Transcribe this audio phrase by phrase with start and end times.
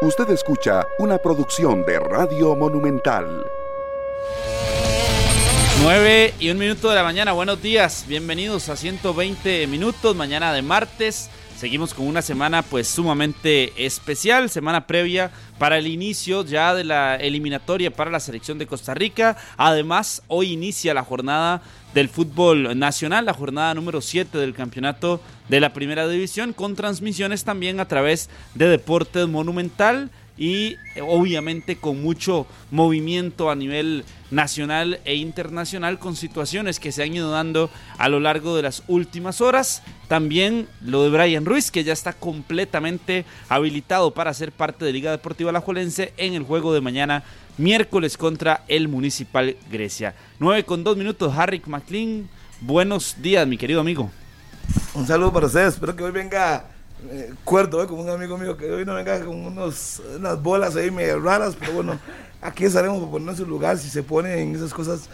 [0.00, 3.44] Usted escucha una producción de Radio Monumental.
[5.82, 10.62] 9 y un minuto de la mañana, buenos días, bienvenidos a 120 minutos, mañana de
[10.62, 11.30] martes.
[11.58, 17.16] Seguimos con una semana pues sumamente especial, semana previa para el inicio ya de la
[17.16, 19.36] eliminatoria para la selección de Costa Rica.
[19.56, 21.60] Además, hoy inicia la jornada
[21.94, 27.42] del fútbol nacional, la jornada número 7 del campeonato de la primera división, con transmisiones
[27.42, 35.16] también a través de Deportes Monumental y obviamente con mucho movimiento a nivel nacional e
[35.16, 39.82] internacional con situaciones que se han ido dando a lo largo de las últimas horas.
[40.06, 45.10] También lo de Brian Ruiz, que ya está completamente habilitado para ser parte de Liga
[45.10, 47.24] Deportiva Alajuelense en el juego de mañana
[47.56, 50.14] miércoles contra el Municipal Grecia.
[50.38, 52.28] 9 con 2 minutos, Harry McLean.
[52.60, 54.10] Buenos días, mi querido amigo.
[54.94, 55.74] Un saludo para ustedes.
[55.74, 56.64] Espero que hoy venga
[57.10, 60.76] eh, cuerdo, eh, como un amigo mío, que hoy no venga con unos, unas bolas
[60.76, 61.98] ahí medio raras, pero bueno,
[62.42, 65.08] aquí estaremos para ponernos en su lugar si se ponen esas cosas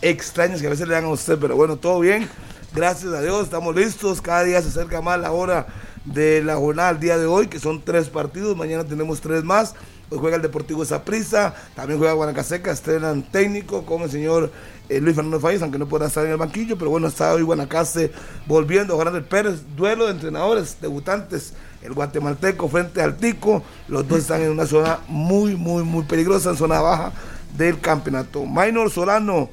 [0.00, 2.28] extrañas que a veces le dan a usted, pero bueno, todo bien.
[2.74, 4.20] Gracias a Dios, estamos listos.
[4.20, 5.66] Cada día se acerca más la hora
[6.04, 8.56] de la jornada al día de hoy, que son tres partidos.
[8.56, 9.74] Mañana tenemos tres más.
[10.10, 14.52] Juega el Deportivo Zaprisa, también juega Guanacaseca, estrenan técnico con el señor
[14.88, 17.42] eh, Luis Fernando Falles, aunque no pueda estar en el banquillo, pero bueno, está hoy
[17.42, 18.12] Guanacaste
[18.46, 24.06] volviendo a ganar el Pérez, duelo de entrenadores, debutantes, el guatemalteco frente al Tico, los
[24.06, 27.12] dos están en una zona muy, muy, muy peligrosa, en zona baja
[27.56, 28.46] del campeonato.
[28.46, 29.50] Minor Solano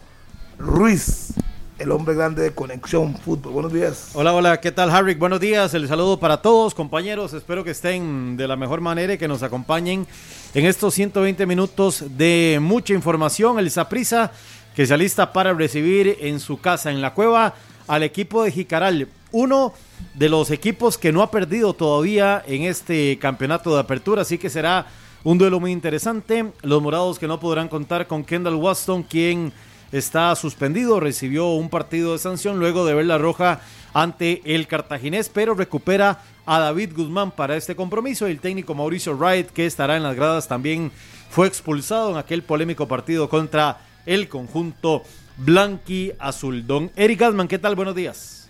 [0.60, 1.34] Ruiz,
[1.80, 3.54] el hombre grande de Conexión Fútbol.
[3.54, 4.12] Buenos días.
[4.14, 5.16] Hola, hola, ¿qué tal, Harry?
[5.16, 7.34] Buenos días, el saludo para todos, compañeros.
[7.34, 10.08] Espero que estén de la mejor manera y que nos acompañen
[10.54, 13.60] en estos 120 minutos de mucha información.
[13.60, 14.32] El Saprisa
[14.76, 17.54] que se alista para recibir en su casa, en la cueva,
[17.88, 19.08] al equipo de Jicaral.
[19.32, 19.74] Uno
[20.14, 24.50] de los equipos que no ha perdido todavía en este campeonato de apertura, así que
[24.50, 24.88] será
[25.24, 26.52] un duelo muy interesante.
[26.62, 29.54] Los morados que no podrán contar con Kendall Waston, quien
[29.94, 33.62] está suspendido, recibió un partido de sanción luego de ver la roja
[33.94, 38.26] ante el cartaginés, pero recupera a David Guzmán para este compromiso.
[38.26, 40.92] El técnico Mauricio Wright, que estará en las gradas, también
[41.30, 45.04] fue expulsado en aquel polémico partido contra el conjunto
[45.38, 46.66] blanqui azul.
[46.66, 47.76] Don Eric Gasman, ¿qué tal?
[47.76, 48.50] Buenos días.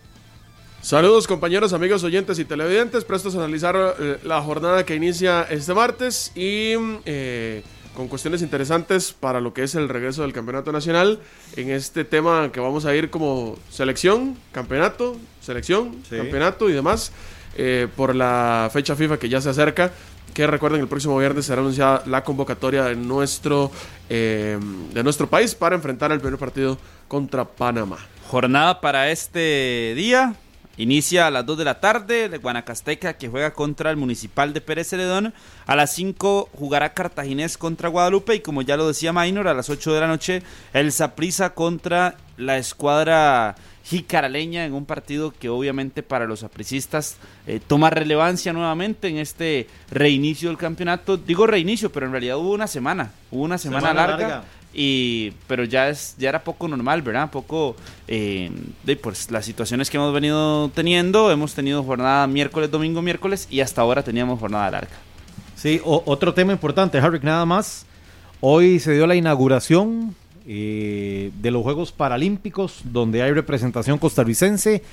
[0.81, 5.73] Saludos compañeros, amigos, oyentes y televidentes, prestos a analizar eh, la jornada que inicia este
[5.73, 6.73] martes y
[7.05, 7.63] eh,
[7.95, 11.19] con cuestiones interesantes para lo que es el regreso del campeonato nacional
[11.55, 17.11] en este tema que vamos a ir como selección, campeonato, selección, campeonato y demás
[17.55, 19.91] eh, por la fecha FIFA que ya se acerca
[20.33, 23.71] que recuerden el próximo viernes será anunciada la convocatoria de nuestro,
[24.09, 24.57] eh,
[24.93, 26.77] de nuestro país para enfrentar el primer partido
[27.07, 27.97] contra Panamá.
[28.27, 30.35] Jornada para este día.
[30.77, 34.61] Inicia a las 2 de la tarde de Guanacasteca que juega contra el Municipal de
[34.61, 35.33] Pérez Celedón.
[35.67, 39.69] A las 5 jugará Cartaginés contra Guadalupe y como ya lo decía Maynor, a las
[39.69, 40.41] 8 de la noche
[40.73, 47.59] el Saprisa contra la escuadra jicaraleña en un partido que obviamente para los apricistas eh,
[47.65, 51.17] toma relevancia nuevamente en este reinicio del campeonato.
[51.17, 55.89] Digo reinicio, pero en realidad hubo una semana, hubo una semana, larga, y pero ya
[55.89, 57.29] es ya era poco normal, ¿verdad?
[57.29, 57.75] Poco
[58.07, 58.51] eh,
[58.83, 63.61] de pues las situaciones que hemos venido teniendo, hemos tenido jornada miércoles, domingo, miércoles y
[63.61, 64.97] hasta ahora teníamos jornada larga.
[65.55, 67.85] Sí, otro tema importante, Harry, nada más.
[68.41, 70.13] Hoy se dio la inauguración
[70.45, 74.83] eh, de los Juegos Paralímpicos, donde hay representación costarricense.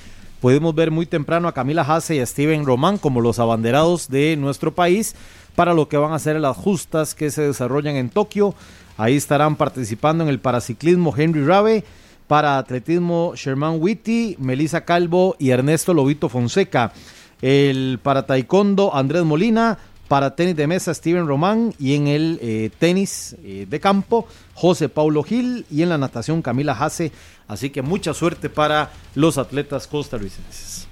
[0.40, 4.36] Podemos ver muy temprano a Camila Hasse y a Steven Román como los abanderados de
[4.36, 5.16] nuestro país
[5.56, 8.54] para lo que van a ser las justas que se desarrollan en Tokio.
[9.00, 11.84] Ahí estarán participando en el paraciclismo Henry Rabe,
[12.26, 16.92] para atletismo Sherman Witty, Melissa Calvo y Ernesto Lobito Fonseca.
[17.40, 22.68] El para taekwondo Andrés Molina, para tenis de mesa Steven Román y en el eh,
[22.78, 27.10] tenis eh, de campo José Paulo Gil y en la natación Camila Hace.
[27.48, 30.88] Así que mucha suerte para los atletas costarricenses.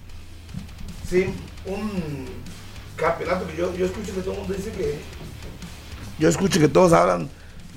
[1.06, 1.26] Sí,
[1.66, 2.24] un
[2.96, 4.98] campeonato que yo, yo escucho que todo el mundo dice que...
[6.18, 7.28] Yo escucho que todos hablan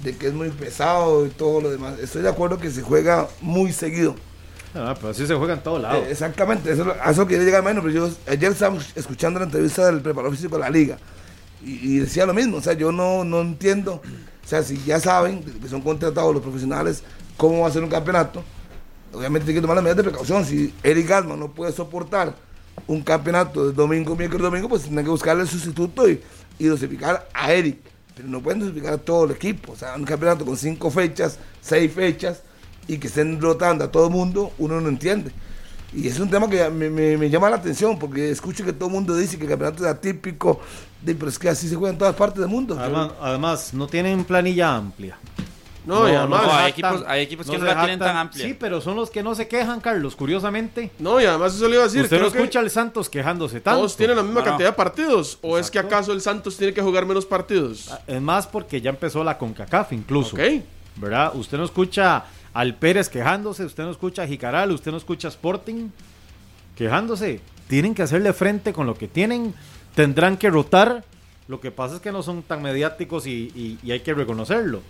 [0.03, 1.99] de que es muy pesado y todo lo demás.
[1.99, 4.15] Estoy de acuerdo que se juega muy seguido.
[4.73, 6.05] Ah, pero así se juega en todos lados.
[6.05, 9.85] Eh, exactamente, eso, a eso quería llegar menos, pero yo ayer estábamos escuchando la entrevista
[9.85, 10.97] del preparador físico de la liga
[11.63, 14.01] y, decía lo mismo, o sea, yo no, no entiendo,
[14.43, 17.03] o sea, si ya saben que son contratados los profesionales,
[17.37, 18.43] cómo va a ser un campeonato,
[19.13, 20.45] obviamente tiene que tomar las medidas de precaución.
[20.45, 22.33] Si Eric Galman no puede soportar
[22.87, 26.21] un campeonato de domingo, miércoles, domingo, pues tiene que buscarle el sustituto y,
[26.57, 27.90] y dosificar a Eric.
[28.23, 29.73] No pueden dosificar a todo el equipo.
[29.73, 32.41] O sea, un campeonato con cinco fechas, seis fechas
[32.87, 35.31] y que estén rotando a todo el mundo, uno no entiende.
[35.93, 39.15] Y es un tema que me llama la atención porque escucho que todo el mundo
[39.15, 40.61] dice que el campeonato es atípico,
[41.01, 42.77] de- pero es que así se juega en todas partes del mundo.
[42.79, 45.17] Además, además, no tienen planilla amplia.
[45.85, 48.45] No, y además, no, se hay equipos- hay equipos que no la tienen tan amplia.
[48.45, 50.91] Sí, pero son los que no se quejan, Carlos, curiosamente.
[50.99, 52.03] no, y además eso le iba a decir.
[52.03, 53.79] Usted no que escucha al Santos quejándose tanto.
[53.79, 55.39] Todos tienen la misma cantidad de partidos.
[55.41, 57.89] ¿O es que acaso el Santos tiene que jugar menos partidos?
[58.05, 60.35] Es más porque ya empezó la CONCACAF incluso.
[60.35, 60.41] Ok.
[60.97, 61.31] ¿Verdad?
[61.35, 65.31] Usted no escucha al Pérez quejándose, usted no escucha a Jicaral, usted no escucha a
[65.31, 65.89] Sporting
[66.75, 67.39] quejándose.
[67.67, 69.53] Tienen que hacerle frente con lo que tienen,
[69.95, 71.03] tendrán que rotar.
[71.47, 74.81] Lo que pasa es que no son tan mediáticos y, y- y hay que reconocerlo.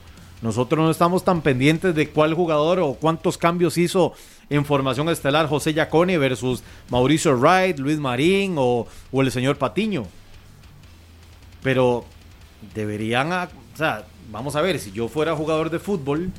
[0.41, 4.13] Nosotros no estamos tan pendientes de cuál jugador o cuántos cambios hizo
[4.49, 10.05] en formación estelar José Yacone versus Mauricio Wright, Luis Marín o, o el señor Patiño.
[11.63, 12.05] Pero
[12.73, 16.31] deberían, a- o sea, vamos a ver, si yo fuera jugador de fútbol,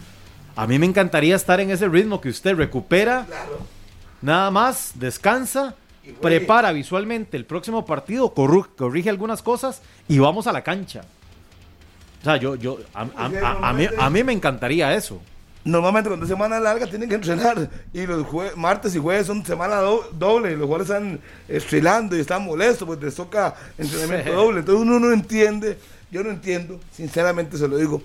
[0.56, 3.26] a mí me encantaría estar en ese ritmo que usted recupera,
[4.20, 5.76] nada más, descansa,
[6.20, 11.02] prepara visualmente el próximo partido, corrige algunas cosas y vamos a la cancha.
[12.22, 15.20] O sea, yo, yo, a, a- a- a mí, a mí me encantaría eso.
[15.64, 19.44] Normalmente cuando es semana larga tienen que entrenar y los jue- martes y jueves son
[19.46, 24.32] semana do- doble y los jugadores están estrelando y están molestos porque les toca entrenamiento
[24.32, 24.60] doble.
[24.60, 25.78] Entonces uno no entiende,
[26.10, 28.02] yo no entiendo, sinceramente se lo digo.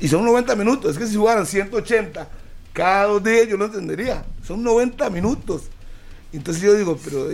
[0.00, 2.26] Y son 90 minutos, es que si jugaran 180
[2.72, 4.24] cada dos días yo no entendería.
[4.42, 5.64] Son 90 minutos.
[6.32, 7.28] Entonces yo digo, pero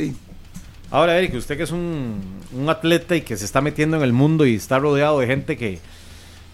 [0.90, 2.20] Ahora, Eric, usted que es un,
[2.52, 5.56] un atleta y que se está metiendo en el mundo y está rodeado de gente
[5.56, 5.80] que,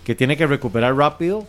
[0.04, 1.46] que tiene que recuperar rápido,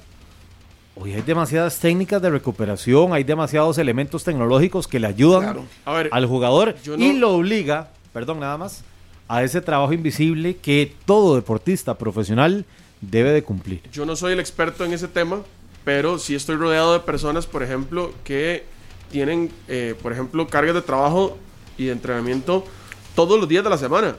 [0.96, 5.66] hoy hay demasiadas técnicas de recuperación, hay demasiados elementos tecnológicos que le ayudan Claro.
[5.86, 8.84] A ver, al jugador no- y lo obliga, perdón, nada más,
[9.28, 12.66] a ese trabajo invisible que todo deportista profesional
[13.02, 13.82] debe de cumplir.
[13.92, 15.42] yo no soy el experto en ese tema,
[15.84, 18.64] pero sí estoy rodeado de personas, por ejemplo, que
[19.12, 21.38] tienen, eh, por ejemplo, cargas de trabajo
[21.78, 22.66] y de entrenamiento
[23.16, 24.16] todos los días de la semana.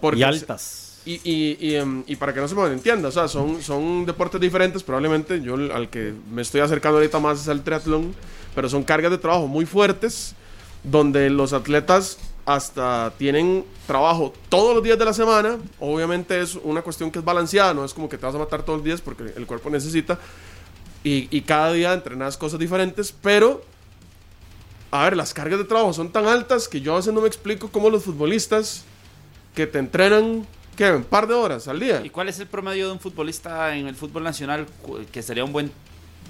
[0.00, 1.00] Porque y altas.
[1.04, 4.04] Y, y, y, em, y para que no se me entienda, o sea, son, son
[4.04, 8.12] deportes diferentes, probablemente yo al que me estoy acercando ahorita más es al triatlón,
[8.56, 10.34] pero son cargas de trabajo muy fuertes,
[10.82, 16.82] donde los atletas hasta tienen trabajo todos los días de la semana, obviamente es una
[16.82, 19.00] cuestión que es balanceada, no es como que te vas a matar todos los días
[19.00, 20.18] porque el cuerpo necesita,
[21.04, 23.62] y, y cada día entrenas cosas diferentes, pero
[24.96, 27.28] a ver, las cargas de trabajo son tan altas que yo a veces no me
[27.28, 28.84] explico cómo los futbolistas
[29.54, 30.46] que te entrenan,
[30.76, 30.90] ¿qué?
[30.90, 32.02] Un par de horas al día.
[32.04, 34.66] ¿Y cuál es el promedio de un futbolista en el fútbol nacional?
[35.12, 35.70] Que sería un buen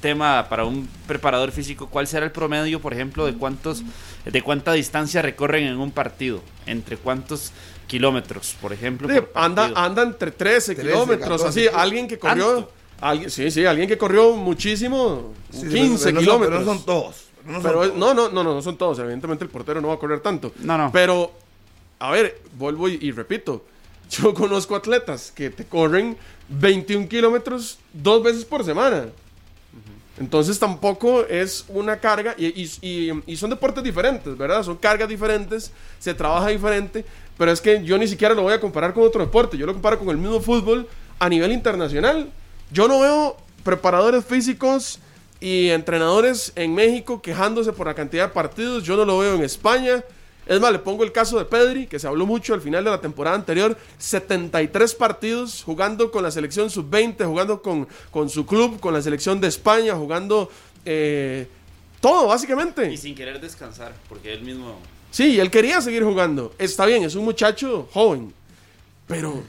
[0.00, 1.88] tema para un preparador físico.
[1.88, 3.82] ¿Cuál será el promedio, por ejemplo, de cuántos,
[4.24, 6.40] de cuánta distancia recorren en un partido?
[6.66, 7.52] ¿Entre cuántos
[7.88, 9.08] kilómetros, por ejemplo?
[9.08, 12.70] Sí, por anda, anda entre 13, 13, kilómetros, 14, así, alguien que corrió,
[13.00, 16.58] alguien, sí, sí, alguien que corrió muchísimo, sí, 15 pero no son- kilómetros.
[16.58, 17.25] Pero no son todos.
[17.46, 18.98] No Pero es- no, no, no, no, no son todos.
[18.98, 20.52] Evidentemente el portero no va a correr tanto.
[20.60, 20.90] No, no.
[20.92, 21.32] Pero,
[21.98, 23.64] a ver, vuelvo y, y repito.
[24.10, 26.16] Yo conozco atletas que te corren
[26.48, 29.06] 21 kilómetros dos veces por semana.
[30.18, 34.62] Entonces tampoco es una carga y, y- y- y son deportes diferentes, ¿verdad?
[34.62, 37.04] Son cargas diferentes, se trabaja diferente,
[37.36, 39.74] pero es que yo ni siquiera lo voy a comparar con otro deporte, yo lo
[39.74, 40.88] comparo con el mismo fútbol
[41.18, 42.30] a nivel internacional.
[42.72, 45.00] Yo no veo preparadores físicos
[45.40, 49.42] y entrenadores en México quejándose por la cantidad de partidos, yo no lo veo en
[49.42, 50.02] España.
[50.46, 52.90] Es más, le pongo el caso de Pedri, que se habló mucho al final de
[52.90, 53.76] la temporada anterior.
[53.98, 59.40] 73 partidos jugando con la selección sub-20, jugando con, con su club, con la selección
[59.40, 60.48] de España, jugando
[60.84, 61.48] eh,
[62.00, 62.92] todo, básicamente.
[62.92, 64.78] Y sin querer descansar, porque él mismo...
[65.10, 66.54] Sí, él quería seguir jugando.
[66.58, 68.32] Está bien, es un muchacho joven.
[69.08, 69.42] Pero,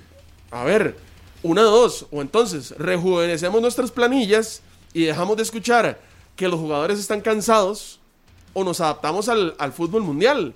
[0.50, 0.96] a ver,
[1.44, 2.08] una de dos.
[2.10, 4.62] O entonces, rejuvenecemos nuestras planillas
[4.98, 6.00] y dejamos de escuchar
[6.36, 8.00] que los jugadores están cansados
[8.54, 10.54] o nos adaptamos al, al fútbol mundial.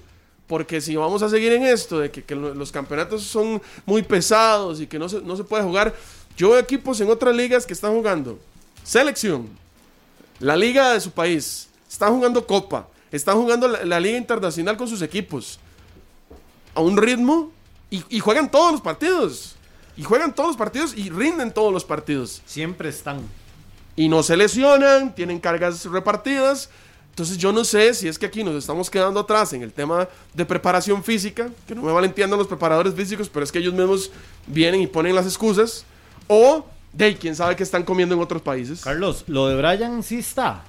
[0.48, 4.02] Porque si vamos a seguir en esto de que, que lo- los campeonatos son muy
[4.02, 5.94] pesados y que no se, no se puede jugar,
[6.36, 8.40] yo veo equipos en otras ligas que están jugando
[8.84, 9.48] selección,
[10.40, 15.02] la liga de su país, están jugando copa, están jugando la, liga internacional con sus
[15.04, 15.60] equipos
[16.74, 17.52] a un ritmo
[17.92, 19.56] y juegan todos los partidos.
[19.98, 22.42] Y juegan todos los partidos y rinden todos los partidos.
[22.46, 23.20] Siempre están.
[24.02, 26.72] Y no se lesionan, tienen cargas repartidas.
[27.12, 30.10] Entonces yo no sé si es que aquí nos estamos quedando atrás en el tema
[30.34, 34.10] de preparación física, que no me malentiendan los preparadores físicos, pero es que ellos mismos
[34.48, 35.86] vienen y ponen las excusas.
[36.26, 38.82] O de quién sabe qué están comiendo en otros países.
[38.82, 40.64] Carlos, lo de Brian sí está.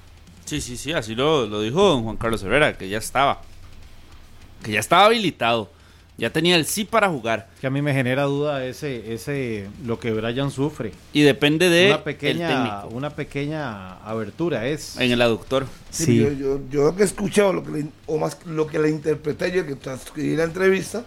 [0.45, 3.41] Sí, sí, sí, así lo, lo dijo don Juan Carlos Herrera, que ya estaba.
[4.61, 5.71] Que ya estaba habilitado.
[6.17, 7.49] Ya tenía el sí para jugar.
[7.59, 10.91] Que a mí me genera duda ese, ese, lo que Brian sufre.
[11.11, 14.95] Y depende de una el pequeña, técnico una pequeña abertura es.
[14.97, 15.65] en el aductor.
[15.89, 16.17] Sí, Sí.
[16.19, 18.89] Yo, yo, yo lo que he escuchado, lo que le- o más lo que le
[18.89, 21.03] interpreté yo que transcribí la entrevista,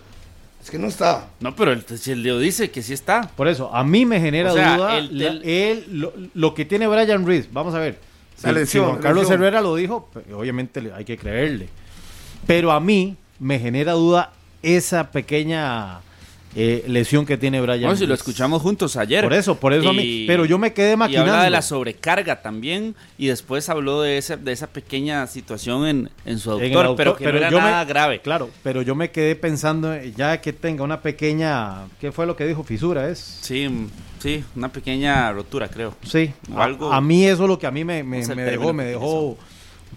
[0.61, 1.29] es que no estaba.
[1.39, 3.31] No, pero el, si el Leo dice que sí está.
[3.37, 6.53] Por eso, a mí me genera O sea, duda el- la- el- él, lo, lo
[6.55, 7.47] que tiene Brian Reed.
[7.53, 8.01] Vamos a ver.
[8.43, 9.31] La Si- lesión, si Juan Carlos.
[9.31, 11.69] Herrera lo dijo, pues, obviamente hay que creerle.
[12.47, 14.33] Pero a mí me genera duda
[14.75, 16.01] esa pequeña
[16.59, 19.23] eh, lesión que tiene Brian Bueno, si lo escuchamos juntos ayer.
[19.23, 20.25] Por eso, por eso a mí.
[20.27, 21.33] Pero yo me quedé Y maquinando.
[21.33, 22.95] habla de la sobrecarga también.
[23.19, 27.15] Y después habló de, ese, de esa pequeña situación en, en su En autor, pero
[27.17, 28.21] que no era yo me- nada grave.
[28.23, 32.35] Claro, pero yo me quedé pensando, eh, ya que tenga una pequeña, ¿qué fue lo
[32.37, 32.65] que dijo?
[32.65, 33.19] Fisura, ¿es?
[33.43, 35.95] Sí, mm, sí, una pequeña rotura, creo.
[36.05, 38.35] Sí, O a, algo- a mí eso es lo que a mí me, me- No
[38.35, 39.37] dejó, me dejó un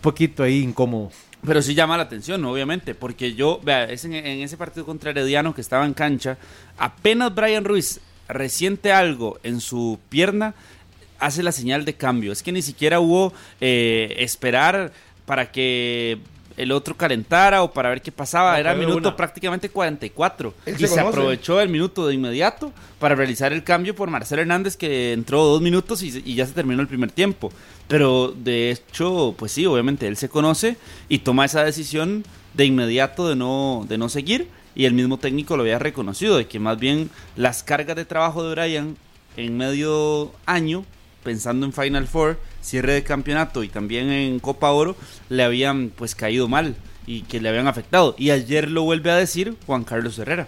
[0.01, 1.09] poquito ahí incómodo.
[1.45, 5.11] Pero sí llama la atención, obviamente, porque yo, vea, es en, en ese partido contra
[5.11, 6.37] Herediano que estaba en cancha,
[6.77, 10.53] apenas Brian Ruiz resiente algo en su pierna,
[11.19, 12.31] hace la señal de cambio.
[12.31, 14.91] Es que ni siquiera hubo eh, esperar
[15.25, 16.19] para que
[16.57, 18.53] el otro calentara o para ver qué pasaba.
[18.53, 19.15] No, Era minuto una.
[19.15, 20.53] prácticamente 44.
[20.65, 24.75] Él Y se aprovechó el minuto de inmediato para realizar el cambio por Marcelo Hernández,
[24.75, 27.51] que entró dos minutos y, y ya se terminó el primer tiempo.
[27.89, 30.77] Pero de hecho, pues sí, obviamente él se conoce
[31.09, 34.47] y toma esa decisión de inmediato de no, de no seguir.
[34.75, 38.43] Y el mismo técnico lo había reconocido, de que más bien las cargas de trabajo
[38.43, 38.95] de Brian
[39.37, 40.85] en medio año,
[41.23, 44.95] pensando en Final Four, cierre de campeonato y también en Copa Oro,
[45.29, 46.75] le habían pues caído mal
[47.07, 48.13] y que le habían afectado.
[48.19, 50.47] Y ayer lo vuelve a decir Juan Carlos Herrera,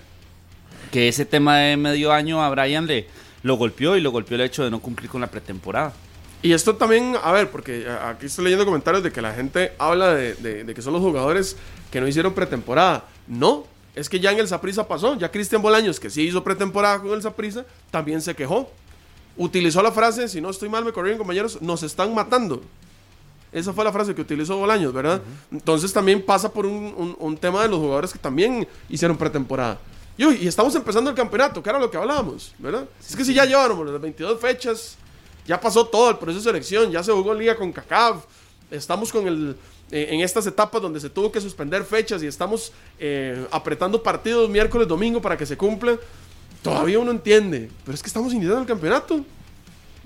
[0.91, 3.07] que ese tema de medio año a Brian le
[3.41, 5.93] lo golpeó y lo golpeó el hecho de no cumplir con la pretemporada.
[6.43, 9.73] Y esto también, a ver, porque a- aquí estoy leyendo comentarios de que la gente
[9.77, 11.55] habla de, de- de que son los jugadores
[11.91, 13.05] que no hicieron pretemporada.
[13.27, 15.15] No, es que ya en el Saprisa pasó.
[15.17, 18.71] Ya Cristian Bolaños, que sí hizo pretemporada con el Saprisa, también se quejó.
[19.37, 22.61] Utilizó la frase, si no estoy mal, me corrigen compañeros, nos están matando.
[23.51, 25.21] Esa fue la frase que utilizó Bolaños, ¿verdad?
[25.51, 29.77] Entonces también pasa por un, un- un tema de los jugadores que también hicieron pretemporada.
[30.17, 32.85] Y, uy, y estamos empezando el campeonato, que era lo que hablábamos, ¿verdad?
[33.07, 34.97] Es que si ya llevábamos las 22 fechas,
[35.47, 38.25] ya pasó todo el proceso de selección, ya se jugó liga con CACAF,
[38.71, 39.55] estamos con el
[39.91, 44.49] eh, en estas etapas donde se tuvo que suspender fechas y estamos eh, apretando partidos
[44.49, 45.97] miércoles, domingo para que se cumpla.
[46.63, 49.25] Todavía uno entiende, pero es que estamos iniciando el campeonato.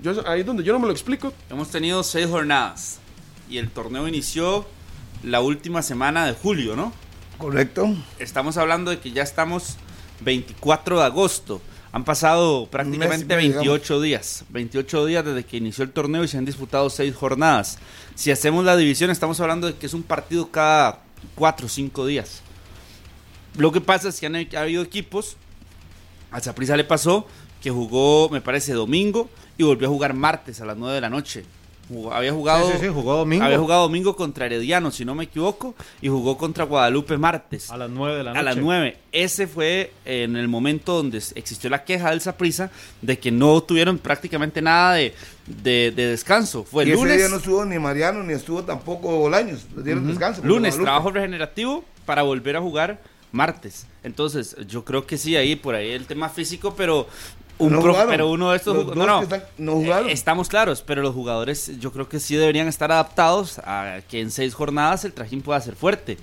[0.00, 1.32] Yo, ahí es donde yo no me lo explico.
[1.48, 2.98] Hemos tenido seis jornadas
[3.48, 4.66] y el torneo inició
[5.22, 6.92] la última semana de julio, ¿no?
[7.38, 7.94] Correcto.
[8.18, 9.76] Estamos hablando de que ya estamos
[10.22, 11.60] 24 de agosto.
[11.96, 14.44] Han pasado prácticamente mes y medio, 28 días.
[14.50, 17.78] 28 días desde que inició el torneo y se han disputado seis jornadas.
[18.14, 21.00] Si hacemos la división, estamos hablando de que es un partido cada
[21.36, 22.42] 4 o 5 días.
[23.56, 25.38] Lo que pasa es que han ha habido equipos.
[26.30, 27.26] A Zaprisa le pasó
[27.62, 31.08] que jugó, me parece, domingo y volvió a jugar martes a las 9 de la
[31.08, 31.46] noche.
[31.88, 32.66] Jugó- había jugado.
[32.66, 33.44] Sí, sí, sí, jugó domingo.
[33.44, 37.70] Había jugado domingo contra Herediano, si no me equivoco, y jugó contra Guadalupe martes.
[37.70, 38.40] A las 9 de la noche.
[38.40, 38.96] A las 9.
[39.12, 42.70] Ese fue en el momento donde existió la queja del Saprisa
[43.02, 45.14] de que no tuvieron prácticamente nada de,
[45.46, 46.64] de- de descanso.
[46.64, 47.16] Fue y el ese lunes.
[47.18, 49.64] día no estuvo ni Mariano, ni estuvo tampoco Bolaños.
[49.76, 50.40] Dieron descanso.
[50.42, 50.82] lunes, Guadalupe.
[50.84, 53.00] trabajo regenerativo para volver a jugar
[53.32, 53.86] martes.
[54.02, 57.06] Entonces, yo creo que sí, ahí por ahí el tema físico, pero
[57.58, 58.08] un No jugaron.
[58.10, 60.08] pero uno de estos no, no, están- no jugaron.
[60.10, 64.20] Eh, estamos claros, pero los jugadores yo creo que sí deberían estar adaptados a que
[64.20, 66.18] en seis jornadas el trajín pueda ser fuerte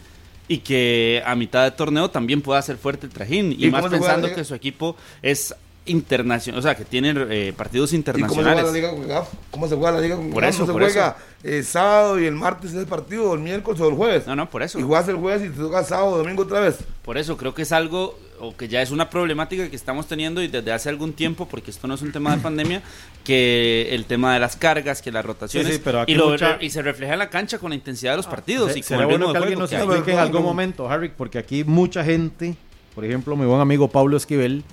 [0.48, 3.86] y que a mitad de torneo también pueda ser fuerte el trajín y, ¿Y más
[3.88, 8.26] pensando que su equipo es internacional, o sea, que tiene eh, partidos ¿Y cómo se
[8.28, 8.66] juega internacionales.
[8.66, 9.28] la liga con?
[9.52, 12.26] ¿Cómo se juega la liga con Por eso, ¿No se por juega eh, sábado y
[12.26, 14.26] el martes es el partido, o el miércoles o el jueves?
[14.28, 14.80] No, no, por eso.
[14.80, 16.78] Y juegas el jueves y te toca sábado o domingo otra vez.
[17.04, 20.42] Por eso creo que es algo, o que ya es una problemática que estamos teniendo
[20.42, 22.82] y desde hace algún tiempo, porque esto no es un tema de pandemia,
[23.26, 26.58] que el tema de las cargas, que las rotaciones, Sí, sí, pero y, lo- mucha-
[26.62, 28.88] y se refleja en la cancha con la intensidad de los partidos Se- y con
[28.88, 32.56] será el bueno que alguien nos explique en algún momento, Harry, porque aquí mucha gente,
[32.96, 34.64] por ejemplo, mi buen amigo Pablo Esquivel,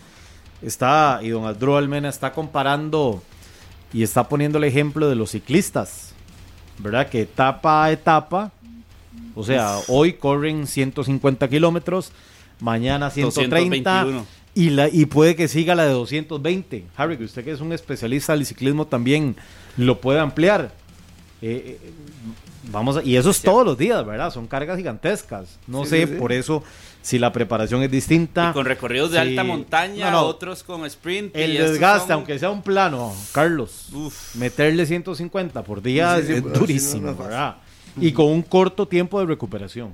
[0.62, 3.22] está, y don Aldro Almena está comparando
[3.92, 6.12] y está poniendo el ejemplo de los ciclistas,
[6.78, 7.08] ¿verdad?
[7.08, 8.52] Que etapa a etapa,
[9.34, 12.12] o sea, hoy corren 150 kilómetros,
[12.60, 14.26] mañana 130 221.
[14.54, 16.84] y, la, y puede que siga la de 220.
[16.96, 19.36] Harry, que usted que es un especialista del ciclismo también
[19.76, 20.72] lo puede ampliar.
[21.42, 21.90] Eh, eh,
[22.70, 24.30] vamos a- y eso es todos los días, ¿verdad?
[24.32, 25.58] Son cargas gigantescas.
[25.66, 26.18] No Sí, sé, sí, sí.
[26.18, 26.62] por eso,
[27.02, 28.50] si la preparación es distinta.
[28.50, 30.26] Y con recorridos de alta montaña, No, no.
[30.26, 31.34] otros con sprint.
[31.36, 34.34] El desgaste, son- aunque sea un plano, Carlos, Uf.
[34.36, 37.16] meterle 150 por día Sí, sí, es durísimo, no.
[37.16, 37.56] ¿verdad?
[38.00, 39.90] y con un corto tiempo de recuperación.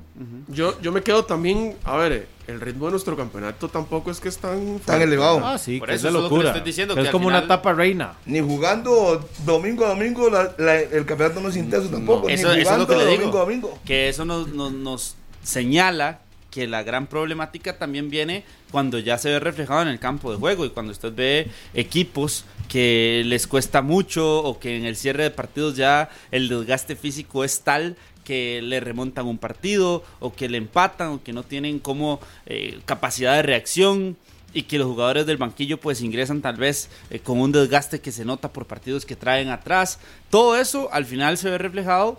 [0.49, 4.29] Yo, yo me quedo también, a ver, el ritmo de nuestro campeonato tampoco es que
[4.29, 4.79] es tan...
[4.81, 5.41] Tan elevado.
[5.43, 6.49] Ah, sí, Por que eso de es le locura.
[6.51, 8.13] estoy diciendo, Que que es como una etapa reina.
[8.27, 12.29] Ni jugando domingo a domingo, la- la- el campeonato no es intenso tampoco.
[12.29, 13.17] Eso, ni eso es lo jugando que le digo.
[13.23, 13.79] domingo a domingo.
[13.87, 16.21] Que eso nos, nos, nos señala
[16.57, 20.39] que la gran problemática también viene cuando ya se ve reflejado en el campo de
[20.39, 25.25] juego y cuando usted ve equipos que les cuesta mucho o que en el cierre
[25.25, 30.49] de partidos ya el desgaste físico es tal que le remontan un partido o que
[30.49, 34.17] le empatan o que no tienen como eh, capacidad de reacción
[34.55, 38.13] y que los jugadores del banquillo pues ingresan tal vez eh, con un desgaste que
[38.13, 39.99] se nota por partidos que traen atrás.
[40.31, 42.19] Todo eso al final se ve reflejado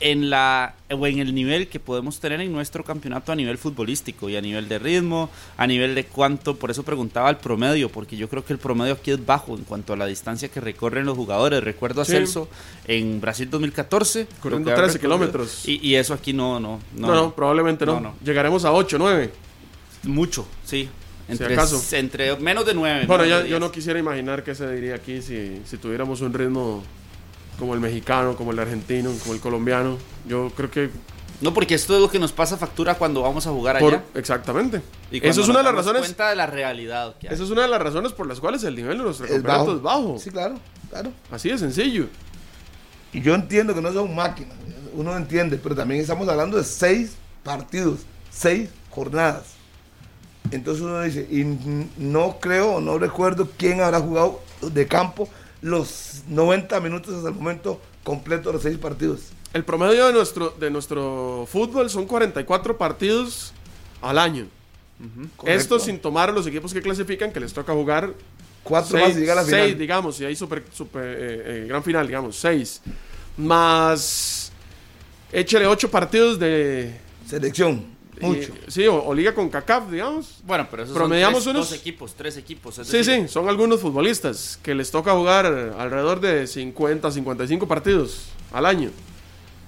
[0.00, 4.28] en la o en el nivel que podemos tener en nuestro campeonato a nivel futbolístico
[4.30, 8.16] y a nivel de ritmo, a nivel de cuánto, por eso preguntaba el promedio, porque
[8.16, 11.04] yo creo que el promedio aquí es bajo en cuanto a la distancia que recorren
[11.04, 11.62] los jugadores.
[11.62, 12.12] Recuerdo a Sí.
[12.12, 12.48] Celso
[12.86, 15.16] en Brasil 2014, Corriendo lo que ha 13 recorrido.
[15.18, 15.68] kilómetros.
[15.68, 18.14] Y, y eso aquí no, no, no, No, no, probablemente no.
[18.24, 19.30] Llegaremos a 8, 9.
[20.04, 20.88] mucho, sí.
[21.28, 21.82] Entre, acaso.
[21.94, 23.04] entre menos de nueve.
[23.06, 26.22] Bueno, menos ya, de yo no quisiera imaginar qué se diría aquí si, si tuviéramos
[26.22, 26.82] un ritmo
[27.58, 29.98] como el mexicano, como el argentino, como el colombiano.
[30.26, 30.90] Yo creo que
[31.40, 34.04] No, porque esto es lo que nos pasa factura cuando vamos a jugar por, allá.
[34.14, 34.82] exactamente.
[35.10, 36.02] Y cuando Eso es nos una de las damos razones.
[36.02, 37.34] cuenta de la realidad que hay.
[37.34, 39.64] Esa es una de las razones por las cuales el nivel de nuestro Es campeonato
[39.66, 39.76] bajo.
[39.76, 40.18] es bajo.
[40.18, 40.54] Sí, claro,
[40.90, 41.12] claro.
[41.30, 42.06] Así de sencillo.
[43.12, 44.54] Y yo entiendo que no son máquinas,
[44.92, 47.12] uno entiende, pero también estamos hablando de seis
[47.42, 48.00] partidos,
[48.30, 49.44] seis jornadas.
[50.50, 51.44] Entonces uno dice, y
[51.98, 55.28] no creo o no recuerdo quién habrá jugado de campo
[55.62, 59.20] los 90 minutos hasta el momento completo de los seis partidos.
[59.52, 63.52] El promedio de nuestro, de nuestro fútbol son 44 partidos
[64.02, 64.46] al año.
[65.44, 68.14] Esto sin tomar los equipos que clasifican, que les toca jugar
[68.68, 69.60] Cuatro más y llega a la final.
[69.60, 72.82] seis, digamos, si hay super, super, eh, eh, gran final, digamos, seis.
[73.36, 74.52] Más,
[75.32, 76.94] échale ocho partidos de...
[77.26, 77.86] Selección,
[78.26, 78.52] mucho.
[78.66, 80.38] y- sí, o, o liga con CACAF, digamos.
[80.44, 82.78] Bueno, pero esos Promediamos son tres, unos- dos equipos, tres equipos.
[82.78, 87.66] es Sí, decir, sí, son algunos futbolistas que les toca jugar alrededor de 50, 55
[87.68, 88.90] partidos al año.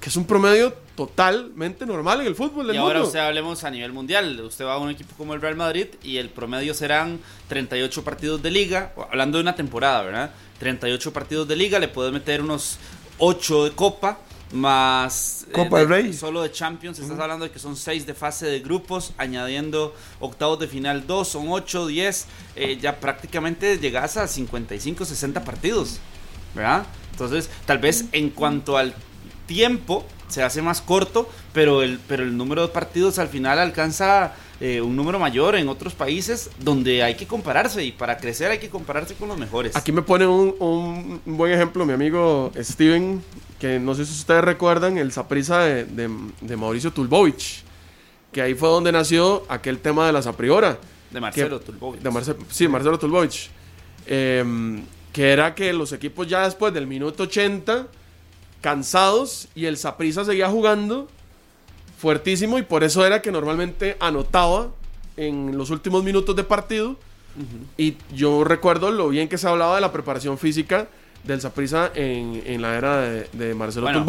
[0.01, 3.09] Que es un promedio totalmente normal en el fútbol del Y ahora mundo.
[3.09, 4.41] usted hablemos a nivel mundial.
[4.41, 8.43] Usted va a un equipo como el Real Madrid y el promedio serán 38 partidos
[8.43, 10.31] de liga, hablando de una temporada, ¿verdad?
[10.59, 12.79] 38 partidos de liga, le puede meter unos
[13.19, 14.19] 8 de copa,
[14.53, 15.47] más...
[15.49, 16.13] eh, Copa de- del Rey.
[16.13, 20.59] Solo de Champions, estás hablando de que son 6 de fase de grupos, añadiendo octavos
[20.59, 25.99] de final 2, son 8, 10, eh, ya prácticamente llegas a 55, 60 partidos,
[26.55, 26.87] ¿verdad?
[27.13, 28.95] Entonces, tal vez en cuanto al
[29.55, 34.33] tiempo se hace más corto, pero el, pero el número de partidos al final alcanza
[34.61, 38.59] eh, un número mayor en otros países donde hay que compararse y para crecer hay
[38.59, 39.75] que compararse con los mejores.
[39.75, 43.21] Aquí me pone un, un- buen ejemplo mi amigo Steven,
[43.59, 46.09] que no sé si ustedes recuerdan, el Saprisa de, de-
[46.43, 47.65] de Mauricio Tulbovich,
[48.31, 50.79] que ahí fue donde nació aquel tema de la Sapriora.
[51.11, 52.03] de Marcelo que- Tulbovich.
[52.03, 53.51] de Marce- sí, Marcelo Tulbovich.
[54.07, 54.83] Em,
[55.13, 57.89] que era que los equipos ya después del minuto 80,
[58.61, 61.09] cansados, y el Saprisa seguía jugando
[61.99, 64.69] fuertísimo, y por eso era que normalmente anotaba
[65.17, 66.97] en los últimos minutos de partido.
[67.79, 70.89] Y yo recuerdo lo bien que se hablaba de la preparación física
[71.25, 74.05] del Saprisa en, en la era de, de Marcelo Bueno.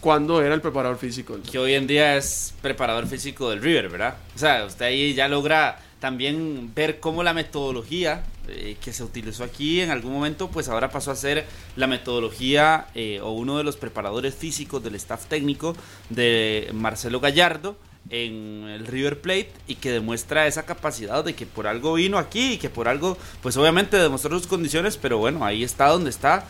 [0.00, 1.38] Cuando era el preparador físico.
[1.50, 4.16] que hoy en día es preparador físico del River, ¿verdad?
[4.34, 9.44] O sea, usted ahí ya logra también ver cómo la metodología eh, que se utilizó
[9.44, 13.64] aquí en algún momento, pues ahora pasó a ser la metodología eh, o uno de
[13.64, 15.74] los preparadores físicos del staff técnico
[16.10, 17.76] de Marcelo Gallardo
[18.10, 22.52] en el River Plate y que demuestra esa capacidad de que por algo vino aquí
[22.52, 26.44] y que por algo, pues obviamente demostró sus condiciones, pero bueno, ahí está donde está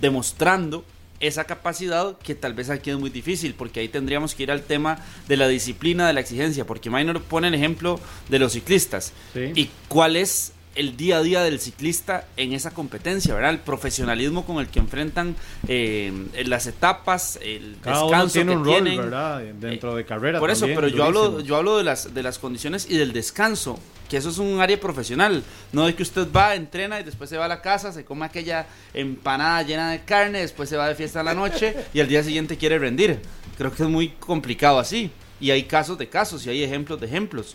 [0.00, 0.84] demostrando
[1.20, 4.62] esa capacidad que tal vez aquí es muy difícil, porque ahí tendríamos que ir al
[4.62, 9.12] tema de la disciplina, de la exigencia, porque Minor pone el ejemplo de los ciclistas.
[9.32, 9.52] Sí.
[9.54, 13.50] ¿Y cuál es el día a día del ciclista en esa competencia, ¿verdad?
[13.50, 15.34] El profesionalismo con el que enfrentan
[15.66, 16.12] eh,
[16.46, 18.96] las etapas, el Cada descanso tiene que un rol, tienen.
[18.96, 19.42] ¿verdad?
[19.58, 20.38] Dentro de carrera.
[20.38, 23.12] Por eso, también, pero yo hablo, yo hablo de las, de las condiciones y del
[23.12, 25.42] descanso, que eso es un área profesional.
[25.72, 28.26] No de que usted va, entrena y después se va a la casa, se come
[28.26, 32.08] aquella empanada llena de carne, después se va de fiesta a la noche y al
[32.08, 33.20] día siguiente quiere rendir.
[33.56, 35.10] Creo que es muy complicado así.
[35.40, 37.54] Y hay casos de casos y hay ejemplos de ejemplos.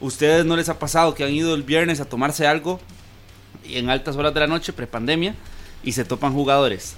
[0.00, 2.80] ¿Ustedes no les ha pasado que han ido el viernes a tomarse algo
[3.64, 5.34] y en altas horas de la noche, prepandemia,
[5.84, 6.96] y se topan jugadores?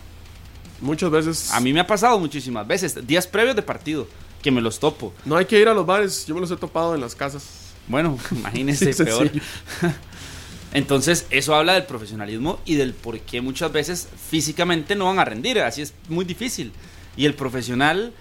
[0.80, 4.06] Muchas veces A mí me ha pasado muchísimas veces, días previos de partido,
[4.42, 5.12] que me los topo.
[5.24, 7.65] no hay que ir a los bares, yo me los he topado en las casas.
[7.88, 9.30] Bueno, imagínense Sí, peor.
[10.72, 15.24] Entonces, eso habla del profesionalismo y del por qué muchas veces físicamente no van a
[15.24, 15.60] rendir.
[15.60, 16.72] Así es muy difícil.
[17.16, 18.12] Y el profesional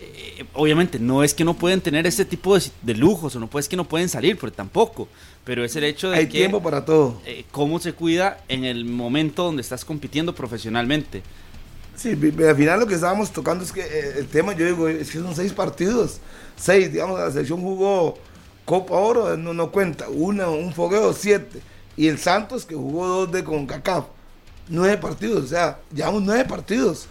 [0.00, 3.48] eh, obviamente no es que no pueden tener ese tipo de, de lujos o no
[3.58, 5.08] es que no pueden salir, porque tampoco.
[5.44, 7.20] Pero es el hecho de Hay que tiempo para todo.
[7.26, 11.22] eh, cómo se cuida en el momento donde estás compitiendo profesionalmente.
[11.96, 15.10] Sí, al final lo que estábamos tocando es que eh, el tema, yo digo, es
[15.10, 16.18] que son seis partidos.
[16.56, 18.18] Seis, digamos, la selección jugó
[18.64, 20.08] Copa Oro, no, no cuenta.
[20.08, 21.60] Una, un fogueo, siete.
[21.96, 24.06] Y el Santos, que jugó dos de CONCACAF.
[24.68, 27.06] Nueve partidos, o sea, llevamos nueve partidos.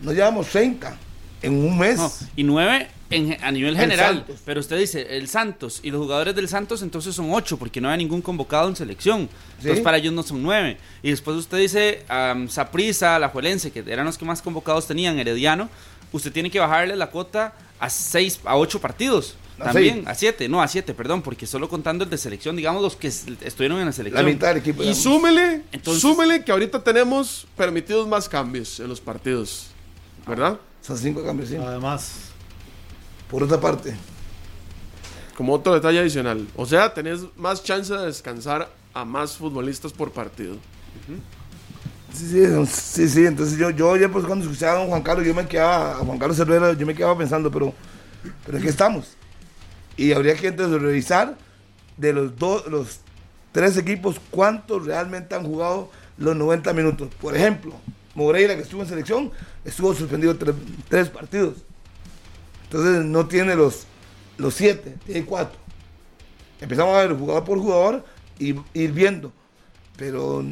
[0.00, 0.96] No llevamos 30
[1.42, 1.98] en un mes.
[1.98, 4.24] No, y nueve en- a nivel El general.
[4.46, 7.90] Pero usted dice, el Santos y los jugadores del Santos entonces son ocho, porque no
[7.90, 9.28] hay ningún convocado en selección.
[9.58, 9.84] Entonces Sí.
[9.84, 10.78] para ellos no son nueve.
[11.02, 15.18] Y después usted dice, um, Saprisa, la Juelense, que eran los que más convocados tenían,
[15.18, 15.68] Herediano,
[16.10, 19.36] usted tiene que bajarle la cuota a seis, a ocho partidos.
[19.60, 20.06] A También, seis.
[20.08, 23.06] a siete, no, a siete, perdón, porque solo contando el de selección, digamos los que
[23.06, 24.26] estuvieron en la La selección.
[24.26, 24.78] mitad del equipo.
[24.82, 25.02] Y digamos.
[25.02, 29.68] súmele, Entonces- súmele que ahorita tenemos permitidos más cambios en los partidos.
[30.26, 30.58] ¿Verdad?
[30.82, 31.56] Son cinco cambios, sí.
[31.56, 32.30] Además,
[33.30, 33.94] Por otra parte.
[35.36, 36.46] Como otro detalle adicional.
[36.56, 40.56] O sea, tenés más chance de descansar a más futbolistas por partido.
[42.12, 45.26] Sí, sí, sí, sí, entonces yo, yo ya pues cuando escuchaba a don Juan Carlos,
[45.26, 47.74] yo me quedaba, a Juan Carlos Cervera, yo me quedaba pensando, pero,
[48.46, 49.16] pero aquí estamos.
[49.96, 51.36] Y habría que entonces revisar
[51.96, 53.00] de los dos, los
[53.52, 57.08] tres equipos, cuántos realmente han jugado los 90 minutos.
[57.20, 57.74] Por ejemplo,
[58.14, 59.30] Moreira, que estuvo en selección,
[59.64, 60.54] estuvo suspendido tres,
[60.88, 61.54] tres partidos.
[62.64, 63.86] Entonces no tiene los,
[64.38, 65.58] los siete, tiene cuatro.
[66.60, 68.04] Empezamos a ver jugador por jugador
[68.38, 69.32] y ir viendo.
[69.96, 70.44] Pero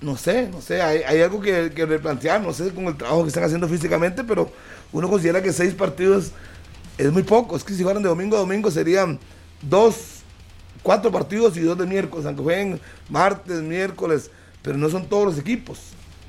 [0.00, 3.22] no sé, no sé, hay, hay algo que, que replantear, no sé con el trabajo
[3.22, 4.50] que están haciendo físicamente, pero
[4.92, 6.32] uno considera que seis partidos
[6.98, 7.56] es muy poco.
[7.56, 9.18] Es que si fueran de domingo a domingo serían
[9.62, 10.22] dos,
[10.82, 14.30] cuatro partidos y dos de miércoles, aunque jueguen martes, miércoles,
[14.62, 15.78] pero no son todos los equipos,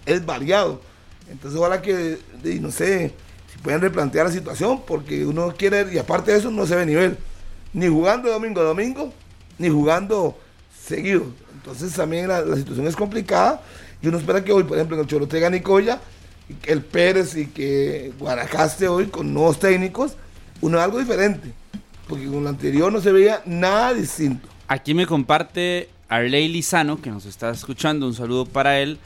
[0.06, 0.82] es variado.
[1.30, 2.20] Entonces, ojalá que,
[2.62, 3.14] no sé,
[3.52, 6.86] si pueden replantear la situación, porque uno quiere, y aparte de eso, no se ve
[6.86, 7.18] nivel,
[7.74, 9.14] ni jugando de domingo a domingo,
[9.58, 10.38] ni jugando
[10.86, 11.26] seguido.
[11.54, 13.62] Entonces, también la, situación es complicada,
[14.02, 16.00] y uno espera que hoy, por ejemplo, en el Chorotega Nicoya,
[16.68, 20.16] el Pérez y que Guanacaste hoy con nuevos técnicos,
[20.62, 21.52] uno algo diferente,
[22.08, 24.48] porque con lo anterior no se veía nada distinto.
[24.68, 29.00] Aquí me comparte Arley Lizano, que nos está escuchando, un saludo para él,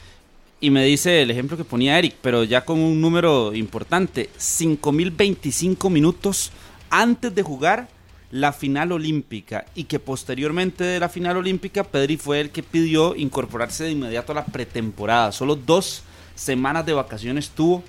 [0.60, 5.90] y me dice el ejemplo que ponía Eric, pero ya con un número importante, 5.025
[5.90, 6.50] minutos
[6.90, 7.88] antes de jugar
[8.30, 13.16] la final olímpica, y que posteriormente de la final olímpica, Pedri fue el que pidió
[13.16, 15.32] incorporarse de inmediato a la pretemporada.
[15.32, 16.02] Solo dos
[16.34, 17.82] semanas de vacaciones tuvo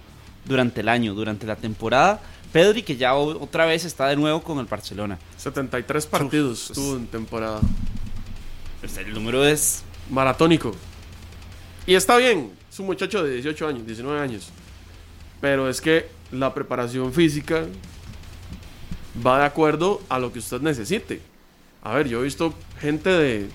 [0.45, 2.21] durante el año, durante la temporada.
[2.52, 5.18] Pedri, que ya otra vez está de nuevo con el Barcelona.
[5.38, 7.62] 73 partidos tuvo en temporada.
[8.82, 10.74] Pues el número es Maratónico.
[11.88, 14.50] Y está bien, es un muchacho de 18 años, 19 años.
[15.40, 17.66] Pero es que la preparación física
[19.26, 21.22] va de acuerdo a lo que usted necesite.
[21.84, 23.50] A ver, yo he visto gente de,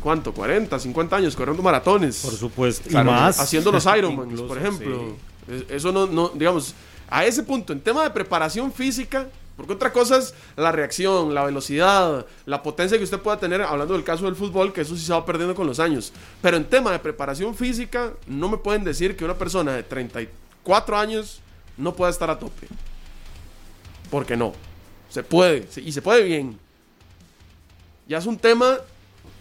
[0.00, 0.32] ¿cuánto?
[0.32, 2.18] 40, 50 años corriendo maratones.
[2.24, 2.88] por supuesto.
[2.88, 3.38] Claro, y más.
[3.40, 5.14] haciendo los Ironmans, por ejemplo.
[5.48, 5.54] sí.
[5.54, 6.74] Es- Eso no, no, digamos,
[7.10, 11.44] a ese punto, en tema de preparación física, porque otra cosa es la reacción, la
[11.44, 15.04] velocidad, la potencia que usted pueda tener, hablando del caso del fútbol, que eso sí
[15.04, 16.12] se va perdiendo con los años.
[16.40, 20.96] Pero en tema de preparación física, no me pueden decir que una persona de 34
[20.96, 21.40] años
[21.76, 22.68] no pueda estar a tope.
[24.10, 24.52] Porque no.
[25.10, 26.56] Se puede, y se puede bien.
[28.06, 28.78] Ya es un tema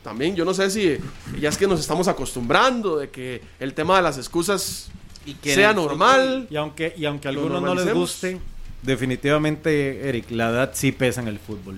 [0.03, 0.97] también, yo no sé si
[1.39, 4.89] ya es que nos estamos acostumbrando de que el tema de las excusas
[5.27, 6.47] y que sea normal.
[6.49, 8.39] Y aunque, y aunque a algunos no les guste,
[8.81, 11.77] definitivamente, Eric, la edad sí pesa en el fútbol.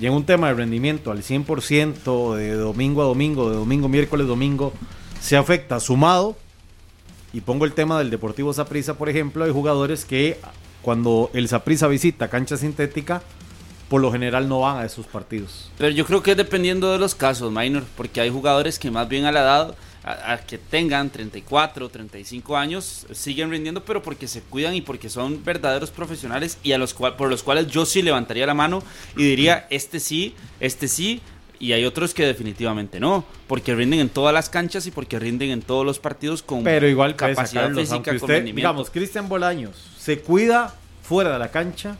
[0.00, 4.26] Y en un tema de rendimiento al 100%, de domingo a domingo, de domingo, miércoles,
[4.26, 4.72] domingo,
[5.20, 6.36] se afecta sumado.
[7.32, 10.38] Y pongo el tema del Deportivo Saprissa, por ejemplo, hay jugadores que
[10.80, 13.22] cuando el Saprissa visita cancha sintética,
[13.88, 15.70] por lo general no van a esos partidos.
[15.76, 19.08] Pero yo creo que es dependiendo de los casos, Minor, porque hay jugadores que más
[19.08, 19.74] bien a la edad,
[20.06, 25.10] a, a que tengan 34, 35 años, siguen rindiendo, pero porque se cuidan y porque
[25.10, 28.82] son verdaderos profesionales y a los cual, por los cuales yo sí levantaría la mano
[29.16, 31.20] y diría, este sí, este sí,
[31.58, 35.50] y hay otros que definitivamente no, porque rinden en todas las canchas y porque rinden
[35.50, 38.68] en todos los partidos con Pero igual capacidad Carlos, física, aunque con usted, rendimiento.
[38.68, 41.96] digamos, Cristian Bolaños se cuida fuera de la cancha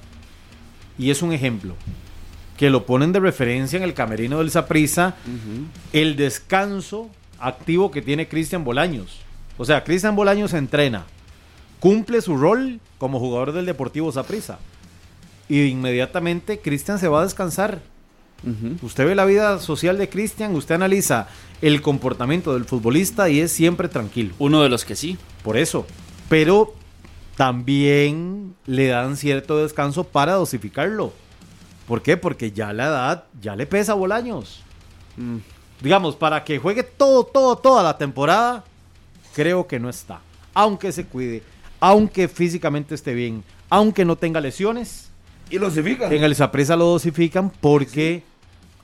[0.98, 1.74] y es un ejemplo
[2.56, 5.16] que lo ponen de referencia en el camerino del Saprissa
[5.92, 9.20] el descanso activo que tiene Cristian Bolaños.
[9.59, 11.07] O sea, Cristian Bolaños entrena,
[11.81, 14.59] cumple su rol como jugador del Deportivo Saprissa
[15.49, 17.81] y inmediatamente Cristian se va a descansar.
[18.83, 21.27] Usted ve la vida social de Cristian, usted analiza
[21.62, 24.35] el comportamiento del futbolista y es siempre tranquilo.
[24.38, 25.16] Uno de los que sí.
[25.42, 25.87] Por eso.
[26.29, 26.75] Pero
[27.37, 31.12] también le dan cierto descanso para dosificarlo.
[31.88, 32.16] ¿Por qué?
[32.16, 34.62] Porque ya la edad ya le pesa a Bolaños.
[35.16, 35.38] Mm.
[35.80, 38.64] Digamos, para que juegue todo, todo, toda la temporada,
[39.34, 40.20] creo que no está.
[40.54, 41.42] Aunque se cuide,
[41.80, 45.10] aunque físicamente esté bien, aunque no tenga lesiones,
[45.50, 46.12] Y lo dosifican.
[46.12, 48.22] en el Saprissa lo dosifican porque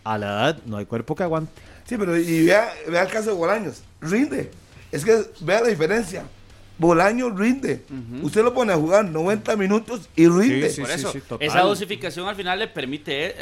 [0.04, 1.52] a la edad no hay cuerpo que aguante.
[1.84, 3.82] Sí, pero y vea, vea el caso de Bolaños.
[4.00, 4.50] Rinde.
[4.92, 6.24] Es que vea la diferencia.
[6.78, 7.84] Bolaños rinde.
[8.22, 10.68] Usted lo pone a jugar 90 minutos y rinde.
[10.70, 11.46] Sí, Por eso, sí, total.
[11.46, 13.34] esa dosificación al final le permite eh,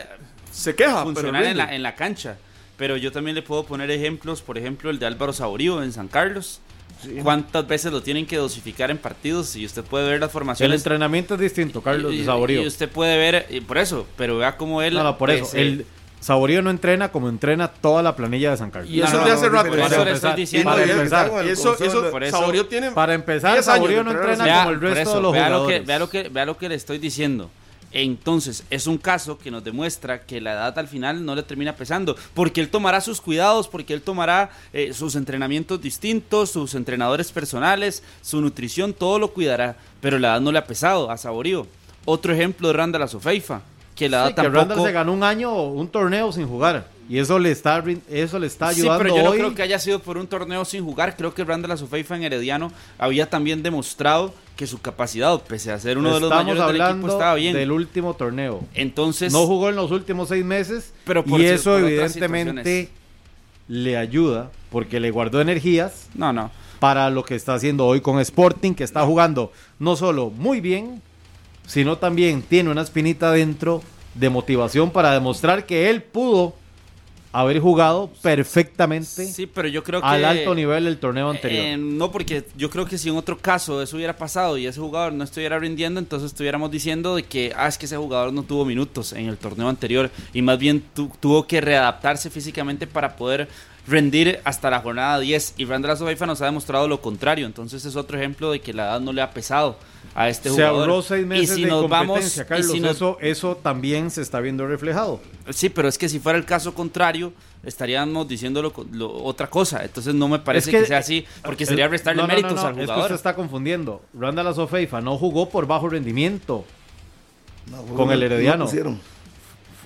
[0.52, 2.36] Se queja, funcionar pero en la, en la cancha.
[2.80, 6.08] Pero yo también le puedo poner ejemplos, por ejemplo, el de Álvaro Saborío en San
[6.08, 6.60] Carlos.
[7.22, 9.54] ¿Cuántas veces lo tienen que dosificar en partidos?
[9.54, 10.80] Y usted puede ver las El formaciones.
[10.80, 12.62] entrenamiento es distinto, Carlos y, de Saborío.
[12.62, 14.94] y usted puede ver, y por eso, pero vea cómo él.
[14.94, 15.54] No, no, por eso.
[15.58, 15.84] El
[16.20, 18.90] Saborío no entrena como entrena toda la planilla de San Carlos.
[18.90, 19.68] Y eso No, de hace no, rato.
[19.68, 19.94] por diferente.
[19.96, 20.70] eso le estoy diciendo.
[20.70, 21.30] para empezar.
[21.44, 22.92] el eso, eso por eso- Saborío tiene.
[22.92, 24.44] Para empezar, 10 años Saborío no entrenar entrena.
[24.54, 25.86] Vea, como el resto eso, de los vea lo, que, jugadores.
[25.86, 27.50] vea, lo que, vea lo que le estoy diciendo.
[27.92, 31.74] Entonces, es un caso que nos demuestra que la edad al final no le termina
[31.74, 37.32] pesando, porque él tomará sus cuidados, porque él tomará eh, sus entrenamientos distintos, sus entrenadores
[37.32, 41.66] personales, su nutrición, todo lo cuidará, pero la edad no le ha pesado a Saborío.
[42.04, 43.62] Otro ejemplo de Randall Azofeifa,
[43.96, 44.58] que la edad Sí, que tampoco...
[44.58, 46.86] Randall se ganó un año, un torneo sin jugar.
[47.10, 49.38] Y eso le está, eso le está Sí, ayudando pero yo no hoy.
[49.38, 51.16] creo que haya sido por un torneo sin jugar.
[51.16, 55.98] Creo que Randall Azofeifa en Herediano había también demostrado que su capacidad, pese a ser
[55.98, 57.52] uno de los mayores del equipo, hablando estaba bien.
[57.54, 58.62] del último torneo.
[58.74, 60.92] Entonces, No jugó en los últimos seis meses.
[61.04, 62.90] Pero por y si- eso por evidentemente
[63.66, 66.50] le ayuda porque le guardó energías no, no.
[66.78, 71.02] para lo que está haciendo hoy con Sporting, que está jugando no solo muy bien,
[71.66, 73.82] sino también tiene una espinita dentro
[74.14, 76.54] de motivación para demostrar que él pudo
[77.32, 81.64] haber jugado perfectamente Sí, pero yo creo que al alto nivel del torneo anterior.
[81.64, 84.80] Eh, no, porque yo creo que si en otro caso eso hubiera pasado y ese
[84.80, 88.42] jugador no estuviera rindiendo, entonces estuviéramos diciendo de que, ah, es que ese jugador no
[88.42, 93.14] tuvo minutos en el torneo anterior y más bien tu- tuvo que readaptarse físicamente para
[93.16, 93.48] poder
[93.86, 97.96] rendir hasta la jornada 10 y Randall Azofeifa nos ha demostrado lo contrario, entonces es
[97.96, 99.76] otro ejemplo de que la edad no le ha pesado
[100.14, 100.80] a este se jugador.
[100.80, 102.70] ahorró seis meses y si de nos vamos, competencia, y Carlos.
[102.72, 105.20] si nos- eso, eso también se está viendo reflejado.
[105.50, 107.32] Sí, pero es que si fuera el caso contrario,
[107.64, 109.84] estaríamos diciendo lo- lo- otra cosa.
[109.84, 112.34] Entonces no me parece Es que- que, sea así, porque sería El- restarle no, no,
[112.34, 113.02] méritos no, no, al Es que jugador.
[113.04, 114.02] usted está confundiendo.
[114.14, 116.64] Randall Azofeifa no jugó por bajo rendimiento.
[117.70, 118.66] No, Con el no Herediano.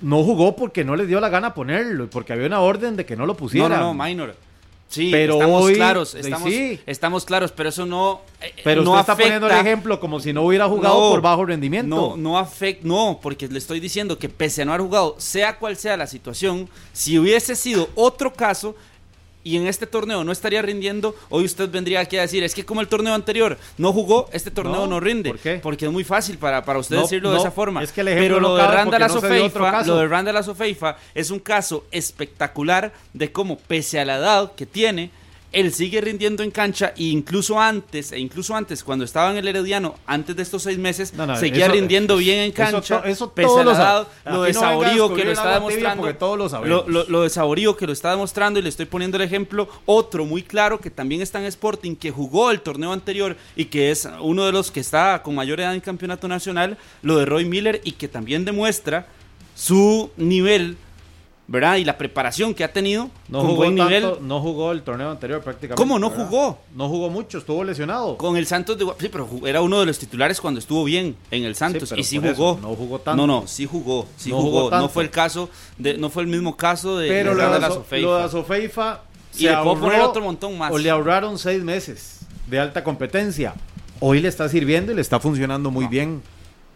[0.05, 3.17] No jugó porque no le dio la gana ponerlo, porque había una orden de que
[3.17, 3.81] no lo pusieran.
[3.81, 4.37] no, no, minor.
[4.87, 6.79] Sí, Pero estamos hoy- claros, sí, estamos, sí.
[6.87, 10.21] estamos claros, pero eso no eh, Pero no usted está afecta, poniendo el ejemplo como
[10.21, 11.97] si no hubiera jugado No, por bajo rendimiento.
[11.97, 15.59] No, no afecta, no, porque le estoy diciendo que pese a no haber jugado, sea
[15.59, 18.77] cual sea la situación, si hubiese sido otro caso
[19.45, 22.65] y en este torneo no estaría rindiendo, hoy usted vendría aquí a decir, es que
[22.65, 25.29] como el torneo anterior no jugó, este torneo No, no, rinde.
[25.31, 25.61] ¿por qué?
[25.63, 27.83] Porque es muy fácil para, para usted No, decirlo de esa forma.
[27.83, 29.91] es que el ejemplo Pero lo de otro Azofeifa, caso.
[29.95, 34.67] lo de Randall Azofeifa es un caso espectacular de cómo pese a la edad que
[34.67, 35.11] tiene,
[35.55, 39.49] él sigue rindiendo en cancha e incluso antes, e incluso antes, cuando estaba en el
[39.49, 43.03] Herediano, antes de estos seis meses, No, no, seguía eso- rindiendo bien en eso cancha.
[43.07, 46.15] eso pese todos lo sab- edad, Aquí lo de no que lo está demostrando.
[46.17, 46.89] todos lo sabemos.
[46.89, 47.05] Lo,
[47.77, 49.69] que lo está demostrando y le estoy poniendo el ejemplo.
[49.87, 53.91] Otro muy claro que también está en Sporting, que jugó el torneo anterior y que
[53.91, 57.45] es uno de los que está con mayor edad en campeonato nacional, lo de Roy
[57.45, 59.07] Miller y que también demuestra
[59.55, 60.77] su nivel,
[61.47, 61.77] ¿verdad?
[61.77, 64.83] Y la preparación que ha tenido No con jugó, buen tanto- nivel no jugó el
[64.83, 65.81] torneo anterior prácticamente.
[65.83, 66.27] ¿Cómo no ¿verdad?
[66.27, 66.59] jugó?
[66.75, 68.17] No jugó mucho, estuvo lesionado.
[68.17, 71.45] con el Santos de Sí, pero era uno de los titulares cuando estuvo bien en
[71.45, 72.59] el Santos y sí eso, jugó.
[72.63, 73.27] no jugó tanto.
[73.27, 74.63] No, no, sí jugó, sí No jugó.
[74.65, 77.57] jugó No fue el caso de no fue el mismo caso de Pero lo de,
[77.59, 78.07] Azo- Azofeifa.
[78.07, 79.01] lo de Azofeifa
[79.35, 80.73] Y se le puedo poner otro montón más.
[80.73, 83.55] O le ahorraron seis meses de alta competencia.
[84.01, 86.23] Hoy le está sirviendo y le está funcionando muy bien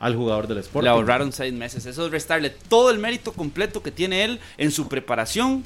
[0.01, 0.85] al jugador del Sporting.
[0.85, 1.87] Le ahorraron seis meses.
[1.87, 5.65] Eso es restarle todo el mérito completo que tiene él en su preparación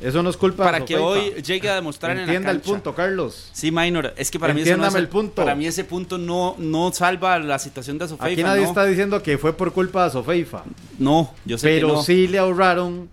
[0.00, 2.70] Eso no es culpa para que hoy llegue a demostrar en la Entienda el cancha.
[2.72, 3.50] punto, Carlos.
[3.52, 5.34] Sí, Minor, es que para mí, eso no es el punto.
[5.34, 8.32] para mí ese punto no, no salva la situación de Azofeifa.
[8.32, 8.68] Aquí nadie no.
[8.68, 10.62] está diciendo que fue por culpa de Azofeifa.
[10.98, 12.02] No, yo sé Pero que no.
[12.02, 13.10] sí le ahorraron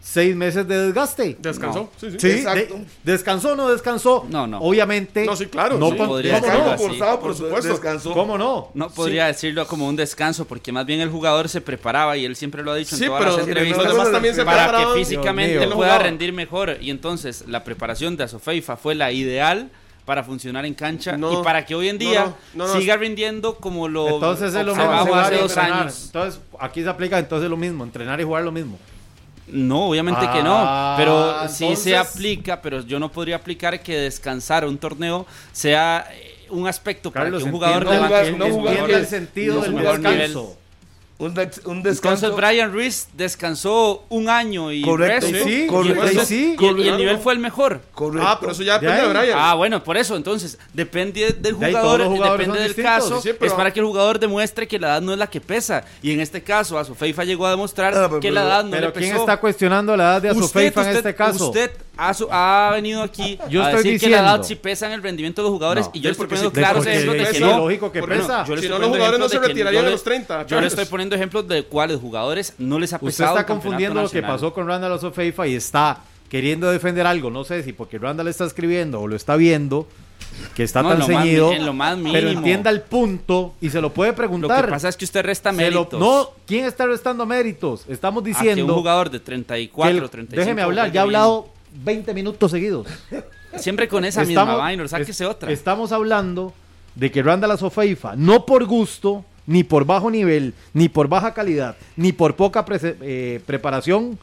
[0.00, 1.36] seis meses de desgaste.
[1.38, 1.80] Descansó.
[1.80, 1.90] No.
[2.00, 2.16] Sí, sí.
[2.20, 2.74] Sí, Exacto.
[2.76, 4.26] de- ¿Descansó o no descansó?
[4.30, 4.58] No, no.
[4.60, 5.24] Obviamente.
[5.26, 5.96] No, sí, claro, No sí.
[5.96, 6.78] con- Podría ¿Cómo decirlo no?
[6.78, 7.68] forzado, por por supuesto.
[7.72, 8.12] Descansó.
[8.14, 8.70] ¿Cómo no?
[8.74, 12.36] No podría decirlo como un descanso, porque más bien el jugador se preparaba y él
[12.36, 14.62] siempre lo ha dicho Sí, en todas pero las los entrevistas demás también se para
[14.68, 14.94] preparaban.
[14.94, 16.78] que físicamente pueda rendir mejor.
[16.80, 19.70] Y entonces la preparación de Azofeifa fue la ideal
[20.06, 22.80] para funcionar en cancha No, y para que hoy en día no, no, no.
[22.80, 24.90] siga rindiendo como lo Entonces es lo mismo.
[25.14, 25.82] hace dos entrenar.
[25.82, 26.02] años.
[26.06, 28.78] Entonces aquí se aplica entonces lo mismo, entrenar y jugar lo mismo.
[29.52, 33.96] No, obviamente que Ah, no, pero sí se aplica, pero yo no podría aplicar que
[33.96, 38.44] descansar un torneo sea eh, un aspecto para que un jugador jugar- levante no
[38.98, 40.32] el sentido no del nivel.
[41.20, 42.36] Un, des- un Entonces descanso.
[42.36, 46.78] Brian Ruiz descansó un año y Correcto, resto, sí, y correcto, entonces- sí, y el-
[46.78, 47.80] y nivel fue el mejor.
[47.92, 48.24] Correcto.
[48.28, 49.18] Ah, pero eso ya depende De de.
[49.18, 49.36] Brian.
[49.40, 52.92] Ah, bueno, por eso, entonces, depende del De jugador, jugadores depende del distintos.
[53.10, 55.40] caso, Sí, es para que el jugador demuestre que la edad no es la que
[55.40, 55.84] pesa.
[56.02, 58.64] Y en este caso, a su FIFA llegó a demostrar Ah, pero- que la edad
[58.64, 59.04] no Pero le pesó.
[59.06, 61.46] ¿quién está cuestionando la edad de Azufeifa en usted- este caso?
[61.48, 64.54] Usted ha, su- ha venido aquí Yo a estoy decir que la edad diciendo- sí
[64.54, 65.90] pesa en el rendimiento de los jugadores No.
[65.94, 67.58] y yo le estoy poniendo sí, claros ejemplos de que es no.
[67.58, 68.44] lógico que pesa.
[68.46, 70.66] yo Si no, los jugadores no se de retirarían a le- los 30, Yo le
[70.68, 74.02] estoy poniendo ejemplos de cuáles jugadores no les ha Usted pesado está el campeonato confundiendo
[74.02, 75.98] lo que pasó con Randall Azofeifa y está
[76.30, 77.30] queriendo defender algo.
[77.30, 79.88] No sé si porque Randall está escribiendo o lo está viendo,
[80.54, 81.48] que está No, tan lo más ceñido.
[81.50, 84.66] mi- en lo más Pero entienda el punto y se lo puede Lo preguntar.
[84.66, 85.98] que pasa es que usted resta lo- méritos.
[85.98, 87.84] no, ¿quién está restando méritos?
[87.88, 88.66] Estamos a que diciendo.
[88.66, 92.86] un jugador de que 34, el- 35 déjeme hablar, ya ha hablado 20 minutos seguidos.
[93.56, 95.50] Siempre con esa Estamos- misma vaina, sáquese es- otra.
[95.50, 96.52] Estamos hablando
[96.94, 101.76] de que Randall Azofeifa, no por gusto, ni por bajo nivel, ni por baja calidad,
[101.96, 104.18] ni por poca eh, preparación,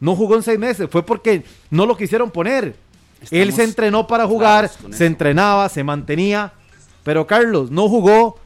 [0.00, 0.88] no jugó en seis meses.
[0.90, 2.74] Fue porque no lo quisieron poner.
[3.30, 5.04] Él se entrenó para jugar, se eso.
[5.04, 6.52] entrenaba, se mantenía.
[7.04, 8.38] Pero Carlos no jugó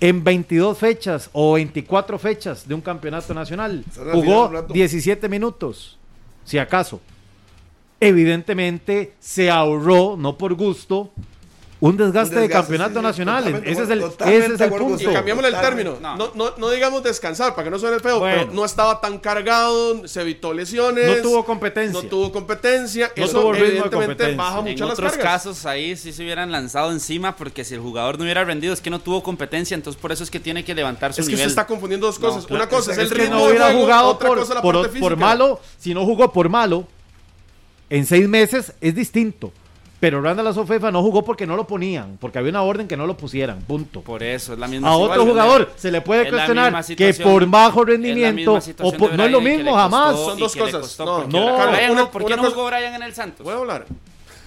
[0.00, 3.84] en 22 fechas o 24 fechas de un campeonato nacional.
[4.12, 4.72] Jugó un rato.
[4.74, 5.98] 17 minutos,
[6.44, 7.00] si acaso.
[8.00, 11.10] Evidentemente se ahorró, no por gusto,
[11.78, 13.62] un desgaste, Un de desgaste, campeonato sí, nacional.
[13.64, 15.10] Ese es el, ese es de el punto.
[15.10, 15.98] Y cambiamosle el término.
[16.00, 16.16] No.
[16.16, 18.36] No, no, no digamos descansar, para que no suene feo, Bueno.
[18.44, 21.16] pero no estaba tan cargado, se evitó lesiones.
[21.18, 22.02] No tuvo competencia.
[22.02, 23.12] No tuvo competencia.
[23.14, 24.36] No eso tuvo ritmo de evidentemente competencia.
[24.42, 25.32] baja En mucho las otros cargas.
[25.42, 28.80] casos ahí sí se hubieran lanzado encima porque si el jugador no hubiera rendido es
[28.80, 31.32] que no tuvo competencia, entonces por eso es que tiene que levantar su Es que
[31.34, 31.46] nivel.
[31.48, 32.46] usted está confundiendo dos No, cosas.
[32.46, 34.28] claro, Una cosa es, es el que que ritmo no de hubiera juego, jugado otra
[34.28, 36.86] por, cosa la por- parte por malo, si no jugó por malo,
[37.90, 39.52] en seis meses es distinto.
[39.98, 43.06] Pero Randall Azofeifa no jugó porque no lo ponían, porque había una orden que no
[43.06, 44.02] lo pusieran, punto.
[44.02, 47.82] Por eso es la misma A otro jugador se le puede cuestionar que por bajo
[47.82, 50.12] rendimiento o por- no es lo mismo jamás.
[50.12, 50.98] costó Son dos cosas.
[50.98, 53.42] No, no, Brian, una- no, ¿por qué una no cosa- jugó Brian en el Santos?
[53.42, 53.86] ¿Puedo hablar?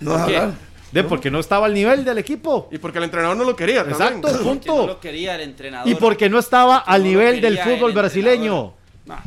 [0.01, 0.37] No ¿Por qué?
[0.37, 0.53] hablar.
[0.91, 2.67] De porque no estaba al nivel del equipo.
[2.71, 4.01] Y porque el entrenador no lo quería también.
[4.01, 4.87] Exacto, Porque no punto.
[4.87, 5.87] lo quería el entrenador.
[5.91, 8.73] Y porque no estaba al nivel del fútbol brasileño.
[9.07, 9.23] entrenador.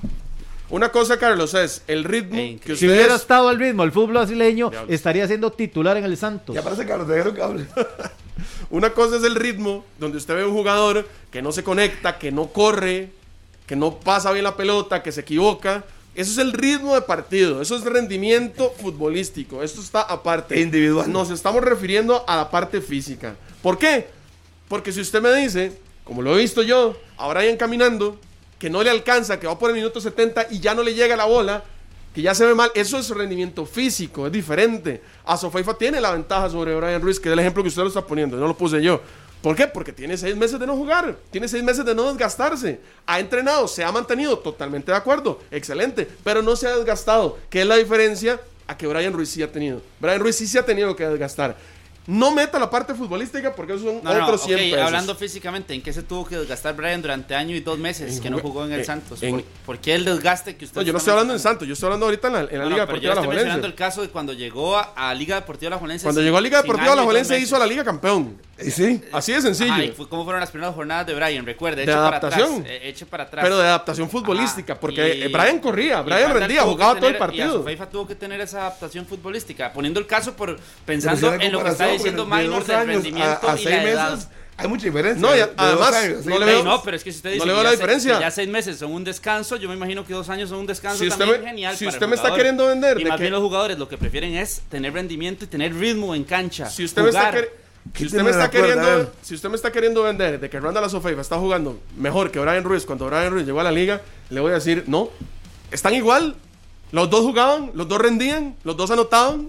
[0.73, 4.71] Una cosa, Carlos, es el ritmo que Si hubiera estado al ritmo del fútbol brasileño,
[4.89, 6.57] estaría siendo titular en el Santos.
[6.57, 7.67] Ya parece Carlos, dejaron que hable.
[8.71, 12.33] Una cosa es el ritmo, donde usted ve un jugador que no se conecta, que
[12.33, 13.11] no corre,
[13.67, 15.85] que no pasa bien la pelota, que se equivoca.
[16.15, 19.63] Eso es el ritmo de partido, eso es rendimiento futbolístico.
[19.63, 20.59] Esto está aparte.
[20.59, 21.13] Individual.
[21.13, 23.37] Nos estamos refiriendo a la parte física.
[23.61, 24.07] ¿Por qué?
[24.69, 28.19] Porque si usted me dice, como lo he visto yo, a Brian caminando,
[28.63, 31.17] que no le alcanza, que va por el minuto 70 y ya no le llega
[31.17, 31.65] la bola,
[32.15, 35.03] que ya se ve mal, eso es rendimiento físico, es diferente.
[35.25, 37.89] A Sofaifa tiene la ventaja sobre Brian Ruiz, que es el ejemplo que usted lo
[37.89, 39.01] está poniendo, no lo puse yo.
[39.43, 39.67] ¿Por qué?
[39.67, 42.79] Porque tiene seis meses de no jugar, tiene seis meses de no desgastarse.
[43.05, 47.63] Ha entrenado, se ha mantenido, totalmente de acuerdo, excelente, pero no se ha desgastado, que
[47.63, 49.83] es la diferencia a que Brian Ruiz sí ha tenido.
[49.99, 51.57] Brian Ruiz sí se ha tenido que desgastar.
[52.07, 54.81] No meta la parte futbolística porque esos son No, no, otros 100 ok, pesos.
[54.87, 58.23] hablando físicamente, ¿en qué se tuvo que desgastar Brian durante año y dos meses En
[58.23, 59.23] que no jugó en el en- Santos?
[59.23, 61.39] en- ¿Por, por qué el desgaste que usted No, yo no estoy hablando en?
[61.39, 63.15] Santos, yo estoy hablando ahorita en la, en la No, no, Liga Deportiva yo le
[63.15, 66.03] La estoy mencionando el caso de cuando llegó a, a Liga Deportiva La Juelense.
[66.05, 67.41] Cuando llegó a Liga Deportiva año La meses.
[67.41, 68.37] hizo a la Liga campeón.
[68.65, 69.03] Y sí.
[69.13, 69.73] Así de sencillo.
[70.09, 71.45] ¿Cómo fueron las primeras jornadas de Brian?
[71.47, 72.53] Recuerde, De eche para adaptación.
[72.61, 72.67] atrás.
[72.69, 73.45] eh, Eche para atrás.
[73.45, 77.15] Pero de adaptación futbolística, Ajá, porque y- eh, Brian corría, Brian rendía, jugaba todo el
[77.15, 77.47] tener- Y partido.
[77.57, 79.73] Azufeifa tuvo que tener esa adaptación futbolística.
[79.73, 83.53] Poniendo el caso por pensando en lo que está diciendo de Minor años rendimiento a,
[83.53, 84.11] a y seis la edad.
[84.13, 85.21] meses hay mucha diferencia.
[85.21, 87.11] No, y de- a- de dos además, años, no le veo- no, pero es que
[87.11, 88.15] si usted no dice le que veo ya la se- diferencia.
[88.15, 90.67] que ya seis meses son un descanso, yo me imagino que dos años son un
[90.67, 93.05] descanso Si usted también me- genial si para usted el me está queriendo vender Y
[93.05, 96.15] de más que- bien los jugadores lo que prefieren es tener rendimiento y tener ritmo
[96.15, 96.69] en cancha.
[96.71, 97.49] Si usted me está jugar.
[97.97, 100.85] si usted me está cuerda, queriendo, si usted me está queriendo vender de que Randall
[100.85, 104.01] Azofeifa está jugando mejor que Brian Ruiz cuando Brian Ruiz llegó a la liga,
[104.31, 105.09] le voy a decir, no,
[105.73, 106.37] están igual.
[106.93, 109.49] Los dos jugaban, los dos rendían, los dos anotaban.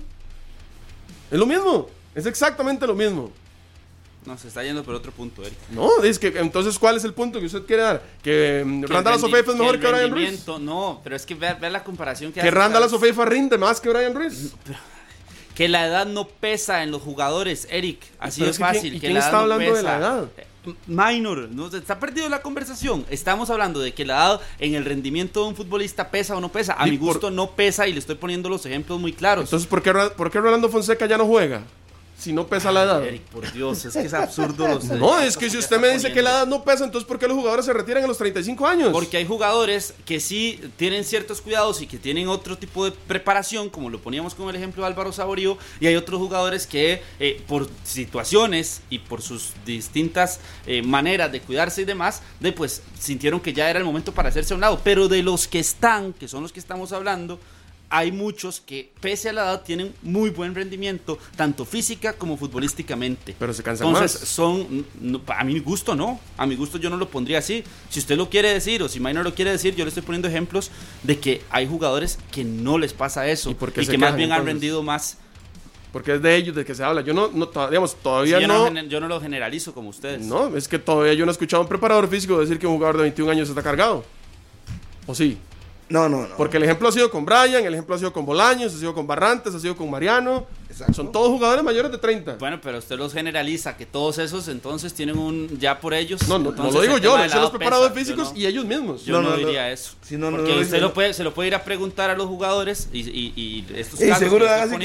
[1.29, 3.31] Es lo mismo, es exactamente lo mismo.
[4.25, 5.57] No, se está yendo por otro punto, Eric.
[5.71, 8.01] No, es que entonces ¿cuál es el punto que usted quiere dar?
[8.23, 10.25] Que mm, Que Randall Azofeifa es mejor que, Brian Ruiz.
[10.27, 12.87] rendimiento- No, pero es que vea la comparación que Que hace, Randall Carlos.
[12.93, 14.53] Azofeifa rinde más que Brian Ruiz.
[15.55, 17.99] Que la edad no pesa en los jugadores, Eric.
[18.17, 18.81] Así Pero de es que fácil.
[18.81, 20.25] ¿quién- y que quién la edad está no hablando de la edad?
[20.37, 20.47] Eh,
[20.87, 23.05] Minor, no, está perdido la conversación.
[23.09, 26.49] Estamos hablando de que la edad en el rendimiento de un futbolista pesa o no
[26.49, 26.73] pesa.
[26.73, 29.43] A mi por- gusto no pesa y le estoy poniendo los ejemplos muy claros.
[29.43, 31.63] Entonces, ¿por qué, ¿por qué Rolando Fonseca ya no juega?
[32.17, 33.05] Si no pesa la edad?
[33.05, 36.11] Eric, por Dios, es que es absurdo los No, es que si usted me dice
[36.13, 38.65] que la edad no pesa, entonces ¿por qué los jugadores se retiran a los 35
[38.67, 38.89] años?
[38.91, 43.69] Porque hay jugadores que sí tienen ciertos cuidados y que tienen otro tipo de preparación,
[43.69, 47.43] como lo poníamos con el ejemplo de Álvaro Saborío, y hay otros jugadores que eh,
[47.47, 53.39] por situaciones y por sus distintas eh, maneras de cuidarse y demás, de pues sintieron
[53.39, 54.79] que ya era el momento para hacerse a un lado.
[54.83, 57.39] Pero de los que están, que son los que estamos hablando,
[57.95, 63.35] hay muchos que, pese a la edad, tienen muy buen rendimiento, tanto física como futbolísticamente.
[63.37, 64.29] Pero se cansan Entonces, más.
[64.29, 67.63] son, no, a mi gusto no, a mi gusto yo no lo pondría así.
[67.91, 70.27] Si usted lo quiere decir o si Minor lo quiere decir, yo le estoy poniendo
[70.27, 70.71] ejemplos
[71.03, 74.07] de que hay jugadores que no les pasa eso ¿Y por qué se que más
[74.07, 75.19] quejan, bien han rendido más.
[75.91, 77.01] Porque es de ellos de que se habla.
[77.01, 78.71] Yo no, no digamos, Sí, todavía yo, no.
[78.71, 80.25] no, yo no lo generalizo como ustedes.
[80.25, 82.73] No, es que todavía yo no he escuchado a un preparador físico decir que un
[82.73, 84.03] jugador de 21 años está cargado.
[85.05, 85.37] ¿O sí?
[85.89, 86.35] No, no, no.
[86.35, 88.93] Porque el ejemplo ha sido con Brian, el ejemplo ha sido con Bolaños, ha sido
[88.93, 90.45] con Barrantes, ha sido con Mariano.
[90.73, 90.93] Exacto.
[90.93, 92.35] Son todos jugadores mayores de 30.
[92.35, 96.27] Bueno, pero usted los generaliza, que todos esos entonces tienen un ya por ellos.
[96.27, 98.39] no, no, no lo digo yo, lo los lado preparadores pesa, yo físicos no.
[98.39, 99.05] y ellos mismos.
[99.05, 99.45] Yo no, No, no, no.
[99.47, 99.91] diría eso.
[100.01, 102.27] Si no, no porque usted lo puede, se lo puede ir a preguntar a los
[102.27, 104.79] jugadores y, y, y estos Y casos seguro que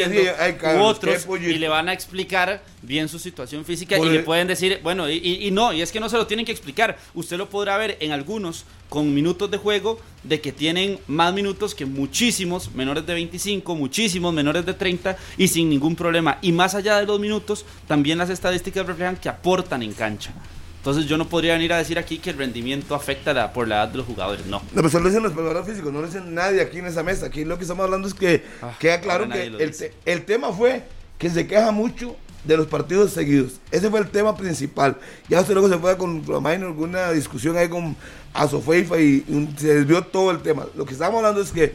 [0.58, 4.20] que u otros y le van a explicar bien su situación física Por y le
[4.20, 6.52] pueden decir, bueno, y, y- y no, y es que no se lo tienen que
[6.52, 6.98] explicar.
[7.14, 11.74] Usted lo podrá ver en algunos con minutos de juego de que tienen más minutos
[11.74, 16.38] que muchísimos menores de 25, muchísimos menores de 30 y sin ningún problema.
[16.42, 20.32] Y más allá de los minutos, también las estadísticas reflejan que aportan en cancha.
[20.78, 23.76] Entonces yo no podría venir a decir aquí que el rendimiento afecta la- por la
[23.76, 24.62] edad de los jugadores, no.
[24.72, 27.26] No, solo lo dicen los preparadores físicos, no lo dicen nadie aquí en esa mesa.
[27.26, 30.52] Aquí lo que estamos hablando es que Ah, queda claro que el, te- el tema
[30.52, 30.84] fue
[31.18, 33.54] que se queja mucho de los partidos seguidos.
[33.72, 34.96] Ese fue el tema principal.
[35.28, 37.96] Ya usted luego se fue con Romain alguna discusión ahí con
[38.32, 40.66] Asofeifa y un- se desvió todo el tema.
[40.76, 41.74] Lo que estamos hablando es que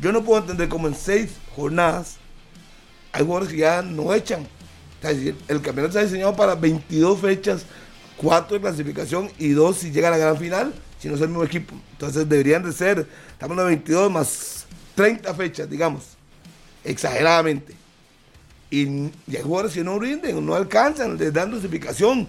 [0.00, 2.16] yo no puedo entender cómo en seis jornadas
[3.12, 4.42] hay jugadores que ya no echan.
[4.42, 7.66] O sea, el campeonato está diseñado para 22 fechas,
[8.16, 11.28] 4 de clasificación y 2 si llega a la gran final, si no es el
[11.28, 11.74] mismo equipo.
[11.92, 16.04] Entonces deberían de ser, estamos en 22 más 30 fechas, digamos,
[16.84, 17.74] exageradamente.
[18.70, 22.26] Y, hay jugadores que no rinden, no alcanzan, les dan dosificación.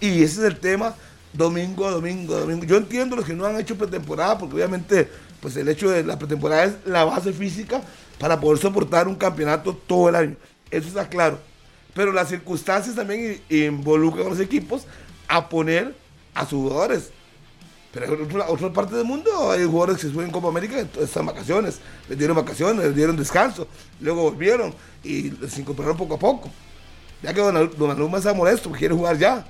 [0.00, 0.94] Y ese es el tema
[1.32, 2.64] domingo domingo domingo.
[2.64, 5.08] Yo entiendo los que no han hecho pretemporada, porque obviamente
[5.40, 7.82] pues el hecho de la pretemporada es la base física
[8.18, 10.36] para poder soportar un campeonato todo el año.
[10.70, 11.38] Eso está claro.
[11.94, 14.82] Pero las circunstancias también involucran a los equipos
[15.26, 15.94] a poner
[16.34, 17.10] a sus jugadores.
[17.92, 20.86] Pero en otra, otra parte del mundo hay jugadores que se suben en Copa América,
[21.00, 23.66] están vacaciones, les dieron vacaciones, les dieron descanso,
[24.00, 26.50] luego volvieron y se incorporaron poco a poco.
[27.22, 29.44] Ya que Don Aluma está molesto, quiere jugar ya.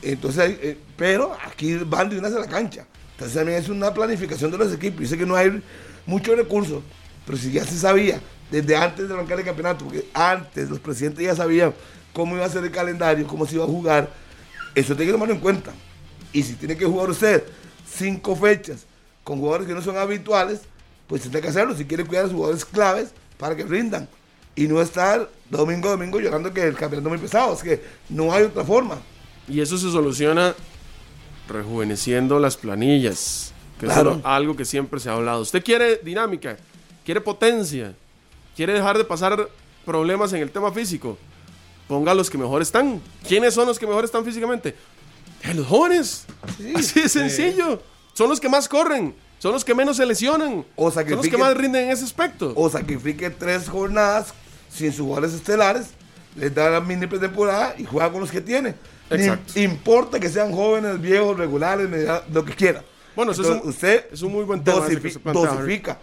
[0.00, 2.86] Entonces, eh, pero aquí van de una a la cancha.
[3.22, 5.02] Entonces también es una planificación de los equipos.
[5.02, 5.62] Yo sé que no hay
[6.06, 6.82] muchos recursos,
[7.24, 8.20] pero si ya se sabía
[8.50, 11.72] desde antes de arrancar el campeonato, porque antes los presidentes ya sabían
[12.12, 14.10] cómo iba a ser el calendario, cómo se iba a jugar,
[14.74, 15.72] eso tiene que tomarlo en cuenta.
[16.32, 17.44] Y si tiene que jugar usted
[17.88, 18.86] cinco fechas
[19.22, 20.62] con jugadores que no son habituales,
[21.06, 24.08] pues tiene que hacerlo si quiere cuidar a sus jugadores claves para que rindan.
[24.56, 27.54] Y no estar domingo a domingo llorando que el campeonato es muy pesado.
[27.54, 28.98] Es que no hay otra forma.
[29.46, 30.56] Y eso se soluciona
[31.52, 33.52] rejuveneciendo las planillas.
[33.78, 34.16] Que Claro.
[34.18, 35.40] es algo que siempre se ha hablado.
[35.42, 36.56] Usted quiere dinámica,
[37.04, 37.94] quiere potencia,
[38.56, 39.48] quiere dejar de pasar
[39.84, 41.18] problemas en el tema físico.
[41.88, 43.00] Ponga a los que mejor están.
[43.26, 44.74] ¿Quiénes son los que mejor están físicamente?
[45.42, 46.24] Eh, los jóvenes.
[46.56, 46.72] Sí.
[46.76, 47.82] Así de sencillo.
[48.14, 49.14] Son los que más corren.
[49.38, 50.64] Son los que menos se lesionan.
[50.76, 52.52] O son los que más rinden en ese aspecto.
[52.54, 54.32] o sacrifique tres jornadas
[54.72, 55.88] sin sus jugadores estelares,
[56.36, 58.74] les da la mini pretemporada y juega con los que tiene.
[59.54, 61.88] Ni importa que sean jóvenes, viejos, regulares,
[62.32, 62.82] lo que quiera.
[63.14, 64.92] Bueno, es un- usted es un muy buen tema que
[65.22, 65.98] plantea, dosifica.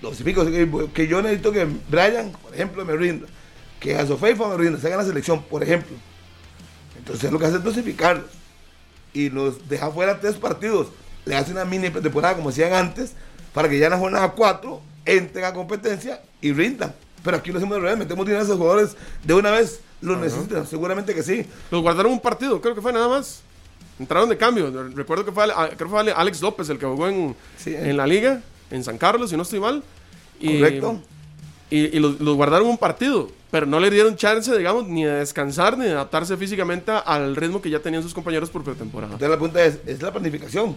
[0.00, 0.90] Dosifica.
[0.92, 3.26] Que, yo necesito que Brian, por ejemplo, me rinda.
[3.80, 5.96] Que a Sofeifa me rinda, se haga la selección, por ejemplo.
[6.98, 8.26] Entonces lo que hace es dosificarlos.
[9.12, 10.88] Y los deja fuera tres partidos.
[11.24, 13.12] Le hace una mini pretemporada, como hacían antes,
[13.52, 16.94] para que ya en la jornada 4 entren a competencia y rindan.
[17.22, 19.80] Pero aquí lo hacemos de revés, metemos dinero a esos jugadores de una vez.
[20.00, 21.46] Los necesitan, seguramente que sí.
[21.70, 23.42] Los guardaron un partido, creo que fue nada más.
[24.00, 24.72] Entraron de cambio.
[24.94, 27.70] Recuerdo que fue, Ale- creo que fue Ale- Alex López el que jugó en, Sí,
[27.70, 27.90] eh.
[27.90, 29.82] en la liga, en San Carlos, si no estoy mal.
[30.40, 31.00] Y, Correcto.
[31.70, 35.12] Y, y los, los guardaron un partido, pero no le dieron chance, digamos, ni de
[35.12, 39.12] descansar ni de adaptarse físicamente al ritmo que ya tenían sus compañeros por pretemporada.
[39.12, 40.76] Entonces la pregunta es, es la planificación.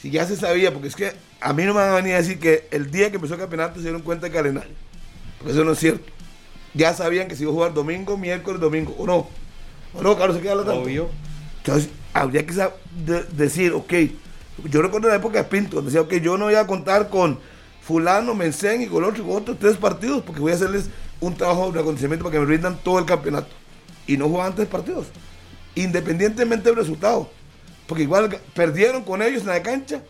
[0.00, 2.18] Si ya se sabía, porque es que a mí no me van a venir a
[2.18, 4.72] decir que el día que empezó el campeonato se dieron cuenta del calendario.
[5.42, 6.04] Porque eso no es cierto.
[6.74, 8.94] Ya sabían que se iba a jugar domingo, miércoles, domingo.
[8.98, 9.28] ¿O no?
[9.94, 10.36] ¿O no, Carlos?
[10.36, 10.80] ¿Se queda tanto?
[10.80, 11.08] Obvio.
[11.58, 12.54] Entonces, habría que
[13.04, 13.92] de- decir, ok,
[14.70, 17.38] yo recuerdo la época de Pinto, donde decía, ok, yo no voy a contar con
[17.82, 20.88] fulano, Mencén y con otro, con otros tres partidos, porque voy a hacerles
[21.20, 23.48] un trabajo de reconocimiento para que me rindan todo el campeonato.
[24.06, 25.06] y no jugaban tres partidos,
[25.74, 27.30] independientemente del resultado.
[27.86, 30.02] Porque igual perdieron con ellos en la cancha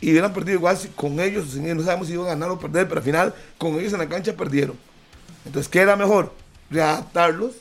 [0.00, 2.50] y hubieran perdido igual si- con ellos, sin ellos, no sabemos si iban a ganar
[2.50, 4.76] o perder, pero al final con ellos en la cancha perdieron.
[5.44, 6.34] Entonces, ¿qué era mejor?
[6.70, 7.52] Readaptarlos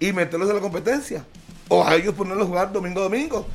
[0.00, 1.24] y meterlos a la competencia.
[1.68, 3.46] O a ellos ponerlos a jugar domingo a domingo.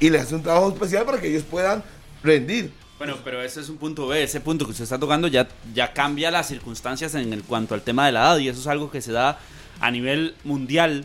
[0.00, 1.82] Y les hace un trabajo especial para que ellos puedan
[2.22, 2.72] rendir.
[2.96, 5.92] Bueno, pero ese es un punto B, ese punto que usted está tocando ya, ya
[5.92, 8.90] cambia las circunstancias en el cuanto al tema de la edad y eso es algo
[8.90, 9.38] que se da
[9.80, 11.04] a nivel mundial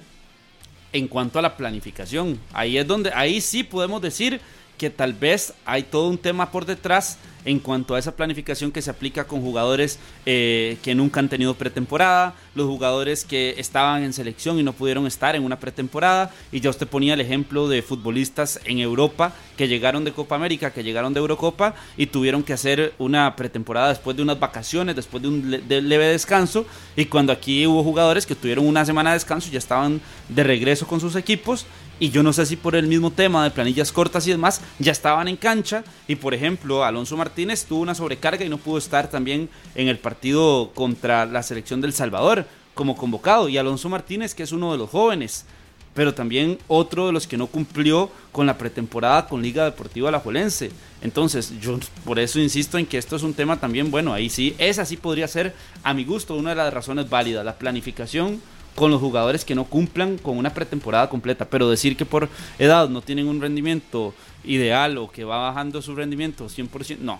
[0.93, 2.39] en cuanto a la planificación.
[2.53, 4.39] Ahí es donde, ahí sí podemos decir
[4.79, 8.81] que tal vez hay todo un tema por detrás en cuanto a esa planificación que
[8.81, 14.13] se aplica con jugadores eh, que nunca han tenido pretemporada, los jugadores que estaban en
[14.13, 17.81] selección y no pudieron estar en una pretemporada, y ya usted ponía el ejemplo de
[17.81, 22.53] futbolistas en Europa que llegaron de Copa América, que llegaron de Eurocopa y tuvieron que
[22.53, 26.65] hacer una pretemporada después de unas vacaciones, después de un leve descanso,
[26.95, 30.43] y cuando aquí hubo jugadores que tuvieron una semana de descanso y ya estaban de
[30.43, 31.65] regreso con sus equipos.
[32.01, 34.93] Y yo no sé si por el mismo tema de planillas cortas y demás, ya
[34.93, 35.83] estaban en cancha.
[36.07, 39.97] Y por ejemplo, Alonso Martínez tuvo una sobrecarga y no pudo estar también en el
[39.97, 43.49] partido contra la selección del Salvador como convocado.
[43.49, 45.45] Y Alonso Martínez, que es uno de los jóvenes,
[45.93, 50.71] pero también otro de los que no cumplió con la pretemporada con Liga Deportiva Alajuelense.
[51.01, 54.55] Entonces, yo por eso insisto en que esto es un tema también, bueno, ahí sí,
[54.57, 55.53] esa sí podría ser,
[55.83, 58.41] a mi gusto, una de las razones válidas, la planificación
[58.75, 62.87] con los jugadores que no cumplan con una pretemporada completa, pero decir que por edad
[62.87, 64.13] no tienen un rendimiento
[64.43, 67.19] ideal o que va bajando su rendimiento 100%, no,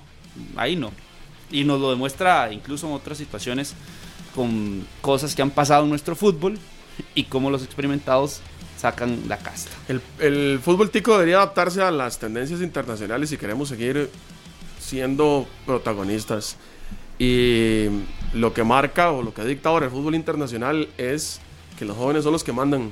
[0.56, 0.92] ahí no.
[1.52, 3.76] Y nos lo demuestra incluso en otras situaciones
[4.36, 6.58] con cosas que han pasado en nuestro fútbol
[7.16, 8.42] y cómo los experimentados
[8.78, 9.72] sacan la casta.
[9.88, 14.10] El, fútbol tico debería adaptarse a las tendencias internacionales si queremos seguir
[14.80, 16.56] siendo protagonistas.
[17.18, 17.88] Y
[18.34, 21.42] lo que marca o lo que dicta ahora el fútbol internacional es
[21.78, 22.92] que los jóvenes son los que mandan,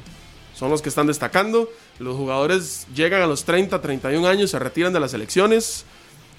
[0.54, 1.70] son los que están destacando.
[2.00, 5.86] Los jugadores llegan a los 30, 31 años, se retiran de las selecciones,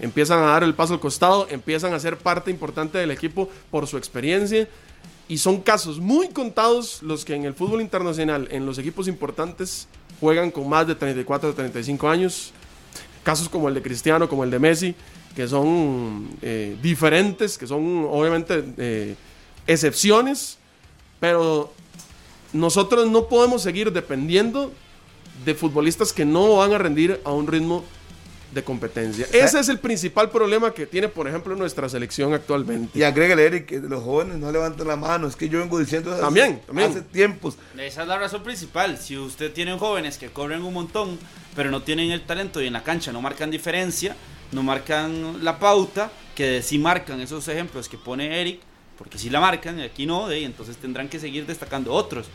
[0.00, 3.86] empiezan a dar el paso al costado, empiezan a ser parte importante del equipo por
[3.86, 4.68] su experiencia.
[5.28, 9.88] Y son casos muy contados los que en el fútbol internacional, en los equipos importantes,
[10.20, 12.52] juegan con más de 34 o 35 años.
[13.24, 14.94] Casos como el de Cristiano, como el de Messi,
[15.34, 19.16] que son eh, diferentes, que son obviamente eh,
[19.66, 20.56] excepciones,
[21.20, 21.72] pero
[22.52, 24.72] nosotros no podemos seguir dependiendo
[25.44, 27.84] de futbolistas que no van a rendir a un ritmo
[28.52, 29.26] de competencia.
[29.32, 32.98] Ese es el principal problema que tiene, por ejemplo, nuestra selección actualmente.
[32.98, 35.26] Y agrégale, Eric, que los jóvenes no levantan la mano.
[35.26, 36.90] Es que yo vengo diciendo eso También, hace, también.
[36.90, 37.56] hace tiempos.
[37.78, 38.96] Esa es la razón principal.
[38.96, 41.18] Si usted tiene jóvenes que corren un montón,
[41.54, 44.16] pero no tienen el talento y en la cancha no marcan diferencia,
[44.52, 48.60] no marcan la pauta, que sí marcan esos ejemplos que pone Eric,
[48.96, 52.26] porque si la marcan y aquí no, y entonces tendrán que seguir destacando otros.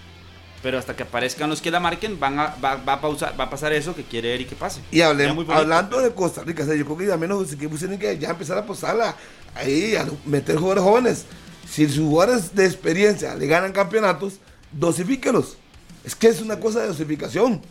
[0.63, 3.43] Pero hasta que aparezcan los que la marquen, van a, va, va a, pausar, va
[3.43, 4.79] a pasar eso que quiere Eric que pase.
[4.91, 7.79] Y bonito, hablando pero- de Costa Rica, o sea, yo creo que también los equipos
[7.79, 9.15] tienen que ya empezar a apostarla
[9.53, 11.25] ahí, a meter jugadores jóvenes.
[11.69, 14.35] Si sus jugadores de experiencia le ganan campeonatos,
[14.71, 15.57] dosifíquelos.
[16.03, 17.61] Es que es una cosa de dosificación.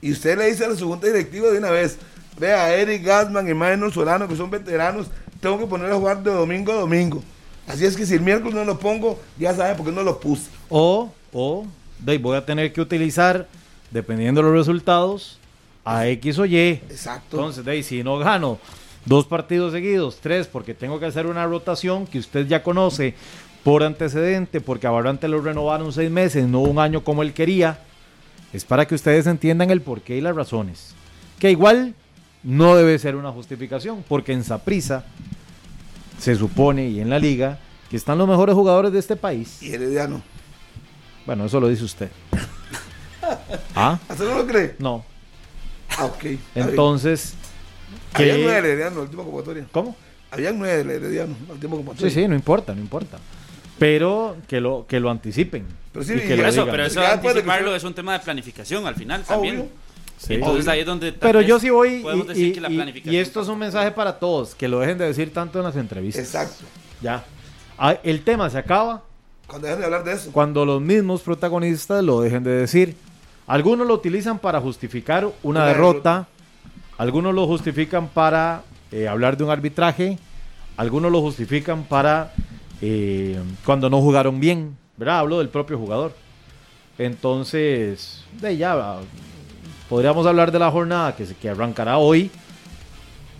[0.00, 1.98] Y usted le dice a su junta directiva de una vez,
[2.38, 5.08] vea, Eric Gasman y Maynor Solano, que son veteranos,
[5.40, 7.22] tengo que poner a jugar de domingo a domingo.
[7.66, 10.18] Así es que si el miércoles no lo pongo, ya saben por qué no lo
[10.18, 10.48] puse.
[10.68, 11.66] O, o,
[12.04, 13.48] de voy a tener que utilizar,
[13.90, 15.38] dependiendo de los resultados,
[15.84, 16.56] a X o Y.
[16.56, 17.36] Exacto.
[17.36, 18.58] Entonces, de si no gano
[19.04, 23.14] dos partidos seguidos, tres, porque tengo que hacer una rotación que usted ya conoce
[23.64, 27.80] por antecedente, porque a Barrante lo renovaron seis meses, no un año como él quería,
[28.52, 30.94] es para que ustedes entiendan el porqué y las razones.
[31.38, 31.94] Que igual
[32.42, 35.04] no debe ser una justificación, porque en Saprisa
[36.18, 39.62] se supone, y en la liga, que están los mejores jugadores de este país.
[39.62, 40.22] y Herediano.
[41.26, 42.08] Bueno, eso lo dice usted.
[43.74, 43.98] ¿Ah?
[44.08, 44.74] ¿Hasta no lo cree?
[44.78, 45.04] No.
[45.96, 46.24] Ah, ok.
[46.54, 47.34] Entonces,
[48.14, 49.66] Había ¿qué- nueve Herediano en la última convocatoria.
[49.70, 49.96] ¿cómo?
[50.30, 52.14] Habían nueve Herediano en la última Sí, convocatoria.
[52.14, 53.18] sí, no importa, no importa.
[53.78, 55.66] Pero que lo, que lo anticipen.
[55.92, 56.70] Pero sí, y que Por lo eso, digan.
[56.70, 59.56] pero eso Ya que anticiparlo usted- es un tema de planificación al final también.
[59.60, 59.68] Obvio.
[60.18, 60.34] Sí.
[60.34, 63.14] Entonces ahí es donde Pero yo sí voy y, podemos decir y- que la planificación
[63.14, 65.74] y esto es un mensaje para todos, que lo dejen de decir tanto en las
[65.76, 66.22] entrevistas.
[66.24, 66.64] Exacto.
[67.00, 67.24] Ya.
[67.76, 69.02] Ah, El tema se acaba
[69.52, 70.32] Cuando dejen de hablar de eso.
[70.32, 72.96] cuando los mismos protagonistas lo dejen de decir.
[73.46, 76.26] Algunos lo utilizan para justificar una, Una derrota,
[76.96, 80.18] algunos lo justifican para eh, hablar de un arbitraje,
[80.78, 82.32] algunos lo justifican para
[82.80, 85.18] eh, cuando no jugaron bien, ¿verdad?
[85.18, 86.14] Hablo del propio jugador.
[86.96, 89.00] Entonces, de ya,
[89.90, 92.30] podríamos hablar de la jornada que, se, que arrancará hoy,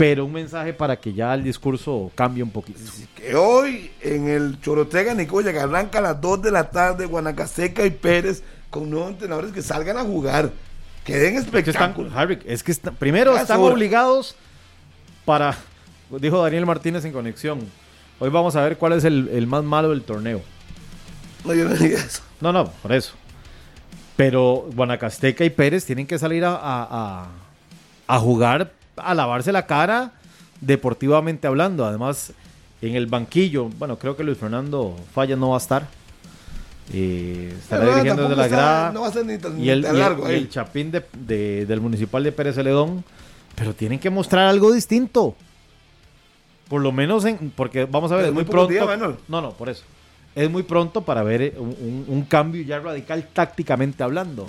[0.03, 2.81] pero un mensaje para que ya el discurso cambie un poquito.
[3.15, 7.87] Que hoy en el Chorotega Nicoya, que arranca a las 2 de la tarde, Guanacaseca
[7.87, 10.51] y Pérez, con nuevos entrenadores que salgan a jugar.
[11.05, 12.11] Que den están, espectáculo.
[12.17, 14.35] Harry, es que está- primero están obligados
[15.25, 15.55] para,
[16.19, 17.61] dijo Daniel Martínez en conexión.
[18.19, 20.41] Hoy vamos a ver cuál es el, el más malo del torneo.
[21.45, 22.23] No, yo no digo eso.
[22.41, 23.15] No, no, por eso.
[24.17, 27.29] Pero Guanacasteca y Pérez tienen que salir a, a- a-
[28.09, 30.13] a jugar, a lavarse la cara,
[30.61, 31.85] deportivamente hablando.
[31.85, 32.33] Además,
[32.81, 35.87] en el banquillo, bueno, creo que Luis Fernando Falla no va a estar.
[36.93, 38.93] Eh, estará Pero dirigiendo desde la está- grada.
[38.93, 40.31] No va a ser ni tan, y el, tan largo.
[40.31, 43.05] y el chapín de- de- del municipal de Pérez Celedón.
[43.55, 45.35] Pero tienen que mostrar algo distinto.
[46.69, 47.51] Por lo menos en.
[47.55, 48.73] Porque vamos a ver, es muy pronto.
[49.29, 49.85] no, no, por eso.
[50.35, 54.47] Es muy pronto para ver eh, un, un- un cambio ya radical tácticamente hablando.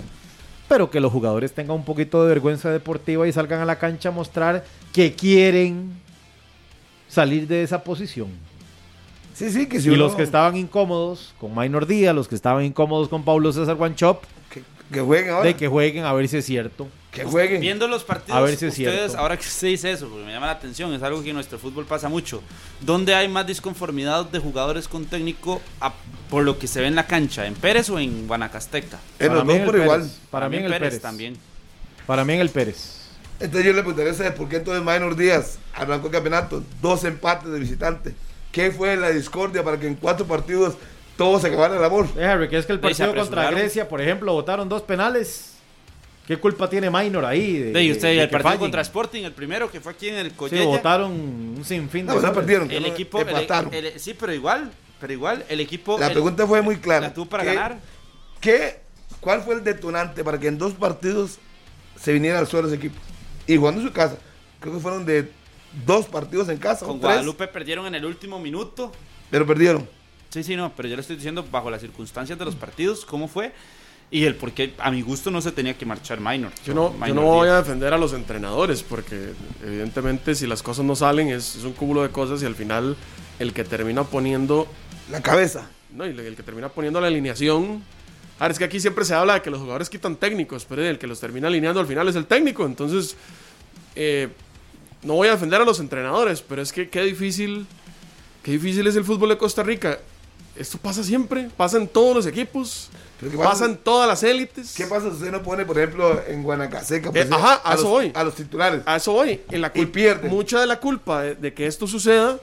[0.74, 4.08] Pero que los jugadores tengan un poquito de vergüenza deportiva y salgan a la cancha
[4.08, 5.92] a mostrar que quieren
[7.08, 8.26] salir de esa posición.
[9.34, 12.34] Sí, sí, que si y uno- los que estaban incómodos con Minor Díaz, los que
[12.34, 15.46] estaban incómodos con Pablo César Guanchop, Que, que jueguen ahora.
[15.46, 16.88] de que jueguen a ver si es cierto.
[17.12, 17.60] que jueguen.
[17.60, 19.18] Viendo los partidos, A ver si es ustedes, cierto.
[19.18, 21.60] ahora que usted dice eso, porque me llama la atención, es algo que en nuestro
[21.60, 22.42] fútbol pasa mucho.
[22.80, 25.92] ¿Dónde hay más disconformidad de jugadores con técnico a-
[26.34, 27.46] por lo que se ve en la cancha?
[27.46, 28.98] ¿En Pérez o en Guanacasteca?
[29.20, 29.82] En los dos por Pérez.
[29.84, 30.10] igual.
[30.32, 31.00] Para mí en el Pérez.
[31.00, 31.36] también.
[32.08, 33.02] Para mí en el Pérez.
[33.38, 37.52] Entonces yo le preguntaría a por qué entonces Minor Díaz arrancó el campeonato, dos empates
[37.52, 38.14] de visitante.
[38.50, 40.74] ¿Qué fue la discordia para que en cuatro partidos
[41.16, 42.08] todo se acabara el amor?
[42.18, 43.48] Eh, Harry, que es que el De partido contra.
[43.52, 45.52] Grecia, por ejemplo, votaron dos penales.
[46.26, 47.58] ¿Qué culpa tiene Minor ahí?
[47.58, 48.58] De, y usted, de- de el partido fallen?
[48.60, 50.64] contra Sporting, el primero que fue aquí en el Sí, Collella.
[50.64, 52.34] votaron un sinfín de No, no goles.
[52.34, 52.68] perdieron.
[52.72, 54.72] el no, equipo, el- el- sí, pero igual,
[55.04, 55.98] pero igual, el equipo.
[55.98, 57.08] La el- pregunta fue muy clara.
[57.08, 57.78] la tuvo para ¿Qué- ganar.
[58.40, 58.80] ¿Qué,
[59.20, 61.38] ¿Cuál fue el detonante para que en dos partidos
[62.00, 62.96] se viniera al suelo ese equipo?
[63.46, 64.16] Y jugando en su casa.
[64.60, 65.30] Creo que fueron de
[65.84, 66.86] dos partidos en casa.
[66.86, 68.92] Con o tres, Guadalupe perdieron en el último minuto.
[69.30, 69.86] Pero perdieron.
[70.30, 73.28] Sí, sí, no, pero yo le estoy diciendo bajo las circunstancias de los partidos, cómo
[73.28, 73.52] fue
[74.10, 76.50] y el por qué a mi gusto no se tenía que marchar Minor.
[76.64, 80.62] Yo no, yo Minor no voy a defender a los entrenadores porque evidentemente si las
[80.62, 82.96] cosas no salen es, es un cúmulo de cosas y al final
[83.38, 84.66] el que termina poniendo
[85.10, 85.68] La cabeza.
[85.92, 87.82] no, y el que termina poniendo la alineación
[88.38, 90.98] Ahora es que aquí siempre se habla de que los jugadores quitan técnicos, pero el
[90.98, 92.66] que los termina alineando al final es el técnico.
[92.66, 93.16] Entonces,
[93.94, 94.28] eh,
[95.04, 97.64] no voy a defender a los entrenadores, pero es que qué difícil,
[98.42, 100.00] qué difícil es el fútbol de Costa Rica.
[100.56, 103.50] Esto pasa siempre, pasa en todos los equipos, Pero ¿qué pasa?
[103.50, 104.74] pasa en todas las élites.
[104.76, 107.80] ¿Qué pasa si usted no pone, por ejemplo, en Guanacaseca pues, Eh, ajá, a los,
[107.80, 108.12] eso voy.
[108.16, 108.82] a los titulares?
[108.84, 109.40] A eso voy.
[109.48, 110.28] En la Y pierden.
[110.28, 112.40] Mucha de la culpa de, de que esto suceda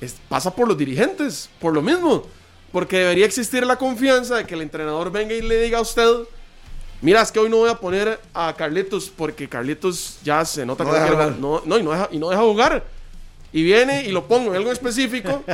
[0.00, 2.24] es- pasa por los dirigentes, por lo mismo.
[2.72, 6.08] Porque debería existir la confianza de que el entrenador venga y le diga a usted,
[7.00, 10.82] mira, es que hoy no voy a poner a Carlitos porque Carlitos ya se nota
[10.82, 12.84] No que no, deja no, no, y no deja, y no deja jugar.
[13.52, 15.44] Y viene y lo pongo en algo específico,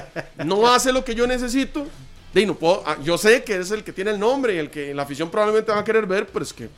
[0.47, 1.87] no hace lo que yo necesito.
[2.35, 4.71] Y no puedo, ah, yo sé que es el que tiene el nombre y el
[4.71, 6.71] que la afición probablemente va a querer ver, pero es que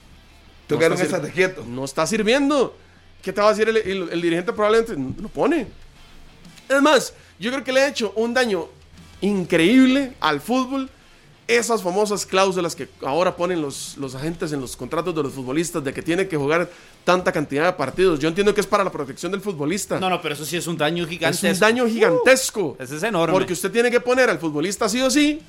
[0.67, 1.63] Tocaron está esa de quieto.
[1.69, 2.75] no está sirviendo.
[3.23, 4.53] ¿Qué te va a decir el, el- el dirigente?
[4.53, 5.69] Probablemente lo pone.
[6.69, 8.69] Es más, yo creo que le ha hecho un daño
[9.21, 10.89] increíble al fútbol.
[11.49, 15.83] Esas famosas cláusulas que ahora ponen los, los agentes en los contratos de los futbolistas
[15.83, 16.71] de que tiene que jugar
[17.05, 18.21] tanta cantidad de partidos.
[18.21, 19.99] Yo entiendo que es para la protección del futbolista.
[19.99, 21.51] No, no, pero eso sí es un daño es gigante.
[21.51, 22.77] un daño gigantesco.
[22.79, 23.33] ese es enorme.
[23.33, 25.43] Porque usted tiene que poner al futbolista sí o sí.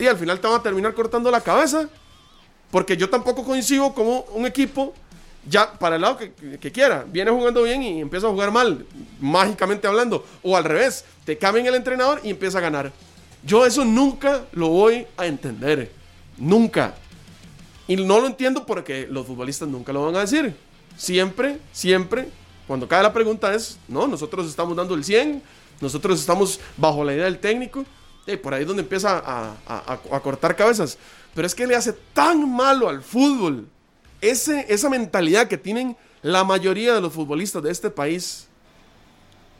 [0.00, 1.88] Y al final te va a terminar cortando la cabeza.
[2.72, 4.92] Porque yo tampoco coincido como un equipo,
[5.48, 8.86] ya para el lado que, quiera, viene jugando bien y empieza a jugar mal,
[9.20, 10.24] mágicamente hablando.
[10.42, 12.92] O al revés, te cambian el entrenador y empieza a ganar.
[13.44, 15.90] Yo eso nunca lo voy a entender.
[16.38, 16.94] Nunca.
[17.88, 20.54] Y no lo entiendo porque los futbolistas nunca lo van a decir.
[20.96, 22.28] Siempre, siempre,
[22.66, 25.42] cuando cae la pregunta es, no, nosotros estamos dando el 100,
[25.80, 27.84] nosotros estamos bajo la idea del técnico.
[28.26, 29.56] Y por ahí es donde empieza a-
[30.12, 30.96] a cortar cabezas.
[31.34, 33.66] Pero es que le hace tan malo al fútbol
[34.22, 38.46] ese, esa mentalidad que tienen la mayoría de los futbolistas de este país.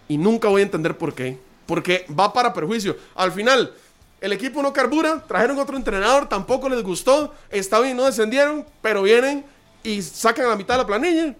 [0.08, 1.38] Y nunca voy a entender por qué.
[1.66, 2.96] Porque va para perjuicio.
[3.14, 3.74] Al final,
[4.20, 9.02] el equipo no carbura, trajeron otro entrenador, tampoco les gustó, está bien, no descendieron, pero
[9.02, 9.44] vienen
[9.82, 11.34] y sacan la mitad de la planilla.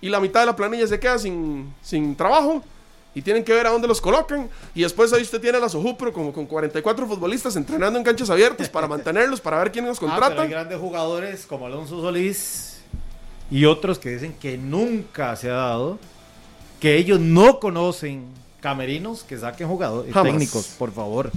[0.00, 2.62] Y la mitad de la planilla se queda sin, sin trabajo.
[3.14, 4.48] Y tienen que ver a dónde los colocan.
[4.74, 8.28] Y después ahí usted tiene a la Sojupro como con 44 futbolistas entrenando en canchas
[8.30, 10.42] abiertas para mantenerlos, para ver quién los Ah, pero contrata.
[10.42, 12.80] hay grandes jugadores como Alonso Solís
[13.50, 15.98] y otros que dicen que nunca se ha dado,
[16.80, 18.24] que ellos no conocen
[18.60, 20.32] camerinos que saquen jugadores Jamás.
[20.32, 21.30] técnicos, por favor.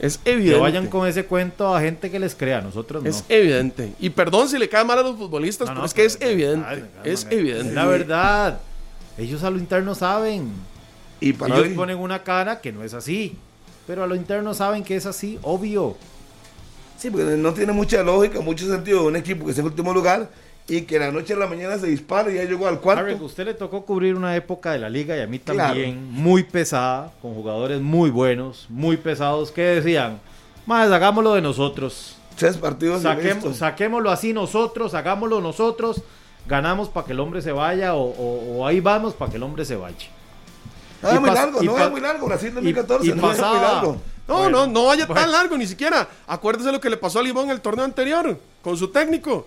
[0.00, 0.58] es Que evidente.
[0.60, 3.08] vayan con ese cuento a gente que les crea, nosotros no.
[3.10, 3.92] Es evidente.
[4.00, 6.84] Y perdón si le cae mal a los futbolistas, No, pero es que es evidente.
[7.04, 7.68] Es evidente.
[7.68, 8.60] Es la verdad.
[9.18, 10.50] Ellos a lo interno saben.
[11.20, 13.36] Y para Ellos hoy, ponen una cara que no es así.
[13.86, 15.96] Pero a lo interno saben que es así, obvio.
[16.98, 20.28] sí, porque no tiene mucha lógica, mucho sentido un equipo que está en último lugar
[20.68, 23.02] y que la noche a la mañana se dispara y ya llegó al cuarto.
[23.04, 25.68] Harry, usted le tocó cubrir una época de la liga y a mí Claro.
[25.70, 30.20] también, muy pesada, con jugadores muy buenos, muy pesados, que decían,
[30.66, 32.16] más hagámoslo de nosotros.
[32.36, 33.02] Tres partidos.
[33.02, 36.02] Saquem- saquémoslo así nosotros, hagámoslo nosotros,
[36.46, 39.42] ganamos para que el hombre se vaya o, o- o ahí vamos para que el
[39.44, 39.96] hombre se vaya.
[41.02, 42.26] No es muy largo, no es muy largo.
[42.26, 44.00] Brasil y- 2014, y no es muy largo.
[44.26, 45.22] No, Bueno, no, no vaya bueno.
[45.22, 46.06] tan largo ni siquiera.
[46.26, 49.46] Acuérdese lo que le pasó a Limón el torneo anterior con su técnico.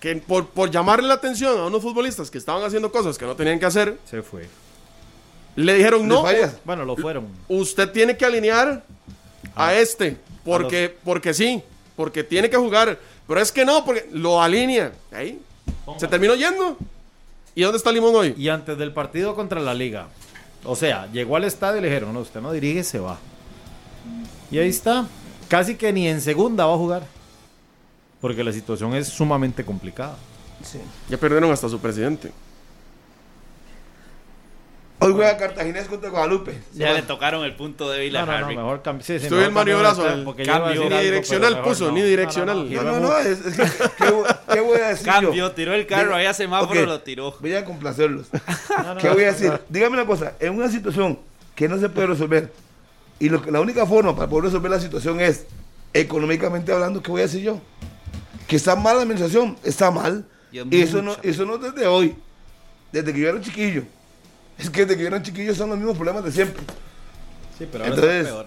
[0.00, 3.34] Que por, por llamarle la atención a unos futbolistas que estaban haciendo cosas que no
[3.36, 4.48] tenían que hacer, Se fue.
[5.54, 6.24] le dijeron no.
[6.64, 7.28] Bueno, lo fueron.
[7.48, 8.82] Usted tiene que alinear
[9.54, 10.16] a este.
[10.44, 11.62] Porque, porque sí,
[11.96, 12.98] porque tiene que jugar.
[13.26, 14.92] Pero es que no, porque lo alinea.
[15.12, 15.40] Ahí.
[15.98, 16.76] Se terminó yendo.
[17.54, 18.34] ¿Y dónde está Limón hoy?
[18.36, 20.08] Y antes del partido contra la liga.
[20.66, 23.18] O sea, llegó al estadio y le dijeron, no, usted no dirige, se va.
[24.50, 25.06] Y ahí está.
[25.48, 27.06] Casi que ni en segunda va a jugar.
[28.20, 30.16] Porque la situación es sumamente complicada.
[30.62, 30.78] Sí.
[31.08, 32.32] Ya perdieron hasta su presidente.
[34.98, 36.58] Hoy juega Cartaginés contra Guadalupe.
[36.72, 38.56] Ya le tocaron el punto débil a No, no, no, Harry.
[38.56, 39.04] mejor cambie.
[39.04, 40.06] Sí, sí, Estuve mejor en maniobrazo, a
[40.46, 40.88] cambio.
[40.88, 42.70] Ni direccional puso, ni No, direccional.
[42.70, 45.04] no, No, no, no, no, no, es, es que, ¿qué, voy- qué voy a decir
[45.06, 45.52] Cambio, yo?
[45.52, 47.36] tiró el carro, Diga- ahí a semáforo Ok, lo tiró.
[47.40, 48.28] Voy a complacerlos.
[48.84, 49.50] no, no, ¿Qué voy a no, decir?
[49.50, 49.60] no.
[49.68, 51.18] Dígame una cosa, en una situación
[51.54, 52.50] que no se puede resolver
[53.18, 55.44] y lo que, la única forma para poder resolver la situación es
[55.92, 57.60] económicamente hablando, ¿qué voy a decir yo?
[58.48, 60.24] Que está mal la administración, está mal.
[60.52, 62.14] Y es Y eso no, eso no es desde hoy,
[62.92, 63.82] desde que yo era un chiquillo.
[64.58, 66.62] Es que desde que yo era un chiquillo son los mismos problemas de siempre.
[67.58, 68.46] Sí, pero ahora Entonces, está peor.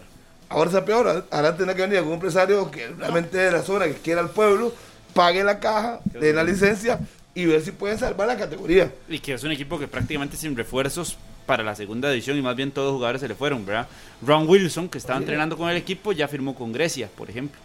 [0.50, 1.26] ahora está peor.
[1.32, 4.74] Ahora tendrá que venir algún empresario que realmente de la zona, que quiera al pueblo,
[5.14, 7.00] pague la caja, de la licencia
[7.36, 8.92] y ver si pueden salvar la categoría.
[9.08, 12.56] Y que es un equipo que prácticamente sin refuerzos para la segunda división y más
[12.56, 13.88] bien todos los jugadores se le fueron, ¿verdad?
[14.26, 15.24] Ron Wilson, que estaba Sí.
[15.24, 17.60] entrenando con el equipo, ya firmó con Grecia, por ejemplo.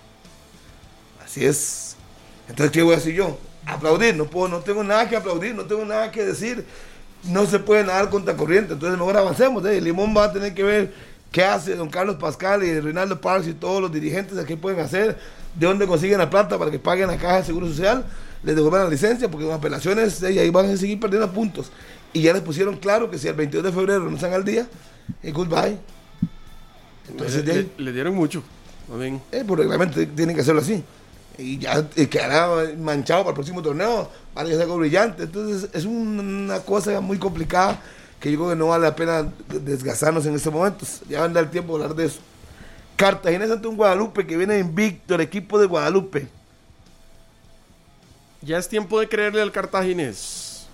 [1.24, 1.96] Así es.
[2.48, 3.38] Entonces, ¿qué voy a decir yo?
[3.66, 6.64] Aplaudir, no puedo, no tengo nada que aplaudir, no tengo nada que decir.
[7.28, 9.64] No se puede nadar contra corriente, entonces mejor avancemos.
[9.66, 9.80] ¿eh?
[9.80, 10.92] Limón va a tener que ver
[11.32, 14.80] qué hace don Carlos Pascal y Reinaldo Parks y todos los dirigentes de qué pueden
[14.80, 15.18] hacer,
[15.54, 18.04] de dónde consiguen la plata para que paguen la caja de seguro social,
[18.42, 21.72] les devuelvan la licencia, porque con apelaciones eh, ahí van a seguir perdiendo puntos.
[22.12, 24.66] Y ya les pusieron claro que si el 22 de febrero no están al día,
[25.22, 25.78] eh, goodbye.
[27.08, 28.42] Entonces, le, le dieron mucho.
[28.98, 29.20] bien.
[29.32, 30.84] eh, por reglamento tienen que hacerlo así.
[31.38, 35.24] Y ya quedará manchado para el próximo torneo, para que sea algo brillante.
[35.24, 37.80] Entonces es un- una cosa muy complicada
[38.20, 41.00] que yo creo que no vale la pena desgastarnos en estos momentos.
[41.08, 42.20] Ya va a dar tiempo de hablar de eso.
[42.96, 46.28] Cartagena ante un Guadalupe que viene invicto, el equipo de Guadalupe.
[48.42, 50.66] Ya es tiempo de creerle al Cartaginés.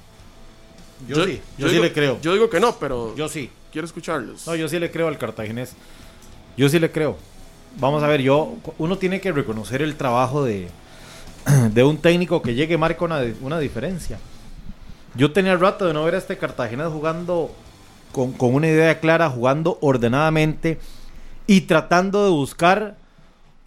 [1.09, 2.21] Yo, sí, yo, sí digo- le creo.
[2.21, 3.51] Yo digo que no, pero Yo sí.
[3.73, 4.47] quiero escucharlos.
[4.47, 5.73] No, yo sí le creo al cartaginés.
[6.59, 7.17] Yo sí le creo.
[7.79, 10.69] Vamos a ver, yo uno tiene que reconocer el trabajo de,
[11.73, 14.19] de un técnico que llegue y marca una, una diferencia.
[15.15, 17.51] Yo tenía rato de no ver a este cartaginés jugando
[18.13, 20.79] con, con una idea clara, jugando ordenadamente
[21.47, 22.97] y tratando de buscar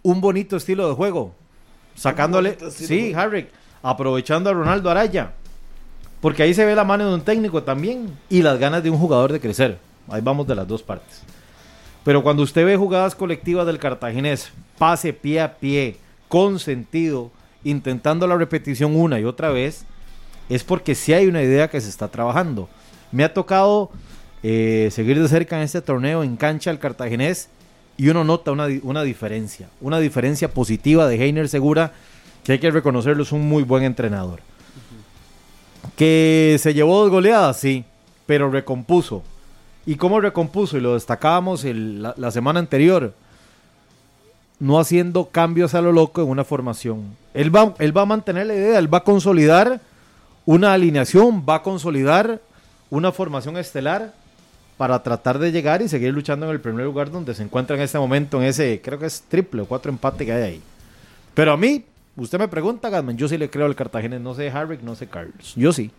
[0.02, 1.34] un bonito estilo de juego.
[1.94, 3.12] Sacándole, sí.
[3.14, 3.48] Harry,
[3.82, 5.32] aprovechando a Ronaldo Araya.
[6.20, 8.98] Porque ahí se ve la mano de un técnico también y las ganas de un
[8.98, 9.78] jugador de crecer.
[10.08, 11.22] Ahí vamos de las dos partes.
[12.04, 15.96] Pero cuando usted ve jugadas colectivas del cartaginés, pase pie a pie,
[16.28, 17.30] con sentido,
[17.64, 19.86] intentando la repetición una y otra vez,
[20.50, 22.68] es porque sí hay una idea que se está trabajando.
[23.10, 23.90] Me ha tocado
[24.42, 27.48] eh, seguir de cerca en este torneo en cancha al cartaginés
[27.96, 31.92] y uno nota una, una diferencia, una diferencia positiva de Heiner Segura,
[32.42, 34.40] que hay que reconocerlo, es un muy buen entrenador.
[35.96, 37.84] Que se llevó dos goleadas, sí,
[38.26, 39.22] pero recompuso.
[39.86, 40.76] ¿Y cómo recompuso?
[40.76, 43.12] Y lo destacábamos la, semana anterior.
[44.58, 47.16] No haciendo cambios a lo loco en una formación.
[47.34, 49.80] Él va, él va a mantener la idea, él va a consolidar
[50.46, 52.40] una alineación, va a consolidar
[52.90, 54.14] una formación estelar
[54.76, 57.82] para tratar de llegar y seguir luchando en el primer lugar donde se encuentra en
[57.82, 60.62] este momento, en ese, creo que es triple o cuatro empate que hay ahí.
[61.34, 61.84] Pero a mí,
[62.16, 65.06] usted me pregunta, Gasman, yo sí le creo al Cartagena, no sé Harvick, no sé
[65.06, 65.54] Carlos.
[65.56, 65.90] Yo sí.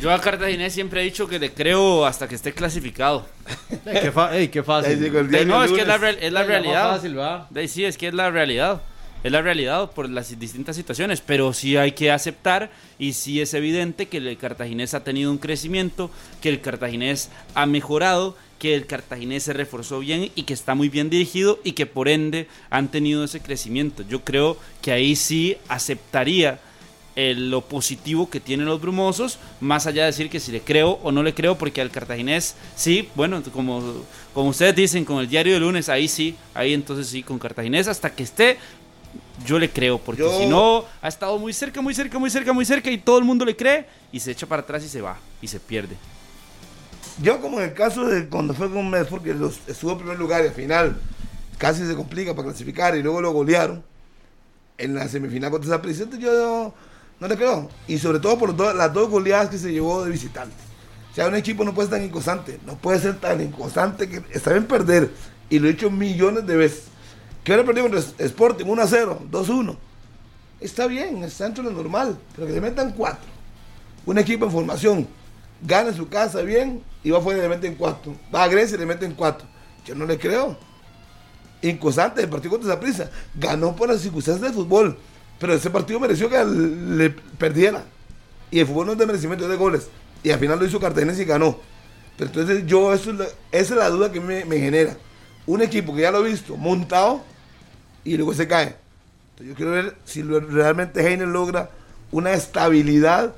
[0.00, 3.26] Yo a Cartaginés siempre he dicho que le creo hasta que esté clasificado.
[3.86, 4.98] Ey, qué, fa- ey, qué fácil.
[5.46, 6.00] No, es que es la, lunes.
[6.00, 6.90] real- es la Ey, más realidad.
[6.96, 8.82] fácil, sí, es que es la realidad.
[9.22, 13.54] Es la realidad por las distintas situaciones, pero sí hay que aceptar y sí es
[13.54, 16.10] evidente que el cartaginés ha tenido un crecimiento,
[16.42, 20.90] que el cartaginés ha mejorado, que el cartaginés se reforzó bien y que está muy
[20.90, 24.02] bien dirigido y que por ende han tenido ese crecimiento.
[24.06, 26.60] Yo creo que ahí sí aceptaría
[27.16, 30.98] eh, lo positivo que tienen los brumosos, más allá de decir que si le creo
[31.02, 33.82] o no le creo, porque al cartaginés sí, bueno, como,
[34.32, 37.86] como ustedes dicen con el diario de lunes, ahí sí, ahí entonces sí, con cartaginés,
[37.88, 38.58] hasta que esté,
[39.46, 42.52] yo le creo, porque Yo- si no, ha estado muy cerca, muy cerca, muy cerca,
[42.52, 45.00] muy cerca, y todo el mundo le cree, y se echa para atrás y se
[45.00, 45.96] va, y se pierde.
[47.22, 50.18] Yo como en el caso de cuando fue con Medford, que los, estuvo en primer
[50.18, 50.96] lugar y al final
[51.58, 53.84] casi se complica para clasificar y luego lo golearon
[54.78, 56.74] en la semifinal contra esa presente, yo
[57.20, 57.68] no, le creo.
[57.88, 60.54] Y sobre todo por do- las dos goleadas que se llevó de visitante.
[61.12, 64.22] O sea, un equipo no puede ser tan inconstante, no puede ser tan inconstante que
[64.30, 65.10] está bien perder.
[65.48, 66.84] Y lo he hecho millones de veces.
[67.44, 69.76] Que ahora perdimos Sporting 1 a 0, 2 1.
[70.60, 73.34] Está bien, está dentro de lo normal, pero que le metan 4
[74.06, 75.08] un equipo en formación
[75.62, 78.14] gana en su casa bien y va afuera y le meten cuatro.
[78.34, 79.46] Va a Grecia y le meten cuatro.
[79.86, 80.58] Yo no le creo.
[81.62, 83.10] Inconstante, el partido contra esa prisa.
[83.34, 84.98] Ganó por las circunstancias del fútbol.
[85.38, 87.84] Pero ese partido mereció que le perdiera.
[88.50, 89.88] Y el fútbol no es de merecimiento, es de goles.
[90.22, 91.58] Y al final lo hizo Cartagena y ganó.
[92.16, 94.96] Pero entonces yo, eso es la- esa es la duda que me, genera.
[95.46, 97.22] Un equipo que ya lo he visto montado
[98.04, 98.76] y luego se cae.
[99.30, 101.70] Entonces yo quiero ver si realmente Heiner logra
[102.12, 103.34] una estabilidad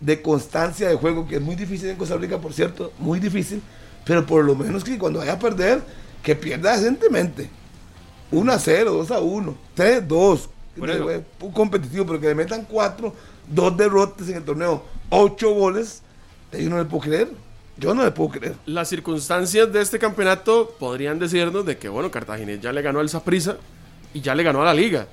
[0.00, 3.62] de constancia de juego, que es muy difícil en Costa Rica, por cierto, muy difícil,
[4.04, 5.80] pero por lo menos que cuando vaya a perder,
[6.24, 7.48] que pierda decentemente.
[8.32, 12.64] 1 a 0, 2 a 1, 3 a 2, Un competitivo, pero que le metan
[12.64, 13.14] 4,
[13.48, 16.02] 2 derrotas en el torneo, 8 goles,
[16.52, 17.28] yo no le puedo creer.
[17.76, 18.54] Yo no le puedo creer.
[18.66, 23.08] Las circunstancias de este campeonato podrían decirnos de que, bueno, Cartaginés ya le ganó al
[23.08, 23.56] Saprissa
[24.12, 25.06] y ya le ganó a la liga.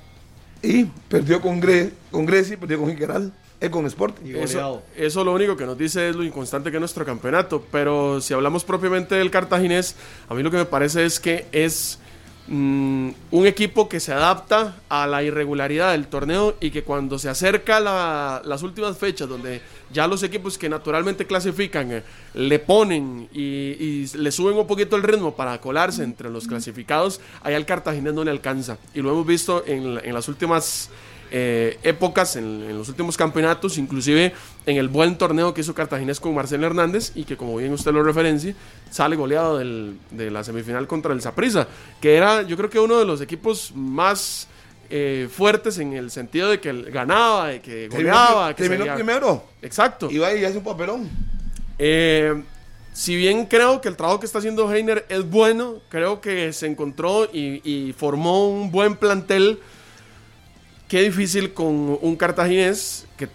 [0.62, 4.26] Y perdió con, Gre con Grecia y perdió con Jiqueral, eh, con Sporting.
[4.26, 7.64] Y Eso, eso lo único que nos dice es lo inconstante que es nuestro campeonato.
[7.72, 9.96] Pero si hablamos propiamente del cartaginés,
[10.28, 11.98] a mí lo que me parece es que es
[12.50, 17.28] mm, un equipo que se adapta a la irregularidad del torneo y que cuando se
[17.30, 22.02] acerca la- las últimas fechas donde ya los equipos que naturalmente clasifican eh,
[22.34, 27.54] le ponen y, le suben un poquito el ritmo para colarse entre los clasificados, ahí
[27.54, 28.76] al cartaginés no le alcanza.
[28.94, 30.90] Y lo hemos visto en, en las últimas
[31.30, 34.32] eh, épocas, en, en los últimos campeonatos, inclusive
[34.66, 37.92] en el buen torneo que hizo Cartaginés con Marcelo Hernández y que como bien usted
[37.92, 38.54] lo referencia,
[38.90, 41.68] sale goleado del- de la semifinal contra el Saprissa,
[42.00, 44.48] que era yo creo que uno de los equipos más
[44.92, 49.44] eh, fuertes en el sentido de que ganaba, de que goleaba, que terminó primero.
[49.62, 50.10] Exacto.
[50.10, 51.08] Y va y hace un papelón.
[51.78, 52.42] Eh,
[52.92, 56.66] si bien creo que el trabajo que está haciendo Heiner es bueno, creo que se
[56.66, 59.60] encontró y, y formó un buen plantel.
[60.90, 63.28] Qué difícil con un cartaginés que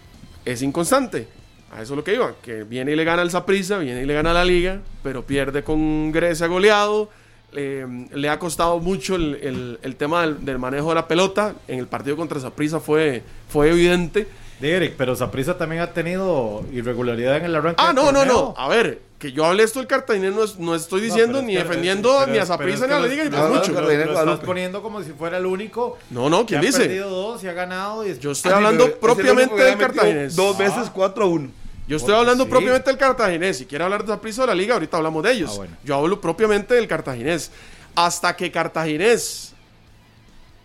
[0.44, 1.26] es inconstante.
[1.72, 4.06] A eso es lo que iba, que viene y le gana al Saprissa, viene y
[4.06, 7.08] le gana a la liga, pero pierde con Grecia goleado.
[7.52, 11.54] Eh, le ha costado mucho el, el- el tema del, del manejo de la pelota.
[11.66, 14.28] En el partido contra Saprissa fue, fue evidente.
[14.60, 17.82] Derek, pero Saprissa también ha tenido irregularidad en el arranque.
[17.82, 18.54] Ah, no, no, no.
[18.56, 21.60] A ver, que yo hable esto del cartaginés no, es- no estoy diciendo ni que-
[21.62, 23.72] defendiendo pero- ni a es ni a la liga ni no, mucho.
[23.72, 25.96] no, Lo, lo estás poniendo como si fuera el único.
[26.10, 26.78] No, no, que ¿quién ha dice?
[26.80, 28.06] perdido dos y ha ganado.
[28.06, 30.36] Y Yo estoy Ah, hablando propiamente ha del cartaginés.
[30.36, 31.50] Dos veces 4 a 1.
[31.88, 32.50] Yo estoy hablando sí.
[32.50, 33.58] propiamente del cartaginés.
[33.58, 35.50] Si quiere hablar de Saprissa o de la liga, ahorita hablamos de ellos.
[35.54, 35.76] Ah, bueno.
[35.84, 37.50] Yo hablo propiamente del cartaginés.
[37.94, 39.54] Hasta que cartaginés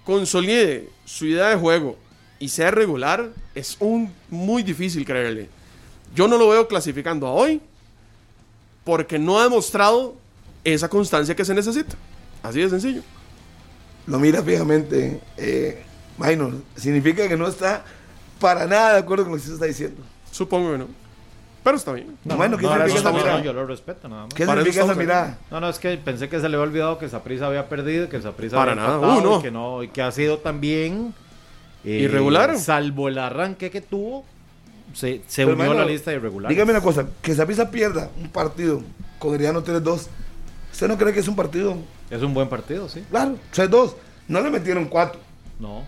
[0.04, 1.98] consolide su idea de juego
[2.40, 5.48] y sea regular, es un muy difícil creerle.
[6.16, 7.62] Yo no lo veo clasificando a hoy
[8.84, 10.16] porque no ha demostrado
[10.64, 11.96] esa constancia que se necesita.
[12.44, 13.02] Así de sencillo.
[14.08, 15.84] Lo mira fijamente, eh,
[16.18, 16.54] Minor.
[16.76, 17.86] Significa que no está
[18.40, 20.02] para nada de acuerdo con lo que usted está diciendo.
[20.32, 20.88] Supongo que no.
[21.64, 22.18] Pero está bien.
[22.24, 23.38] bueno, ¿qué no, significa esa no, mirada?
[23.38, 24.34] no, yo lo respeto nada más.
[24.34, 25.38] ¿Qué Para significa esa mirada?
[25.52, 28.20] No, no, es que pensé que se le había olvidado que Saprissa había perdido, que
[28.20, 29.00] Saprissa Para había nada.
[29.00, 29.40] Uh, no.
[29.40, 31.14] y que no, y que ha sido también
[31.84, 32.58] eh, Irregular.
[32.58, 34.26] Salvo el arranque que tuvo,
[34.94, 36.56] se, se unió a la lista de irregulares.
[36.56, 38.82] Dígame una cosa, que Zapisa pierda un partido
[39.20, 40.08] con Herediano 3-2.
[40.72, 41.76] ¿Usted no cree que es un partido?
[42.10, 43.04] Es un buen partido, sí.
[43.10, 43.94] Claro, 3-2.
[44.28, 45.20] No le metieron 4.
[45.60, 45.84] No.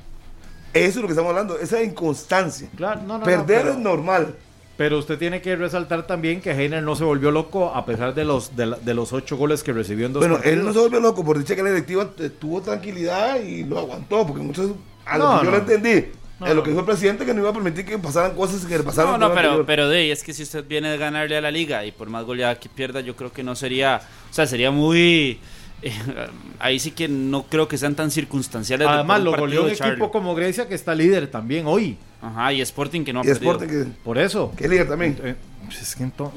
[0.73, 2.67] Eso es lo que estamos hablando, esa inconstancia.
[2.75, 4.35] Claro, no, no, no, Perder pero- es normal.
[4.75, 8.25] Pero usted tiene que resaltar también que Heiner no se volvió loco a pesar de
[8.25, 10.57] los de, la- de los ocho goles que recibió en dos Bueno, partidos.
[10.57, 13.77] él no se volvió loco por dicha que la directiva te- tuvo tranquilidad y lo
[13.77, 14.71] aguantó, porque muchos,
[15.05, 15.57] a lo No, que yo no.
[15.57, 16.07] lo entendí,
[16.43, 18.77] No, lo que dijo el presidente que no iba a permitir que pasaran cosas que
[18.77, 21.41] le pasaron No, no, pero, pero de, es que si usted viene de ganarle a
[21.41, 24.45] la liga y por más goleada que pierda, yo creo que no sería, o sea,
[24.47, 25.39] sería muy,
[25.81, 25.91] eh,
[26.59, 28.87] ahí sí que no creo que sean tan circunstanciales.
[28.87, 31.97] de Además, lo goleó un equipo como Grecia que está líder también hoy.
[32.21, 33.51] Ajá, y Sporting que no ha y perdido.
[33.51, 34.53] Sporting, que, Por eso.
[34.55, 35.19] que es líder también.
[35.23, 35.35] Eh,
[35.69, 36.31] Es que ento-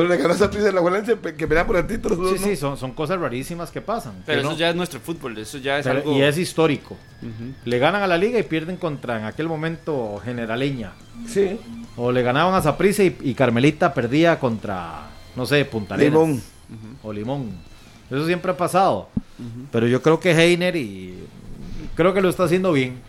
[0.00, 1.02] Pero le ganó a la
[1.36, 2.16] que pelea por el título.
[2.16, 2.46] Sí, ¿no?
[2.46, 4.22] sí, son, son cosas rarísimas que pasan.
[4.26, 6.16] Pero que eso no- ya es nuestro fútbol, eso ya es pero- algo...
[6.16, 6.96] Y es histórico.
[7.64, 10.92] Le ganan a la liga y pierden contra, en aquel momento, Generaleña.
[11.26, 11.58] Sí.
[11.96, 16.12] O le ganaban a Saprissa y, y Carmelita perdía contra, no sé, Punta Arenas.
[16.12, 16.42] Limón.
[17.02, 17.50] O Limón.
[18.10, 19.08] Eso siempre ha pasado.
[19.70, 21.18] Pero yo creo que Heiner y
[21.94, 23.00] creo que lo está haciendo bien.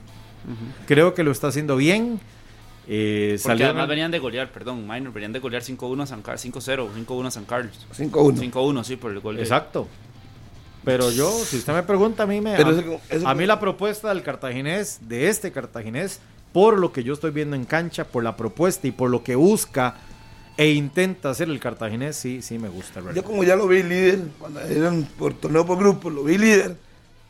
[0.88, 2.20] Creo que lo está haciendo bien.
[2.88, 6.43] Eh, Porque además venían de golear, perdón, Minor, venían de golear 5-1 a San Carlos,
[6.45, 7.86] 5-0, 5-1 a San Carlos.
[7.95, 8.51] 5-1.
[8.51, 9.39] 5-1, sí, por el gol.
[9.39, 9.88] Exacto.
[10.84, 12.55] Pero yo, si usted me pregunta, a mí me.
[12.55, 16.19] Pero a, eso- eso- a mí la propuesta del cartaginés, de este cartaginés,
[16.53, 19.36] por lo que yo estoy viendo en cancha, por la propuesta y por lo que
[19.36, 19.95] busca
[20.57, 22.95] e intenta hacer el cartaginés, sí, sí me gusta.
[22.95, 23.23] Yo realmente.
[23.23, 26.75] como ya lo vi líder, cuando eran por torneo por grupo, lo vi líder.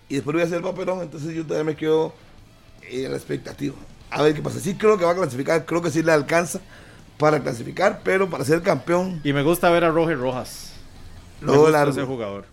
[0.07, 2.13] Y después voy a hacer el papelón, entonces yo todavía me quedo
[2.83, 3.75] eh, en la expectativa.
[4.11, 4.59] A ver qué pasa.
[4.59, 6.59] Sí creo que va a clasificar, creo que sí le alcanza
[7.17, 10.73] para clasificar, pero para ser campeón, Y me gusta ver a Roger Rojas.
[11.39, 11.91] Me luego gusta largo.
[11.93, 12.45] ese jugador.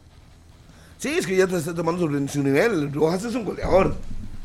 [0.98, 2.92] Sí, es que ya está tomando su, su nivel.
[2.92, 3.94] Rojas es un goleador.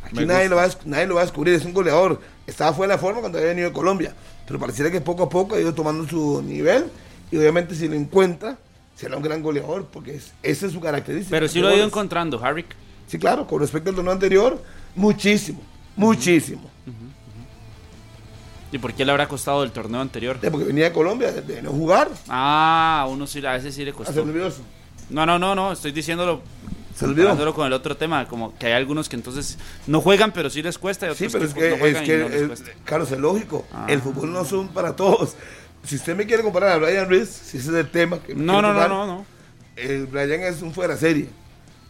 [0.04, 0.50] Aquí Me nadie gusta.
[0.50, 2.20] lo, va a, nadie lo va a descubrir, es un goleador.
[2.46, 4.14] Estaba fuera de forma cuando había venido de Colombia.
[4.46, 6.86] Pero pareciera que poco a poco ha ido tomando su nivel.
[7.32, 8.58] Y obviamente si lo encuentra,
[8.96, 11.32] será un gran goleador, porque es- esa es su característica.
[11.36, 12.66] Pero sí lo ha ido encontrando, Harry.
[13.08, 14.62] Sí, claro, con respecto al torneo anterior,
[14.96, 15.62] muchísimo,
[15.96, 16.70] muchísimo.
[18.74, 20.40] ¿Y por qué le habrá costado el torneo anterior?
[20.42, 23.92] Eh, Porque venía de Colombia, de, no jugar, Ah, uno sí, a veces sí le
[23.92, 24.26] a costó.
[25.12, 26.42] No, no, no, no, estoy diciéndolo
[26.96, 27.54] Se olvidó.
[27.54, 30.80] con el otro tema, como que hay algunos que entonces no juegan, pero sí les
[30.80, 32.54] cuesta, y otros Sí, pero es que, que, no es que no el-.
[32.84, 33.64] Carlos, es lógico.
[33.72, 33.86] Ah.
[33.88, 35.36] El fútbol no son para todos.
[35.84, 38.44] Si usted me quiere comparar a Brian Reese, si ese es el tema que me
[38.44, 39.26] No, no, no, no, no.
[39.76, 41.30] El Brian es un fuera serie.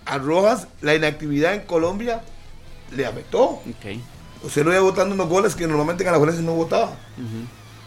[0.06, 2.22] A Rojas, la inactividad en Colombia
[2.94, 3.44] le afectó.
[3.44, 4.00] Ok.
[4.44, 6.94] Usted lo iba votando unos goles que normalmente en la no votaba.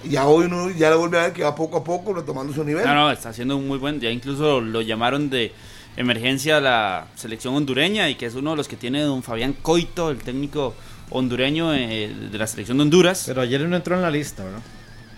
[0.05, 2.53] Y ya hoy uno ya lo vuelve a ver que va poco a poco retomando
[2.53, 2.85] su nivel.
[2.85, 4.01] No, no, está haciendo un muy buen.
[4.01, 5.53] Ya incluso lo llamaron de
[5.97, 9.55] emergencia a la selección hondureña y que es uno de los que tiene don Fabián
[9.55, 10.75] Coito, el técnico
[11.11, 13.25] hondureño eh, de la selección de Honduras.
[13.27, 14.63] Pero ayer no entró en la lista, ¿verdad?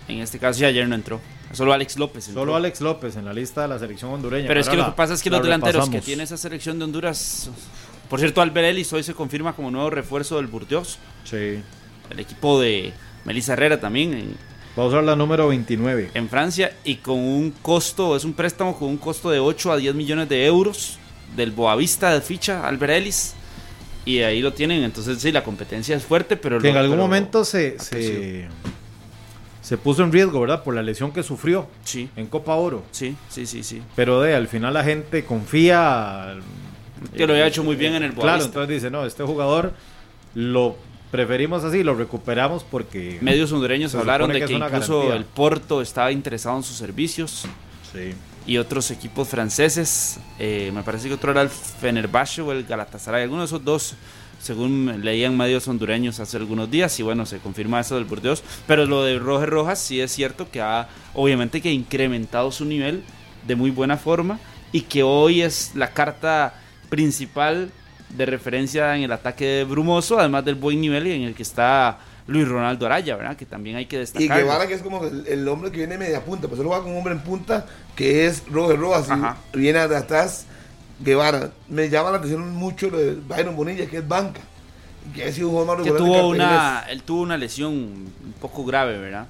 [0.09, 1.20] en este caso, ya ayer no entró.
[1.53, 2.28] Solo Alex López.
[2.28, 2.43] entró.
[2.43, 4.49] Solo Alex López en la lista de la selección hondureña.
[4.49, 6.78] Pero es que lo que pasa es que los la delanteros que tiene esa selección
[6.78, 7.51] de Honduras.
[8.09, 10.98] Por cierto, Albert Ellis hoy se confirma como nuevo refuerzo del Burdeos.
[11.24, 11.61] Sí.
[12.11, 12.92] El equipo de
[13.24, 14.34] Melissa Herrera también en,
[14.78, 16.12] Va a usar la número 29.
[16.14, 19.76] en Francia y con un costo, es un préstamo con un costo de 8 a
[19.76, 20.98] 10 millones de euros
[21.36, 23.34] del Boavista de ficha Albert Ellis
[24.04, 26.61] y ahí lo tienen, entonces sí, la competencia es fuerte, pero...
[26.61, 28.46] Que en algún momento se, se,
[29.61, 30.62] se puso en riesgo, ¿verdad?
[30.62, 32.84] Por la lesión que sufrió Sí, en Copa Oro.
[32.92, 33.82] sí, sí, sí, sí.
[33.96, 36.36] Pero de al final la gente confía.
[37.16, 38.46] Que lo había hecho muy bien en el Claro, Boavista.
[38.49, 39.72] entonces dice, no, este jugador
[40.34, 40.76] lo
[41.11, 43.18] preferimos así, lo recuperamos porque...
[43.22, 45.16] Medios hondureños hablaron de que que, incluso garantía.
[45.16, 47.46] el Porto estaba interesado en sus servicios
[47.92, 48.12] Sí.
[48.46, 50.18] y otros equipos franceses.
[50.38, 53.94] eh, me parece que otro era el Fenerbahce o el Galatasaray, alguno de esos dos,
[54.40, 56.99] según leían medios hondureños hace algunos días.
[57.01, 58.44] Y bueno, se confirma eso del Burdeos.
[58.66, 62.64] Pero lo de Roger Rojas sí es cierto que ha, obviamente, que ha incrementado su
[62.66, 63.03] nivel
[63.46, 64.38] de muy buena forma
[64.70, 66.55] y que hoy es la carta
[66.89, 67.70] principal
[68.11, 71.99] de referencia en el ataque de Brumoso, además del buen nivel en el que está
[72.26, 73.36] Luis Ronaldo Araya, ¿verdad?
[73.36, 74.39] Que también hay que Y destacar.
[74.39, 76.93] Guevara, que es como el, el hombre que viene media punta, pues él juega con
[76.93, 77.66] un hombre en punta
[77.97, 79.09] que es Roger Rojas
[79.55, 80.47] y viene de atrás
[81.01, 81.51] Guevara.
[81.68, 84.41] Me llama la atención mucho lo de Byron Bonilla, que es banca.
[85.09, 88.64] y Que ha sido un jugador que tuvo una, él tuvo una lesión un poco
[88.64, 89.26] grave, ¿verdad?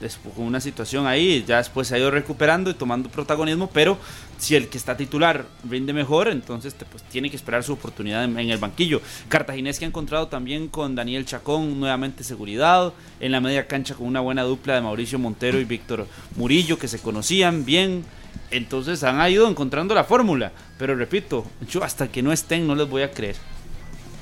[0.00, 3.98] Después, con una situación ahí, ya después se ha ido recuperando y tomando protagonismo, pero
[4.38, 8.38] si el que está titular rinde mejor, entonces pues, tiene que esperar su oportunidad en,
[8.38, 9.00] en el banquillo.
[9.28, 14.06] Cartaginés que ha encontrado también con Daniel Chacón, nuevamente seguridad, en la media cancha con
[14.06, 18.04] una buena dupla de Mauricio Montero y Víctor Murillo, que se conocían bien.
[18.50, 22.88] Entonces han ido encontrando la fórmula, pero repito, yo hasta que no estén no les
[22.88, 23.36] voy a creer.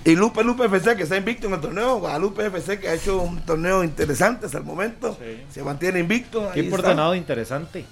[0.05, 1.99] Y Lupe Lupe FC, que está invicto en el torneo.
[1.99, 5.17] Guadalupe FC, que ha hecho un torneo interesante hasta el momento.
[5.51, 6.53] Se mantiene invicto.
[6.53, 6.75] está.
[6.75, 7.85] ordenado interesante.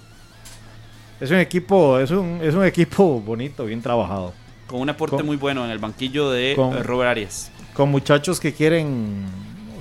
[1.19, 4.33] Es un equipo, es un, es un equipo bonito, bien trabajado.
[4.67, 7.51] Con un aporte Con- muy bueno en el banquillo de con- eh, Robert Arias.
[7.73, 9.25] Con muchachos que quieren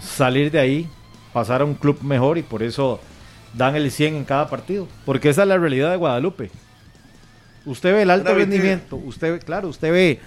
[0.00, 0.88] salir de ahí,
[1.32, 3.00] pasar a un club mejor y por eso
[3.52, 4.88] dan el 100 en cada partido.
[5.04, 6.50] Porque esa es la realidad de Guadalupe.
[7.66, 10.20] Usted ve el alto rendimiento, usted ve, claro, usted ve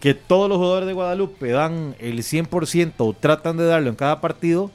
[0.00, 4.20] que todos los jugadores de Guadalupe dan el 100% o tratan de darlo en cada
[4.20, 4.70] partido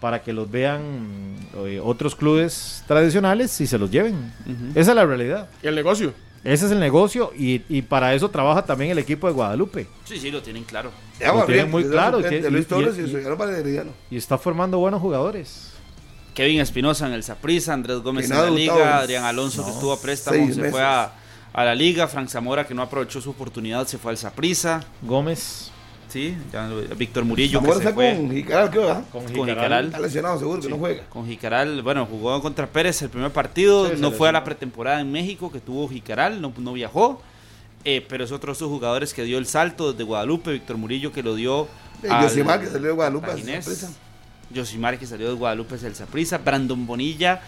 [0.00, 1.36] para que los vean
[1.66, 4.32] eh, otros clubes tradicionales y se los lleven.
[4.74, 5.48] Esa es la realidad.
[5.62, 6.12] Y el negocio.
[6.42, 9.86] Ese es el negocio y, y para eso trabaja también el equipo de Guadalupe.
[10.04, 10.90] Sí, sí, lo tienen claro.
[11.18, 13.90] Ya Lo tienen bien, muy claro, y- Luis y- Torres y, y- el señor Valeriano.
[14.10, 15.72] Y está formando buenos jugadores.
[16.34, 20.00] Kevin Espinosa en el Saprissa, Andrés Gómez en la liga, Adrián Alonso que estuvo a
[20.00, 20.70] préstamo se meses.
[20.70, 21.12] fue a,
[21.52, 25.70] a la liga, Frank Zamora que no aprovechó su oportunidad se fue al Saprissa, Gómez
[26.08, 29.04] sí, ya Víctor Murillo que se está fue con Jicaral, creo, ¿verdad?
[29.12, 29.54] con con Jicaral.
[29.54, 29.84] Jicaral.
[29.86, 31.04] Está lesionado, seguro que no juega.
[31.08, 35.00] Con Jicaral, bueno, jugó contra Pérez el primer partido, Sí, no fue a la pretemporada
[35.00, 37.22] en México que tuvo Jicaral, no, no viajó,
[37.84, 41.12] eh, pero es otro de sus jugadores que dio el salto desde Guadalupe, Víctor Murillo
[41.12, 41.68] que lo dio
[42.02, 43.28] Eh, al Yosimar, que salió de Guadalupe.
[44.54, 47.40] Josimar que salió de Guadalupe es el Saprissa, Brandon Bonilla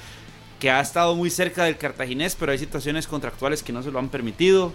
[0.62, 3.98] que ha estado muy cerca del Cartaginés, pero hay situaciones contractuales que no se lo
[3.98, 4.72] han permitido.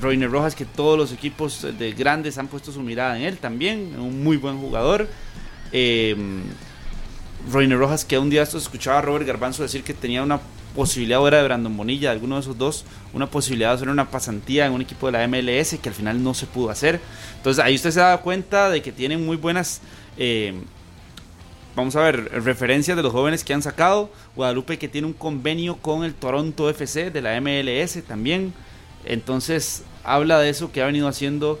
[0.00, 3.98] Roiner Rojas que todos los equipos de grandes han puesto su mirada en él también,
[3.98, 5.08] un muy buen jugador.
[5.72, 6.14] Eh,
[7.50, 10.38] Roiner Rojas que un día esto escuchaba a Robert Garbanzo decir que tenía una
[10.76, 14.08] posibilidad ahora de Brandon Bonilla, de alguno de esos dos, una posibilidad de hacer una
[14.08, 17.00] pasantía en un equipo de la MLS que al final no se pudo hacer.
[17.38, 19.80] Entonces ahí usted se da cuenta de que tienen muy buenas,
[20.18, 20.54] eh,
[21.76, 24.10] vamos a ver, referencias de los jóvenes que han sacado.
[24.34, 28.52] Guadalupe que tiene un convenio con el Toronto FC de la MLS también.
[29.04, 31.60] Entonces habla de eso que ha venido haciendo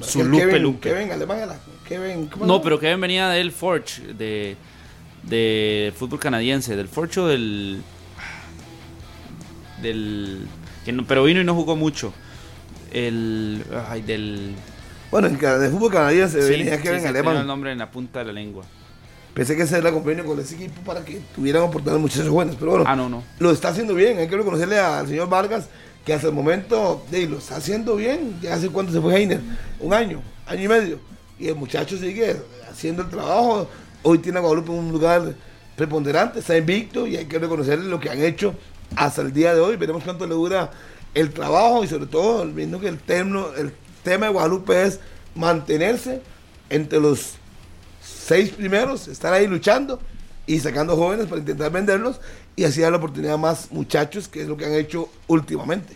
[0.00, 0.90] su Lupe Kevin, Lupe.
[0.90, 1.48] Kevin Alemán.
[1.88, 4.56] Kevin, ¿cómo se No, pero Kevin venía del Forge, de,
[5.22, 7.82] de fútbol canadiense, del Forge o del.
[9.82, 10.46] del.
[10.84, 12.12] Que no, pero vino y no jugó mucho.
[12.92, 13.64] El.
[13.88, 14.54] Ay, del.
[15.10, 17.46] Bueno, de fútbol canadiense sí, venía Kevin sí, tenía el Alemán.
[17.46, 18.64] nombre en la punta de la lengua.
[19.36, 22.70] Pensé que ese era convenio con ese equipo para que tuvieran oportunidades muchachos jóvenes, pero
[22.70, 23.22] bueno, Ah, no, no.
[23.38, 24.16] lo está haciendo bien.
[24.18, 25.66] Hay que reconocerle al señor Vargas
[26.06, 28.38] que hasta el momento lo está haciendo bien.
[28.40, 29.40] Ya hace cuánto se fue Heiner,
[29.78, 30.98] un año, año y medio.
[31.38, 32.34] Y el muchacho sigue
[32.70, 33.68] haciendo el trabajo.
[34.02, 35.34] Hoy tiene a Guadalupe en un lugar
[35.76, 38.54] preponderante, está invicto y hay que reconocerle lo que han hecho
[38.96, 39.76] hasta el día de hoy.
[39.76, 40.70] Veremos cuánto le dura
[41.12, 43.70] el trabajo y sobre todo viendo que el, termo- el
[44.02, 44.98] tema de Guadalupe es
[45.34, 46.22] mantenerse
[46.70, 47.34] entre los
[48.26, 50.00] seis primeros, estar ahí luchando
[50.46, 52.20] y sacando jóvenes para intentar venderlos
[52.56, 55.94] y así dar la oportunidad a más muchachos, que es lo que han hecho últimamente.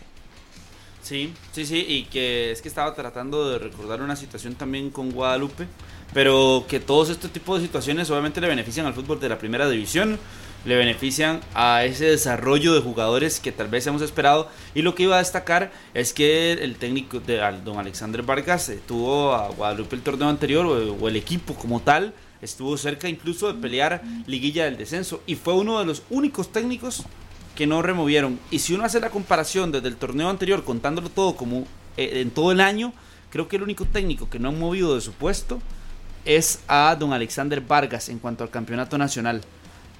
[1.03, 5.11] Sí, sí, sí, y que es que estaba tratando de recordar una situación también con
[5.11, 5.67] Guadalupe,
[6.13, 9.69] pero que todos este tipo de situaciones obviamente le benefician al fútbol de la primera
[9.69, 10.19] división,
[10.65, 15.03] le benefician a ese desarrollo de jugadores que tal vez hemos esperado, y lo que
[15.03, 19.95] iba a destacar es que el técnico de don Alexander Vargas eh, tuvo a Guadalupe
[19.95, 24.77] el torneo anterior, o, el equipo como tal, estuvo cerca incluso de pelear liguilla del
[24.77, 27.03] descenso, y fue uno de los únicos técnicos
[27.55, 28.39] que no removieron.
[28.49, 31.65] Y si uno hace la comparación desde el torneo anterior, contándolo todo como
[31.97, 32.93] eh, en todo el año,
[33.29, 35.59] creo que el único técnico que no han movido de su puesto
[36.25, 39.41] es a don Alexander Vargas en cuanto al campeonato nacional.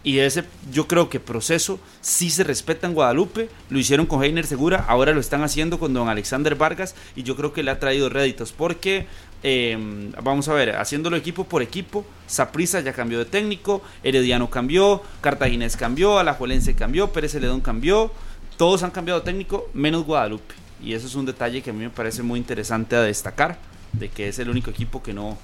[0.03, 3.49] Y ese, yo creo que proceso sí se respeta en Guadalupe.
[3.69, 6.95] Lo hicieron con Heiner Segura, ahora lo están haciendo con don Alexander Vargas.
[7.15, 8.51] Y yo creo que le ha traído réditos.
[8.51, 9.05] Porque,
[9.43, 9.78] eh,
[10.24, 15.78] vamos a ver, haciéndolo equipo por equipo, Saprisa ya cambió de técnico, Herediano cambió, Cartaginés
[15.78, 18.11] cambió, Alajuelense cambió, Pérez Celedón cambió.
[18.57, 20.55] Todos han cambiado de técnico, menos Guadalupe.
[20.84, 23.59] Y eso es un detalle que a mí me parece muy interesante a destacar.
[23.93, 25.38] De que es el único equipo que no,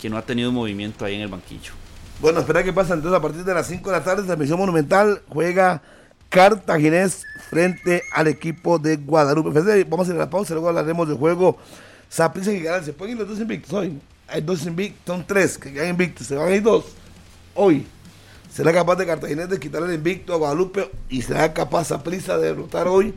[0.00, 1.72] que no ha tenido movimiento ahí en el banquillo.
[2.20, 5.22] Bueno, espera que pasa entonces a partir de las 5 de la tarde, transmisión monumental,
[5.28, 5.82] juega
[6.28, 9.50] Cartaginés frente al equipo de Guadalupe.
[9.84, 11.58] Vamos a ir a la pausa, luego hablaremos del juego
[12.08, 12.84] Saprissa y Garal.
[12.84, 13.98] Se pueden ir los dos invictos hoy.
[14.28, 16.84] Hay dos invictos, son tres que quedan invictos, se van a ir dos
[17.54, 17.86] hoy.
[18.52, 22.48] ¿Será capaz de Cartaginés de quitarle el invicto a Guadalupe y será capaz Saprissa de
[22.48, 23.14] derrotar hoy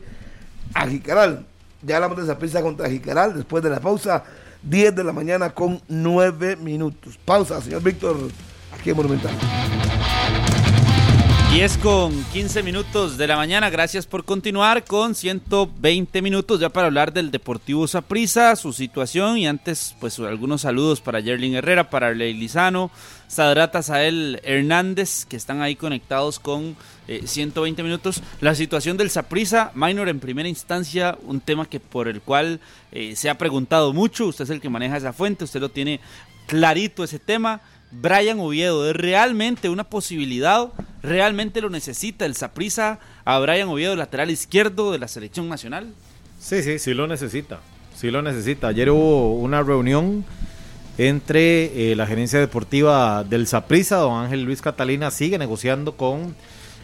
[0.74, 1.46] a Jicaral?
[1.82, 4.24] Ya hablamos de Saprissa contra Jicaral después de la pausa,
[4.64, 7.18] 10 de la mañana con 9 minutos.
[7.24, 8.16] Pausa, señor Víctor,
[8.72, 9.32] aquí en Monumental.
[11.54, 13.70] 10 con 15 minutos de la mañana.
[13.70, 19.46] Gracias por continuar con 120 minutos ya para hablar del Deportivo Saprissa, su situación y
[19.46, 22.90] antes pues algunos saludos para Yerlin Herrera, para Arley Lizano,
[23.28, 26.74] Sadrata Sael Hernández que están ahí conectados con
[27.06, 28.20] eh, 120 minutos.
[28.40, 32.58] La situación del Saprissa, Minor en primera instancia, un tema que por el cual
[32.90, 36.00] eh, se ha preguntado mucho, usted es el que maneja esa fuente, usted lo tiene
[36.48, 37.60] clarito ese tema.
[38.00, 40.68] Brian Oviedo, ¿es realmente una posibilidad?
[41.02, 45.92] ¿Realmente lo necesita el Saprissa a Brian Oviedo, lateral izquierdo de la selección nacional?
[46.40, 47.60] Sí, sí, sí lo necesita.
[47.94, 48.68] Sí lo necesita.
[48.68, 50.24] Ayer hubo una reunión
[50.98, 56.34] entre eh, la gerencia deportiva del Saprissa, don Ángel Luis Catalina, sigue negociando con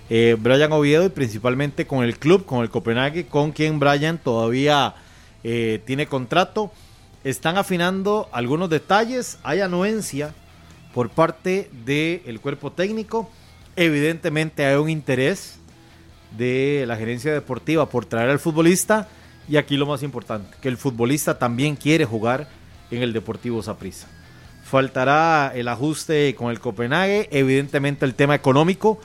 [0.08, 4.94] eh, Brian Oviedo y principalmente con el club, con el Copenhague, con quien Brian todavía
[5.42, 6.70] eh, tiene contrato.
[7.24, 10.34] Están afinando algunos detalles, hay anuencia
[10.94, 13.30] por parte del cuerpo técnico.
[13.76, 15.58] Evidentemente hay un interés
[16.36, 19.08] de la gerencia deportiva por traer al futbolista
[19.48, 22.48] y aquí lo más importante, que el futbolista también quiere jugar
[22.90, 24.06] en el Deportivo Saprissa.
[24.62, 29.00] Faltará el ajuste con el Copenhague, evidentemente el tema económico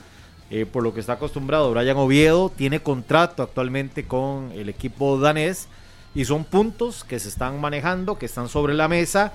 [0.48, 1.72] eh, por lo que está acostumbrado.
[1.72, 5.66] Brian Oviedo tiene contrato actualmente con el equipo danés
[6.14, 9.32] y son puntos que se están manejando, que están sobre la mesa.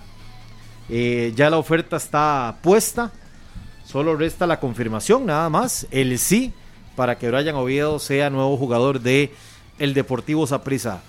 [0.93, 3.11] Eh, ya la oferta está puesta,
[3.85, 6.51] solo resta la confirmación nada más, el sí
[6.97, 9.33] para que Brian Oviedo sea nuevo jugador de
[9.79, 10.99] el Deportivo Saprissa.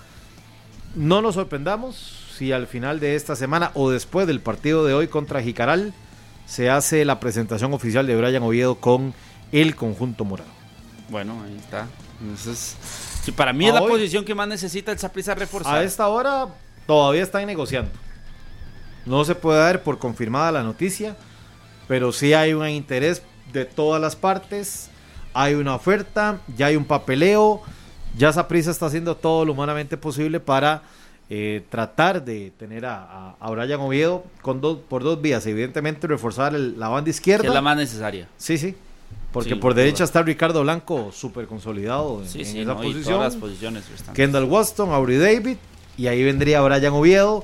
[0.95, 1.95] No nos sorprendamos
[2.37, 5.93] si al final de esta semana o después del partido de hoy contra Jicaral
[6.45, 9.13] se hace la presentación oficial de Brian Oviedo con
[9.51, 10.49] el conjunto morado.
[11.09, 11.87] Bueno, ahí está.
[12.21, 12.75] Entonces,
[13.35, 15.75] para mí es la hoy- posición que más necesita el Saprissa reforzar.
[15.75, 16.47] A esta hora
[16.87, 17.91] todavía están negociando.
[19.05, 21.15] No se puede dar por confirmada la noticia,
[21.87, 23.21] pero sí hay un interés
[23.51, 24.89] de todas las partes.
[25.33, 27.61] Hay una oferta, ya hay un papeleo.
[28.17, 30.83] Ya Saprissa está haciendo todo lo humanamente posible para
[31.29, 35.45] eh, tratar de tener a, a, Brian Oviedo con dos, por dos vías.
[35.47, 37.41] Evidentemente, reforzar el- la banda izquierda.
[37.41, 38.27] que es la más necesaria.
[38.37, 38.75] Sí, sí.
[39.31, 42.77] Porque Sí, por derecha está Ricardo Blanco, súper consolidado en, Sí, en sí, esa no,
[42.81, 43.03] posición.
[43.15, 43.83] todas las posiciones.
[44.13, 45.57] Kendall Waston, Aubrey David,
[45.97, 47.43] y ahí vendría Brian Oviedo,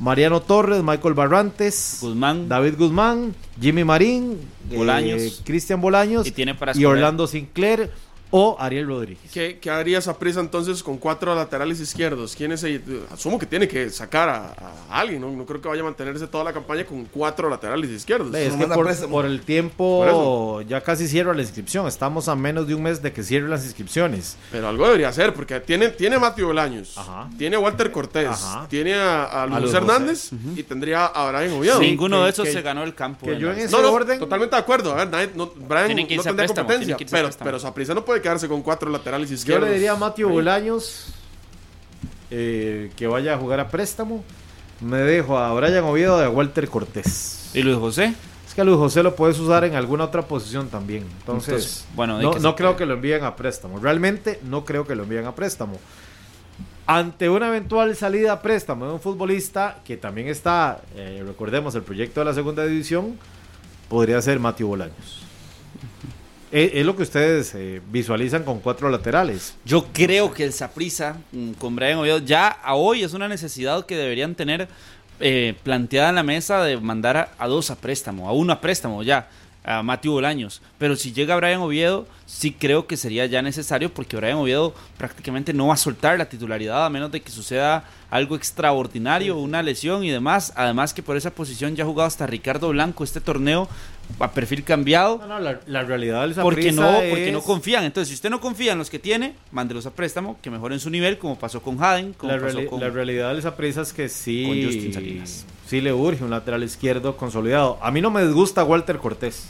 [0.00, 2.48] Mariano Torres, Michael Barrantes, Guzmán.
[2.48, 4.38] David Guzmán, Jimmy Marín,
[4.74, 5.20] Bolaños.
[5.20, 6.84] eh, Cristian Bolaños Y tiene para y.
[6.84, 7.90] Orlando Sinclair
[8.30, 9.30] o Ariel Rodríguez.
[9.32, 12.34] ¿Qué, qué haría Saprissa entonces con cuatro laterales izquierdos?
[12.36, 12.80] ¿Quién es el-
[13.12, 14.54] Asumo que tiene que sacar a,
[14.90, 15.30] a alguien, ¿no?
[15.30, 18.34] No creo que vaya a mantenerse toda la campaña con cuatro laterales izquierdos.
[18.34, 18.66] Es que
[19.08, 21.86] por, el tiempo Por ya casi cierra la inscripción.
[21.88, 24.36] Estamos a menos de un mes de que cierren las inscripciones.
[24.52, 27.28] Pero algo debería ser, porque tiene, tiene a Matthew Bolaños, Ajá.
[27.38, 28.66] tiene a Walter Cortés, Ajá.
[28.68, 31.80] tiene a, a Luis Luis Hernández y tendría a Brian Oviedo.
[31.80, 31.86] Sí.
[31.86, 33.26] Ninguno que- de esos que- se ganó el campo.
[33.26, 34.92] que en yo en ese No, no, orden- totalmente de acuerdo.
[34.92, 38.62] A ver, nadie- no, Brian no tendría competencia, pero, pero Saprissa no puede quedarse con
[38.62, 39.68] cuatro laterales Yo izquierdos.
[39.68, 40.22] le diría a Ahí.
[40.24, 41.14] Bolaños
[42.30, 44.24] eh, que vaya a jugar a préstamo.
[44.80, 47.50] Me dejo a Brian Oviedo y a Walter Cortés.
[47.54, 48.14] ¿Y Luis José?
[48.46, 51.04] Es que a Luis José lo puedes usar en alguna otra posición también.
[51.20, 53.78] Entonces, Entonces, bueno, de no, que no se creo que lo envíen a préstamo.
[53.78, 55.78] Realmente no creo que lo envíen a préstamo.
[56.86, 61.82] Ante una eventual salida a préstamo de un futbolista que también está, eh, recordemos, el
[61.82, 63.18] proyecto de la segunda división,
[63.88, 65.22] podría ser Matthew Bolaños.
[66.52, 69.54] Es, es lo que ustedes eh, visualizan con cuatro laterales.
[69.64, 71.16] Yo creo que el Saprissa
[71.58, 74.68] con Brian Oviedo ya a hoy es una necesidad que deberían tener
[75.20, 78.60] eh, planteada en la mesa de mandar a, a dos a préstamo, a uno a
[78.60, 79.28] préstamo ya,
[79.62, 80.62] a Matthew Bolaños.
[80.78, 85.52] Pero si llega Brian Oviedo, sí creo que sería ya necesario porque Brian Oviedo prácticamente
[85.52, 90.02] no va a soltar la titularidad a menos de que suceda algo extraordinario, una lesión
[90.02, 90.52] y demás.
[90.56, 93.68] Además que por esa posición ya ha jugado hasta Ricardo Blanco este torneo
[94.18, 95.18] a perfil cambiado.
[95.18, 97.84] No, no, la, la realidad del Porque no, porque no confían.
[97.84, 100.90] Entonces, si usted no confía en los que tiene, mándelos a préstamo, que mejoren su
[100.90, 102.80] nivel, como pasó con Haden, como La, pasó con...
[102.80, 105.46] la realidad de Saprissa es que sí, con Justin Salinas.
[105.66, 107.78] sí le urge un lateral izquierdo consolidado.
[107.82, 109.48] A mí no me disgusta Walter Cortés.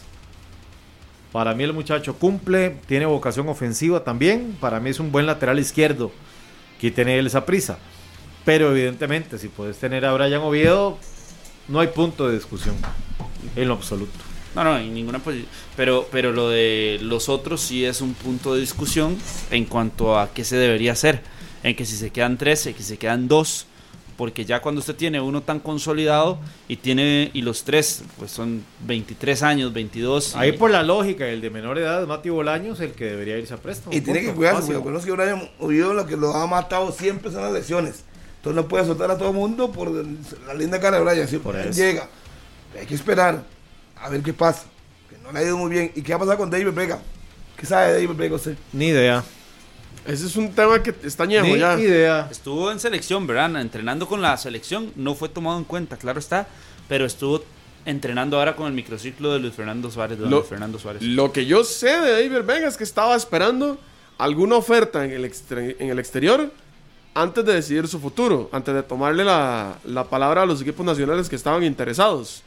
[1.33, 4.57] Para mí el muchacho cumple, tiene vocación ofensiva también.
[4.61, 6.11] Para mí es un buen lateral izquierdo
[6.81, 7.79] que tiene el Saprissa.
[8.45, 10.99] Pero evidentemente, si puedes tener a Brian Oviedo,
[11.69, 12.75] no hay punto de discusión
[13.55, 14.30] en lo absoluto.
[14.55, 15.49] No, no, en ninguna posición.
[15.77, 19.17] Pero, pero lo de los otros sí es un punto de discusión
[19.51, 21.23] en cuanto a qué se debería hacer.
[21.63, 23.67] En que si se quedan 13, que se quedan dos.
[24.17, 28.63] Porque ya cuando usted tiene uno tan consolidado y tiene y los tres, pues son
[28.87, 30.35] 23 años, 22.
[30.35, 33.55] y- Ahí por la lógica, el de menor edad, Mati Bolaños, el que debería irse
[33.55, 33.97] a préstamo.
[33.97, 34.75] Y tiene que cuidarse, Fácil.
[34.75, 38.05] porque conozco que Brian Oviedo lo que lo ha matado siempre son las lesiones.
[38.39, 41.27] Entonces no puede soltar a todo el mundo por la linda cara de Brian.
[41.29, 41.79] Si Por él eso.
[41.81, 42.09] llega,
[42.79, 43.43] hay que esperar
[44.01, 44.65] a ver qué pasa.
[45.09, 45.93] Que no le ha ido muy bien.
[45.95, 47.01] ¿Y qué va a pasar con David Vega?
[47.57, 48.57] ¿Qué sabe de David Vega usted?
[48.73, 49.23] Ni idea.
[50.07, 51.79] Ese es un tema que está añejo Ni ya.
[51.79, 52.29] idea.
[52.31, 53.61] Estuvo en selección, ¿verdad?
[53.61, 56.49] Entrenando con la selección, no fue tomado en cuenta, claro está,
[56.89, 57.45] pero estuvo
[57.85, 60.19] entrenando ahora con el microciclo de Luis Fernando Suárez.
[60.19, 61.03] de Lo- Luis Fernando Suárez.
[61.03, 63.79] Lo que yo sé de David Vega es que estaba esperando
[64.17, 66.51] alguna oferta en el, extre- en el exterior
[67.15, 71.29] antes de decidir su futuro, antes de tomarle la, la palabra a los equipos nacionales
[71.29, 72.43] que estaban interesados.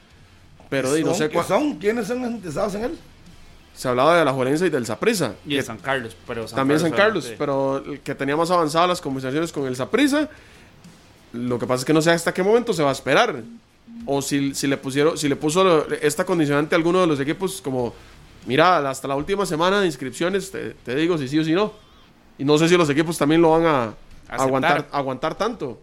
[0.82, 1.46] Pero no ¿Son- sé qué cuál.
[1.48, 1.78] son?
[1.78, 2.98] ¿Quiénes son interesados en él?
[3.76, 5.34] Se hablaba de la Juelense y del Saprissa.
[5.46, 9.02] y de San Carlos, pero También San Carlos, pero el que tenía más avanzadas las
[9.02, 10.30] conversaciones con el Saprissa.
[11.34, 13.42] Lo que pasa es que no sé hasta qué momento se va a esperar.
[14.06, 17.62] O si, si le pusieron, si le puso esta condicionante a alguno de los equipos
[17.62, 17.94] como,
[18.46, 21.74] mira, hasta la última semana de inscripciones te, te digo si sí o si no.
[22.38, 23.94] Y no sé si los equipos también lo van a
[24.28, 25.80] aguantar, aguantar tanto.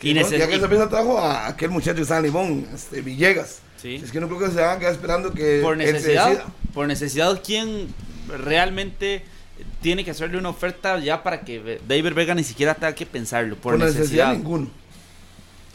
[0.00, 3.60] Y No, ya que se empieza trabajo a aquel muchacho está en Limón, este, Villegas.
[3.80, 3.96] Sí.
[4.02, 6.42] Es que no creo que se van a quedar esperando que por necesidad,
[6.74, 7.88] por necesidad, ¿quién
[8.28, 9.22] realmente
[9.80, 13.56] tiene que hacerle una oferta ya para que David Vega ni siquiera tenga que pensarlo?
[13.56, 14.32] Por, Por necesidad, necesidad.
[14.34, 14.68] ninguno.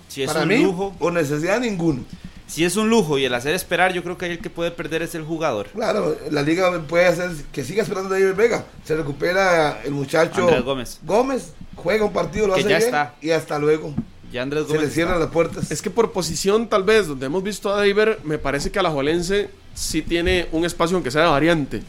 [0.09, 0.93] Si es Para un mí, lujo.
[0.99, 2.03] por necesidad ninguno.
[2.45, 5.01] si es un lujo y el hacer esperar, yo creo que el que puede perder
[5.01, 5.67] es el jugador.
[5.69, 8.65] Claro, la liga puede hacer que siga esperando a David Vega.
[8.85, 10.99] Se recupera el muchacho Andrés Gómez.
[11.03, 13.15] Gómez, juega un partido, lo Que hace ya bien está.
[13.21, 13.93] y hasta luego.
[14.34, 14.89] Ya Andrés Se Gómez.
[14.89, 15.72] le cierran las puertas.
[15.72, 19.49] Es que por posición, tal vez, donde hemos visto a David, me parece que Alajuelense
[19.73, 21.81] sí tiene un espacio, aunque sea de variante.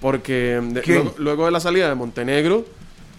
[0.00, 0.96] Porque de- ¿Quién?
[1.04, 2.64] luego, luego de la salida de Montenegro,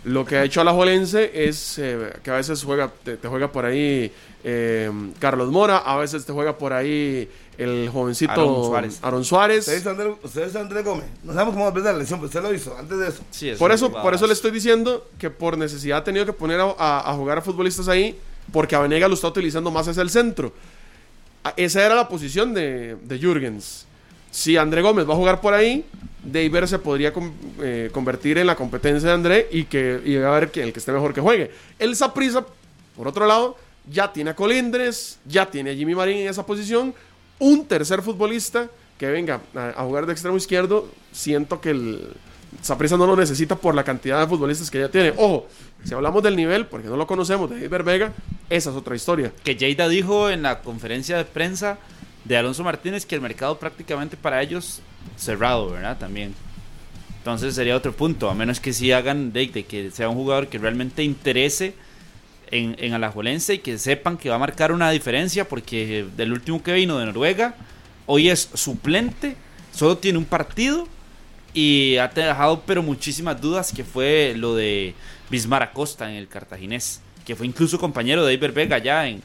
[0.04, 3.64] lo que ha hecho Alajuelense es eh, que a veces juega, te, te juega por
[3.66, 4.12] ahí
[4.44, 9.00] eh, Carlos Mora, a veces te juega por ahí el jovencito Aaron Suárez.
[9.02, 9.60] Aaron Suárez.
[9.60, 11.06] Usted dice Andrés, usted dice Andrés Gómez.
[11.24, 13.22] No sabemos cómo va a perder la lesión, pero usted lo hizo antes de eso.
[13.32, 16.34] Sí, es Por eso, por eso le estoy diciendo que por necesidad ha tenido que
[16.34, 18.20] poner a, a- a jugar a futbolistas ahí,
[18.52, 20.54] porque a lo está utilizando más hacia el centro.
[21.44, 23.86] A- Esa era la posición de, Jürgens.
[24.32, 25.86] Si André Gómez va a jugar por ahí,
[26.24, 27.14] Deiber se podría
[27.62, 30.80] eh, convertir en la competencia de André y que y a ver que el que
[30.80, 31.52] esté mejor que juegue.
[31.78, 32.46] El Saprissa,
[32.96, 33.58] por otro lado,
[33.90, 36.94] ya tiene a Colindres, ya tiene a Jimmy Marín en esa posición.
[37.40, 42.14] Un tercer futbolista que venga a jugar de extremo izquierdo, siento que el
[42.62, 45.14] Saprissa no lo necesita por la cantidad de futbolistas que ya tiene.
[45.18, 45.48] Ojo,
[45.84, 48.14] si hablamos del nivel, porque no lo conocemos, de Deiber Vega,
[48.50, 49.32] esa es otra historia.
[49.44, 51.78] Que Lleida dijo en la conferencia de prensa
[52.26, 54.82] de Alonso Martínez que el mercado prácticamente para ellos
[55.18, 55.98] cerrado, ¿verdad?
[55.98, 56.34] También.
[57.18, 60.48] Entonces sería otro punto, a menos que sí hagan de, de que sea un jugador
[60.48, 61.74] que realmente interese
[62.52, 66.62] en, en Alajuelense y que sepan que va a marcar una diferencia, porque del último
[66.62, 67.56] que vino de Noruega,
[68.06, 69.36] hoy es suplente,
[69.74, 70.88] solo tiene un partido
[71.54, 74.94] y ha dejado pero muchísimas dudas que fue lo de
[75.30, 79.22] Bismar Acosta en el cartaginés, que fue incluso compañero de Iber Vega allá en,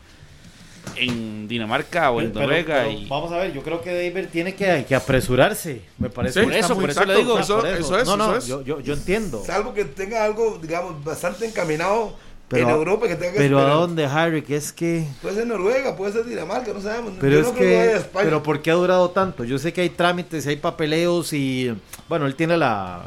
[0.96, 2.84] en Dinamarca o en Pero- Noruega.
[2.84, 3.06] pero y...
[3.06, 5.82] Vamos a ver, yo creo que David tiene que, que apresurarse.
[5.98, 8.24] Me parece Sí, que por eso, por eso le digo, eso- eso es, No, no,
[8.30, 8.46] eso es.
[8.46, 9.42] Yo, yo, yo entiendo.
[9.44, 12.16] Salvo que tenga algo, digamos, bastante encaminado
[12.48, 14.40] Pero- en Europa que tenga que Pero ¿a dónde, Harry?
[14.42, 15.06] Que es que...
[15.20, 17.12] Puede ser Noruega, puede ser Dinamarca, no sabemos.
[17.20, 19.44] Pero Yo es no que, pero ¿por qué ha durado tanto?
[19.44, 21.74] Yo sé que hay trámites, hay papeleos y,
[22.08, 23.02] bueno, él tiene la,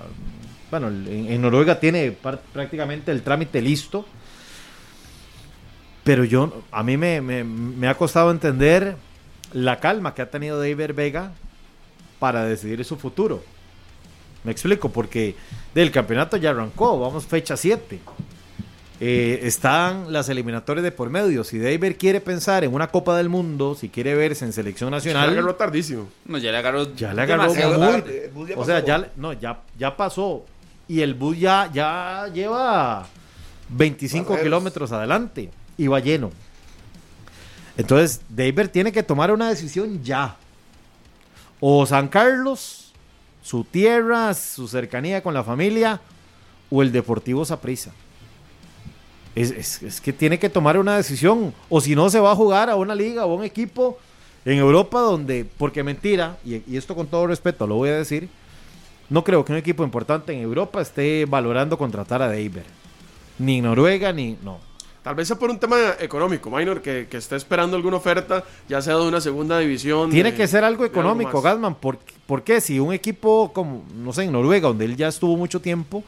[0.69, 2.11] bueno, en, en Noruega tiene
[2.53, 4.05] prácticamente el trámite listo,
[6.03, 8.95] pero yo, a mí me, me- me ha costado entender
[9.53, 11.31] la calma que ha tenido David Vega
[12.19, 13.43] para decidir su futuro.
[14.43, 15.35] Me explico, porque
[15.76, 17.99] del campeonato ya arrancó, vamos fecha 7.
[19.03, 21.44] Eh, están las eliminatorias de por medio.
[21.44, 24.95] Si David quiere pensar en una Copa del Mundo, si quiere verse en selección Se
[24.95, 26.07] nacional, agarró tardísimo.
[26.26, 28.86] No, ya le agarró, ya le agarró muy- ya o sea, pasó.
[28.86, 30.45] ya, no, ya, ya pasó.
[30.88, 33.07] Y el bus ya, ya lleva
[33.69, 34.44] 25 Pasajeros.
[34.45, 36.32] kilómetros adelante y va lleno.
[37.78, 40.36] Entonces, David tiene que tomar una decisión ya.
[41.60, 42.91] O San Carlos,
[43.41, 46.02] su tierra, su cercanía con la familia,
[46.69, 47.91] o el Deportivo Saprissa.
[49.36, 51.53] Es, es- es que tiene que tomar una decisión.
[51.70, 53.98] O si no, se va a jugar a una liga o a un equipo
[54.45, 58.28] en Europa donde, porque mentira, y, y esto con todo respeto lo voy a decir,
[59.10, 62.58] no creo que un equipo importante en Europa esté valorando contratar a David.
[63.40, 64.38] Ni Noruega, ni...
[64.44, 64.60] No.
[65.03, 68.82] Tal vez sea por un tema económico, Minor, que, que esté esperando alguna oferta, ya
[68.84, 70.12] sea de una segunda división.
[70.12, 71.44] Tiene de- que ser algo económico, más.
[71.44, 71.74] Gasman.
[71.76, 71.98] ¿Por,
[72.28, 72.62] ¿Por qué?
[72.62, 76.03] Si un equipo como, no sé, en Noruega, donde él ya estuvo mucho tiempo,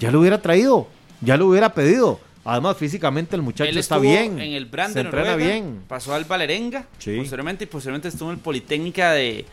[0.00, 0.88] ya lo hubiera traído,
[1.20, 2.18] ya lo hubiera pedido.
[2.44, 4.40] Además, físicamente el muchacho Él está bien.
[4.40, 5.82] En el Brand se de entrena Noruega, bien.
[5.86, 6.86] Pasó al Valerenga.
[6.98, 7.16] Sí.
[7.16, 9.44] Posteriormente, y posteriormente estuvo en el Politécnica de,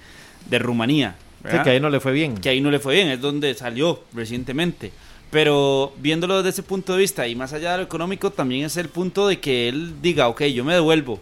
[0.49, 1.16] de Rumanía.
[1.49, 2.36] Sí, que ahí no le fue bien.
[2.38, 4.91] que ahí no le fue bien, es donde salió recientemente.
[5.32, 8.76] Pero viéndolo desde ese punto de vista y más allá de lo económico, también es
[8.78, 11.20] el punto de que él diga, ok, yo me devuelvo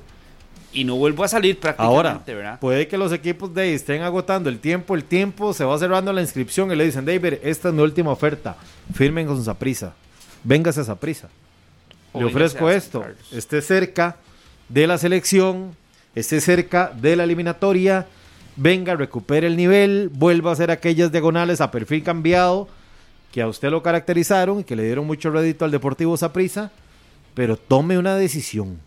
[0.74, 2.60] y no vuelvo a salir prácticamente, Ahora, ¿verdad?
[2.60, 6.14] puede que los equipos de ahí estén agotando el tiempo, el tiempo, se va cerrando
[6.14, 8.56] la inscripción y le dicen, David, esta es mi última oferta,
[8.94, 9.94] firmen con Saprisa,
[10.44, 11.30] véngase a Saprisa.
[12.20, 14.18] Le ofrezco esto, esté cerca
[14.70, 15.76] de la selección,
[16.16, 18.08] esté cerca de la eliminatoria,
[18.56, 22.68] venga, recupere el nivel, vuelva a hacer aquellas diagonales a perfil cambiado
[23.32, 26.72] que a usted lo caracterizaron y que le dieron mucho rédito al Deportivo Saprisa,
[27.34, 28.80] pero tome una decisión.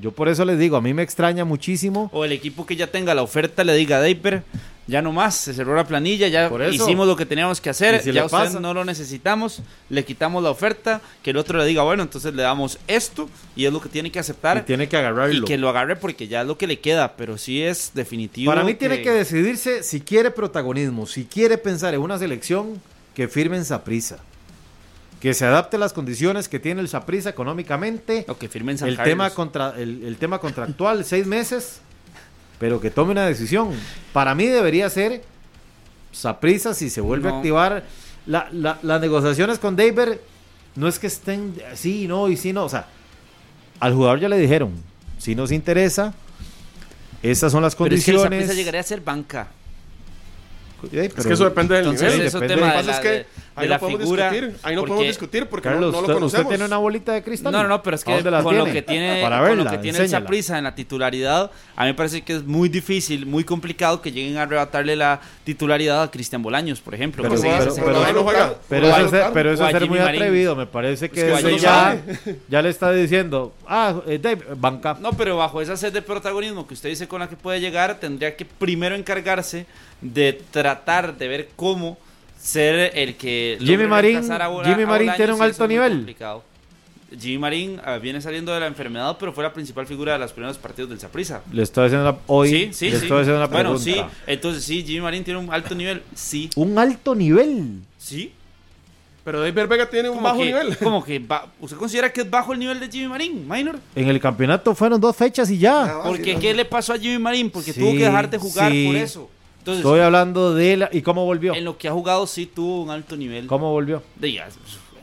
[0.00, 2.08] Yo por eso les digo, a mí me extraña muchísimo.
[2.12, 4.42] O el equipo que ya tenga la oferta le diga, Daper,
[4.86, 6.72] ya no más, se cerró la planilla, ya Por eso.
[6.72, 9.60] hicimos lo que teníamos que hacer, si ya usted pasa- no lo necesitamos,
[9.90, 13.66] le quitamos la oferta, que el otro le diga, bueno, entonces le damos esto y
[13.66, 15.34] es lo que tiene que aceptar Y tiene que agarrarlo.
[15.34, 18.50] y que lo agarre porque ya es lo que le queda, pero sí es definitivo.
[18.50, 22.80] Para mí tiene que decidirse si quiere protagonismo, si quiere pensar en una selección
[23.14, 24.18] que firme en Saprisa.
[25.20, 28.24] Que se adapte a las condiciones que tiene el Saprisa económicamente.
[28.28, 29.10] O que firmen San El Carlos.
[29.12, 31.80] tema, contra, el, el tema contractual, seis meses,
[32.60, 33.70] pero que tome una decisión.
[34.12, 35.22] Para mí debería ser
[36.12, 37.34] Saprisa si se vuelve No.
[37.34, 37.84] a activar.
[38.26, 40.18] La- la- las negociaciones con David
[40.76, 42.64] no es que estén sí, no y sí, no.
[42.64, 42.86] O sea,
[43.80, 44.72] al jugador ya le dijeron,
[45.18, 46.14] si nos interesa,
[47.20, 48.38] Estas son las Pero es que el condiciones.
[48.42, 49.48] Saprissa llegaría a ser banca.
[50.92, 52.26] Es que eso depende del Entonces, nivel.
[52.28, 52.54] eso depende.
[52.62, 53.26] tema Lo que de pasa la, es que de-
[53.58, 54.30] ahí de no la podemos figura.
[54.30, 54.56] discutir.
[54.62, 56.48] Ahí no porque- podemos discutir porque no- Carlos, no, usted, lo usted conocemos.
[56.48, 57.52] tiene una bolita de cristal.
[57.52, 59.78] No, no, no, pero es ¿A que con lo que tiene, Para con lo que
[59.78, 60.24] tiene enséñala.
[60.24, 64.12] Saprissa en la titularidad, a mí me parece que es muy difícil, muy complicado que
[64.12, 67.22] lleguen a arrebatarle la titularidad a Cristian Bolaños, por ejemplo.
[67.22, 67.46] Pero- eso,
[69.04, 70.22] es, ser- pero eso es ser muy Marín.
[70.22, 72.00] atrevido, me parece que que desde Jimmy ya,
[72.48, 74.96] ya le está diciendo, ah, eh, Dave, banca.
[75.00, 77.98] No, pero bajo esa sed de protagonismo que usted dice con la que puede llegar,
[77.98, 79.66] tendría que primero encargarse
[80.00, 81.98] de tratar de ver cómo
[82.40, 85.92] ser el que Jimmy Marín- Bola- Jimmy a Marín tiene un alto nivel.
[85.92, 86.44] complicado.
[87.18, 90.30] Jimmy Marín ah, viene saliendo de la enfermedad, pero fue la principal figura de los
[90.32, 91.40] primeros partidos del Saprissa.
[91.52, 93.02] Le estoy haciendo una, hoy, Sí, sí, le sí.
[93.04, 94.10] estoy haciendo una bueno, pregunta.
[94.14, 94.16] sí.
[94.26, 96.02] Entonces, sí, Jimmy Marín tiene un alto nivel.
[96.14, 96.50] Sí.
[96.56, 97.80] Un alto nivel.
[97.96, 98.32] Sí.
[99.24, 100.76] Pero David Vega tiene un bajo que, nivel.
[100.82, 103.78] como que ba- ¿Usted considera que es bajo el nivel de Jimmy Marín, Minor?
[103.94, 106.00] En el campeonato fueron dos fechas y ya.
[106.04, 106.40] Porque no.
[106.40, 107.50] ¿qué le pasó a Jimmy Marín?
[107.50, 108.86] Porque Sí, tuvo que dejar de jugar sí.
[108.86, 109.30] por eso.
[109.68, 111.54] Entonces, Estoy hablando de él y cómo volvió.
[111.54, 113.46] en lo que ha jugado sí tuvo un alto nivel.
[113.46, 114.02] ¿Cómo volvió?
[114.16, 114.48] De ya,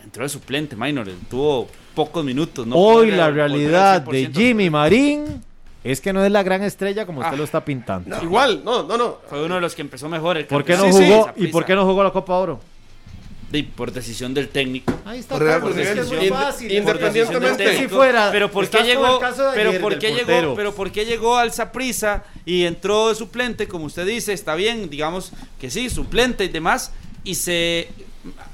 [0.03, 1.07] entró de suplente, Minor.
[1.29, 2.65] Tuvo pocos minutos.
[2.65, 4.33] No Hoy la realidad de 100%.
[4.35, 5.41] Jimmy Marín
[5.83, 7.37] es que no es la gran estrella como usted Ah.
[7.37, 8.17] lo está pintando.
[8.23, 9.17] Igual, no, no, no.
[9.29, 10.37] Fue uno de los que empezó mejor.
[10.37, 11.05] El ¿Por qué no Sí, sí.
[11.11, 12.59] jugó y por qué no jugó la Copa Oro?
[13.51, 14.91] De- por decisión del técnico.
[15.05, 16.71] Ahí está Por Real es que es muy fácil.
[16.71, 19.19] independientemente- Por decisión Si fuera, pero por qué llegó,
[19.53, 20.55] pero por qué llegó, portero.
[20.55, 24.89] pero por qué llegó al Saprissa y entró de suplente, como usted dice, está bien,
[24.89, 25.31] digamos
[25.61, 26.91] que sí, suplente y demás,
[27.23, 27.87] y se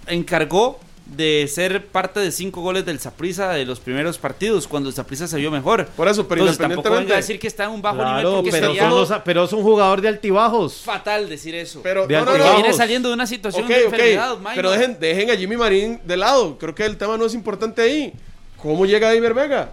[0.07, 0.79] encargó
[1.15, 5.27] de ser parte de cinco goles del Saprissa de los primeros partidos, cuando el Saprissa
[5.27, 5.85] se vio mejor.
[5.87, 7.15] Por eso, pero Entonces tampoco venga a independientemente.
[7.15, 9.61] decir que está en un bajo nivel porque pero, sería son los- pero es un
[9.61, 10.81] jugador de altibajos.
[10.85, 11.81] fatal decir eso.
[11.83, 14.55] Pero, De no, no, viene saliendo de una situación Ok, de enfermedad, Maynor.
[14.55, 16.57] Pero dejen, dejen a Jimmy Marín de lado.
[16.57, 18.13] Creo que el tema no es importante ahí.
[18.57, 19.71] ¿Cómo llega David Vega?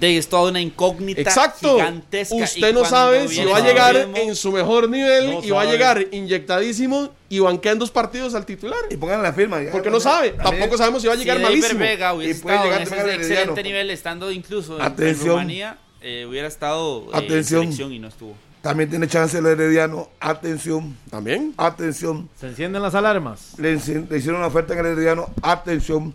[0.00, 1.74] De es toda una incógnita Exacto.
[1.74, 2.34] gigantesca.
[2.34, 5.64] Usted no sabe si va a llegar en su mejor nivel No y va a
[5.66, 8.78] llegar inyectadísimo y banquea en dos partidos al titular.
[8.90, 9.62] Y pongan la firma.
[9.62, 9.70] ya.
[9.70, 10.30] Porque no sabe.
[10.30, 11.80] También- Tampoco sabemos si va a Si llegar David malísimo.
[11.80, 15.28] Vega Y puede llegar en ese excelente nivel, estando incluso en- en, Atención.
[15.30, 17.62] Rumanía, eh, hubiera estado eh, en Atención.
[17.62, 18.34] selección y no estuvo.
[18.62, 20.08] También tiene chance el Herediano.
[20.20, 21.52] Atención, También.
[21.58, 22.30] atención.
[22.40, 23.52] Se encienden las alarmas.
[23.58, 25.26] Le, le hicieron una oferta en el Herediano.
[25.42, 26.14] Atención.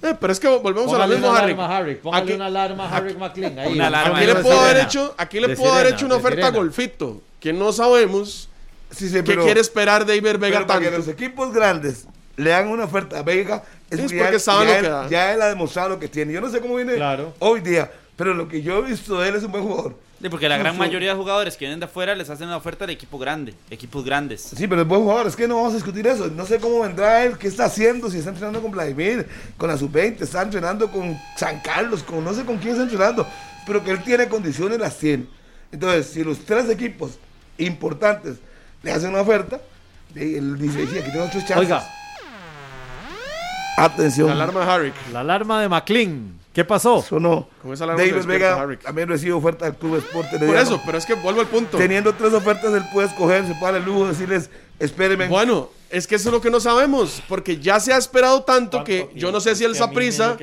[0.00, 1.96] Eh, pero es que volvemos a lo mismo, Harry.
[1.96, 3.58] Póngale Aquí- una alarma a Harry McLean.
[3.58, 6.46] Ahí, Una alarma Aquí le puedo haber hecho, aquí le puedo haber hecho una oferta
[6.46, 6.50] a.
[6.50, 8.48] Golfito, que no sabemos
[8.90, 10.98] Sí, sí, qué pero, quiere esperar de Iber Vega pero para que tanto.
[11.00, 12.06] los equipos grandes
[12.36, 14.90] le hagan una oferta a Vega Es que porque ya, saben ya lo él, que
[14.90, 15.08] da.
[15.08, 16.32] ya él ha demostrado lo que tiene.
[16.32, 17.34] Yo no sé cómo viene Claro.
[17.40, 19.94] hoy día, pero lo que yo he visto de él es un buen jugador.
[20.20, 20.78] Sí, porque la gran sí.
[20.80, 24.04] mayoría de jugadores que vienen de afuera les hacen una oferta de equipo grande, equipos
[24.04, 24.42] grandes.
[24.42, 25.28] Sí, pero es buen jugador.
[25.28, 26.26] Es que no vamos a discutir eso.
[26.28, 29.78] No sé cómo vendrá él, qué está haciendo, si está entrenando con Vladimir, con la
[29.78, 33.26] sub-20, está entrenando con San Carlos, con no sé con quién está entrenando,
[33.66, 35.26] pero que él tiene condiciones, las tiene.
[35.70, 37.12] Entonces, si los tres equipos
[37.58, 38.38] importantes
[38.82, 39.60] le hacen una oferta,
[40.14, 41.58] él dice, sí, aquí tengo otros chances.
[41.58, 41.86] Oiga,
[43.76, 44.26] Atención.
[44.26, 44.92] La alarma de Harry.
[45.12, 46.38] la alarma de McLean.
[46.58, 46.98] ¿Qué pasó?
[46.98, 47.48] Eso no.
[47.62, 51.14] Con esa David Vega también recibe oferta del Club Sport Por eso, pero es que
[51.14, 51.78] vuelvo al punto.
[51.78, 55.28] Teniendo tres ofertas, él puede escoger, se puede dar el lujo de decirles, espérenme.
[55.28, 58.82] Bueno, es que eso es lo que no sabemos, porque ya se ha esperado tanto
[58.82, 60.36] que yo no sé si el Saprissa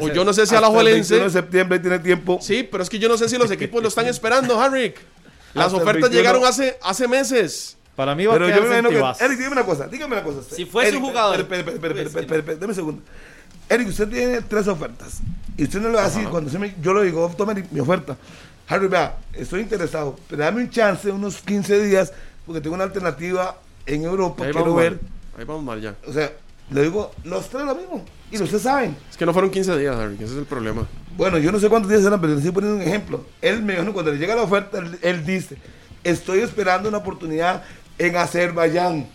[0.00, 1.30] o yo no sé si Hasta el 21 de Alajuelense.
[1.30, 2.40] septiembre tiene tiempo.
[2.42, 4.92] Sí, pero es que yo no sé si los equipos lo están esperando, Harry.
[5.52, 6.16] Las Hasta ofertas 21.
[6.20, 7.76] llegaron hace, hace meses.
[7.94, 9.24] Para mí va Pero a yo me imagino que.
[9.24, 10.40] Eric, dígame una cosa, dígame una cosa.
[10.40, 10.56] usted.
[10.56, 11.38] Si fuese un jugador.
[11.38, 13.02] Espera, espera, espera, espera, Pues, espera, espera, deme un segundo.
[13.68, 15.20] Eric, usted tiene tres ofertas.
[15.56, 17.80] Y usted no lo va a decir cuando usted me- yo lo digo, tome mi
[17.80, 18.16] oferta.
[18.68, 22.12] Harry, vea, estoy interesado, pero dame un chance, unos 15 días,
[22.46, 24.98] porque tengo una alternativa en Europa, Ahí quiero ver.
[25.38, 25.94] Ahí vamos mal ya.
[26.06, 26.32] O sea,
[26.70, 28.04] le digo, los tres lo mismo.
[28.30, 28.96] Y ustedes saben.
[29.10, 30.86] Es que no fueron 15 días, Harry, ese es el problema.
[31.16, 33.24] Bueno, yo no sé cuántos días eran, pero le estoy poniendo un ejemplo.
[33.42, 35.56] Él me dijo, cuando le llega la oferta, él, él dice,
[36.02, 37.62] estoy esperando una oportunidad
[37.98, 39.06] en Azerbaiyán.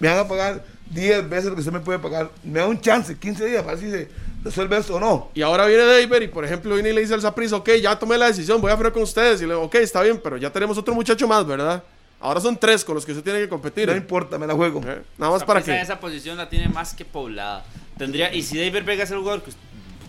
[0.00, 2.30] Me van a pagar 10 veces lo que usted me puede pagar.
[2.42, 4.08] Me da un chance, 15 días, para ver si se
[4.42, 5.30] resuelve esto o no.
[5.34, 7.98] Y ahora viene David y, por ejemplo, viene y le dice al Saprissa, ok, ya
[7.98, 9.40] tomé la decisión, voy a hablar con ustedes.
[9.40, 11.82] Y le digo, ok, está bien, pero ya tenemos otro muchacho más, ¿verdad?
[12.20, 13.88] Ahora son tres con los que usted tiene que competir.
[13.88, 14.80] No importa, me la juego.
[14.84, 15.80] Eh, Nada más para que...
[15.80, 17.64] esa posición la tiene más que poblada.
[17.96, 19.52] Tendría, y si David Vega es el jugador que,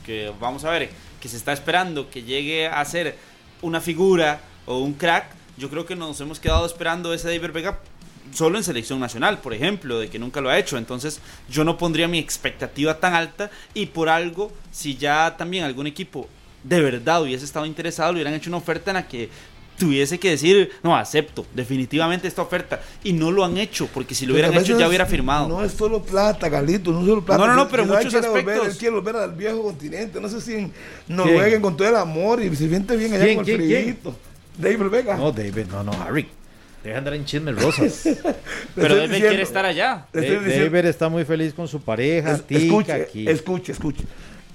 [0.06, 0.90] que vamos a ver,
[1.20, 3.16] que se está esperando que llegue a ser
[3.62, 5.26] una figura o un crack,
[5.58, 7.80] yo creo que nos hemos quedado esperando ese David Vega
[8.34, 10.78] solo en selección nacional, por ejemplo, de que nunca lo ha hecho.
[10.78, 11.20] Entonces,
[11.50, 16.28] yo no pondría mi expectativa tan alta y por algo, si ya también algún equipo
[16.64, 19.30] de verdad hubiese estado interesado, le hubieran hecho una oferta en la que
[19.78, 22.82] tuviese que decir, no, acepto definitivamente esta oferta.
[23.04, 25.48] Y no lo han hecho, porque si lo hubieran hecho ya hubiera firmado.
[25.48, 27.40] No es solo plata, Carlito, no es solo plata.
[27.40, 28.68] No, no, no, pero muchos quiere volver, aspectos.
[28.68, 30.20] él quiere volver al viejo continente.
[30.20, 30.74] No sé si en
[31.08, 33.98] Noruega con todo el amor y se siente bien allá ¿Quién, con el quién, quién?
[33.98, 34.16] frío.
[34.58, 35.16] David Vega.
[35.16, 36.28] No, David, no, no, Harry.
[36.84, 38.04] Deja de andar en chismes rosas.
[38.76, 39.28] Pero David diciendo.
[39.28, 40.06] quiere estar allá.
[40.14, 43.28] Diciendo- David está muy feliz con su pareja, Es- tica escuche, aquí.
[43.30, 44.04] escuche, escuche.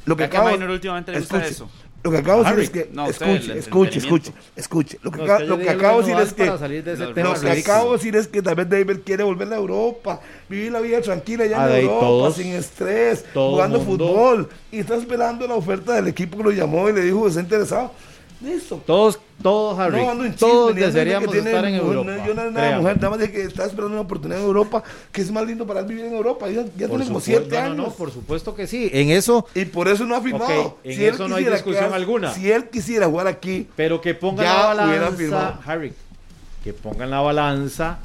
[0.06, 1.70] Lo que que acabo, Minor últimamente le gusta escuche, eso.
[2.02, 4.98] Lo que acabo de decir es que, No, usted, escuche, el escuche, escuche, escuche.
[5.02, 5.70] Lo que, No, acabo- lo que
[6.02, 9.24] de decir es que, de Lo- que acabo de decir es que vez David quiere
[9.24, 13.24] volver a Europa, vivir la vida tranquila allá Ah, en ahí Europa, todos- sin estrés,
[13.52, 14.48] jugando mundo- fútbol.
[14.70, 17.40] Y está esperando la oferta del equipo que lo llamó y le dijo que está
[17.40, 17.92] interesado.
[18.44, 18.82] Listo.
[18.86, 22.10] Todos, todos, Harry, No, ando en todos chisme, que desearíamos tiene estar en Europa.
[22.10, 22.80] no, yo no era nada créame.
[22.82, 25.66] mujer, nada más de que está esperando una oportunidad en Europa, que es más lindo
[25.66, 26.48] para él vivir en Europa.
[26.50, 27.76] Ya, ya como supuesto- siete no, años.
[27.76, 28.90] no, por supuesto que sí.
[28.92, 30.78] En eso, Y por eso no ha firmado.
[30.84, 32.32] En eso no hay discusión alguna.
[32.34, 35.60] Si él quisiera jugar aquí, pero que pongan Ya la balanza.
[35.64, 35.92] Harry,
[36.62, 37.98] que pongan la balanza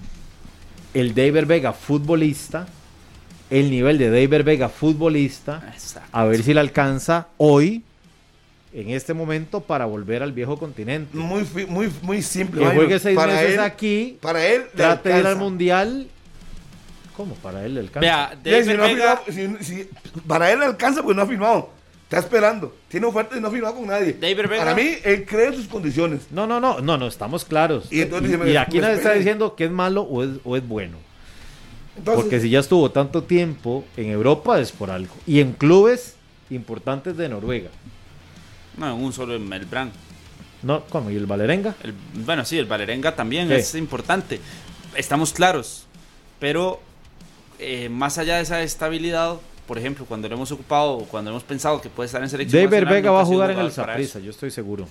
[0.93, 2.67] el David Vega futbolista,
[3.49, 6.09] el nivel de David Vega futbolista, Exacto.
[6.11, 7.83] a ver si le alcanza hoy,
[8.73, 11.15] en este momento, para volver al viejo continente.
[11.17, 12.61] muy, muy, muy simple.
[12.61, 16.07] Que juegue seis Para meses él- aquí, Para él, trate de ir al mundial.
[17.17, 17.35] ¿Cómo?
[17.35, 17.99] Para él le alcanza.
[18.43, 19.89] Vea, si no Vega, firmado- si- si-
[20.27, 21.69] para él le alcanza porque no ha firmado.
[22.03, 22.75] Está esperando.
[22.87, 24.13] Tiene oferta y no ha firmado con nadie.
[24.13, 26.21] Para mí, él cree en sus condiciones.
[26.31, 27.91] No, no, no, no, no, estamos claros.
[27.91, 30.55] Y entonces Y, me- y aquí nadie está diciendo que es malo o es, o
[30.57, 30.97] es bueno.
[31.97, 35.13] Entonces, Porque si ya estuvo tanto tiempo en Europa es por algo.
[35.27, 36.15] Y en clubes
[36.49, 37.69] importantes de Noruega.
[38.79, 39.91] No, un solo en el Brand.
[40.63, 41.75] No, como y el Valerenga.
[41.83, 41.93] El-
[42.25, 43.53] bueno, sí, el Valerenga también Sí.
[43.55, 44.39] es importante.
[44.95, 45.85] Estamos claros.
[46.39, 46.79] Pero
[47.59, 49.35] eh, más allá de esa estabilidad,
[49.67, 52.61] por ejemplo, cuando lo hemos ocupado o cuando hemos pensado que puede estar en selección.
[52.63, 54.87] David nacional, Vega va a jugar en el Saprissa, yo estoy seguro.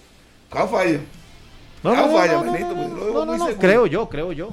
[0.50, 1.00] cada falla.
[1.82, 2.60] No, no, falla, no, no, pues,
[3.26, 4.50] no, no, creo yo, creo yo.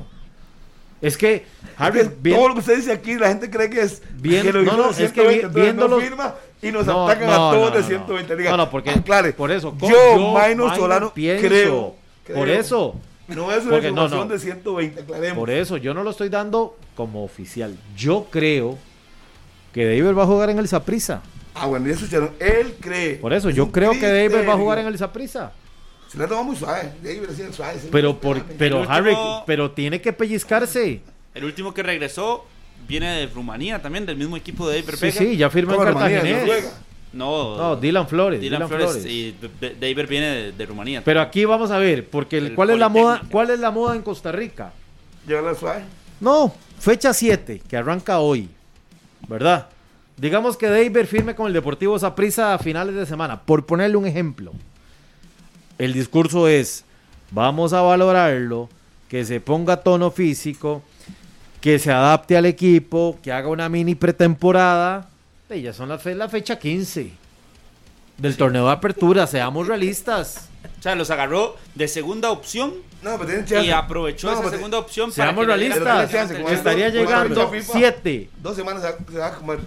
[1.05, 1.45] Es que,
[1.77, 4.01] Harry, Es que bien- todo lo que usted dice aquí, la gente cree que es
[4.15, 6.85] Bien- que lo no, no, es que 120, vi- entonces viéndolo- no firma y nos
[6.85, 7.87] No, atacan a todos de no.
[7.87, 8.35] 120.
[8.35, 11.95] Diga, No, no, porque aclare, por eso, yo, yo, Solano, pienso, creo,
[12.33, 12.95] por eso,
[13.27, 15.37] no es una información de 120, aclaremos.
[15.37, 17.75] por eso, yo no lo estoy dando como oficial.
[17.95, 18.77] Yo creo
[19.73, 21.21] que David va a jugar en el Saprissa.
[21.53, 23.15] Ah, bueno, ya escucharon, él cree.
[23.15, 25.51] Por eso, Es yo creo que David va a jugar en el Saprissa.
[26.07, 26.91] Se la toma muy suave,
[27.51, 27.79] suave.
[27.91, 29.15] Pero, no, por, pero Harry,
[29.45, 31.01] pero tiene que pellizcarse.
[31.33, 32.45] El último que regresó
[32.87, 35.93] viene de Rumanía también, del mismo equipo de David Sí, sí, ya firmó en.
[35.93, 36.71] ¿Noruega?
[37.13, 38.41] No, No, Dylan Flores.
[38.41, 39.05] Dylan, Dylan Flores, Flores.
[39.11, 39.35] y
[39.79, 41.01] David viene de, de Rumanía.
[41.03, 43.21] Pero aquí vamos a ver, porque el- El ¿cuál es la moda?
[43.31, 44.73] ¿Cuál es la moda en Costa Rica?
[45.25, 45.83] Llega la suave.
[46.19, 48.49] No, fecha 7, que arranca hoy,
[49.27, 49.67] ¿verdad?
[50.17, 54.05] Digamos que David firme con el Deportivo Saprissa a finales de semana, por ponerle un
[54.05, 54.51] ejemplo.
[55.77, 56.85] El discurso es,
[57.31, 58.69] vamos a valorarlo,
[59.09, 60.81] que se ponga a tono físico,
[61.61, 65.09] que se adapte al equipo, que haga una mini pretemporada.
[65.49, 67.11] Y ya son la, fe- la fecha 15
[68.17, 70.49] del torneo de apertura, seamos realistas.
[70.79, 72.73] O sea, los agarró de segunda opción
[73.03, 73.67] No, pero tienen chance.
[73.67, 76.11] y aprovechó No, esa pero segunda opción Seamos realistas,
[76.51, 77.73] estaría llegando fecha FIFA.
[78.01, 78.29] 7.
[78.41, 79.59] Dos semanas se va a comer.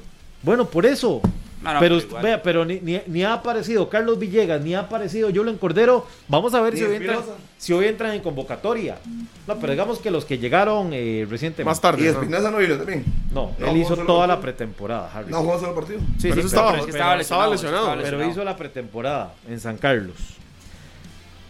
[0.43, 1.21] Bueno, por eso.
[1.63, 5.29] No, no, pero vea, pero ni, ni- ni ha aparecido Carlos Villegas, ni ha aparecido
[5.35, 6.07] Julen Cordero.
[6.29, 7.19] Vamos a ver si hoy, entran,
[7.59, 8.99] si hoy entran en convocatoria.
[9.47, 11.65] No, pero digamos que los que llegaron eh, recientemente.
[11.65, 12.03] Más tarde.
[12.03, 12.21] Y ¿no?
[12.21, 13.05] Espinosa no vino también.
[13.33, 15.31] No, No, él hizo toda la pretemporada, Harry.
[15.33, 15.99] No jugó solo partido.
[15.99, 18.57] Sí, Pero sí, eso estaba, pero es que pero estaba estaba lesionado, pero hizo la
[18.57, 20.15] pretemporada en San Carlos.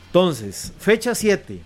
[0.06, 1.52] Entonces, fecha 7.
[1.54, 1.62] El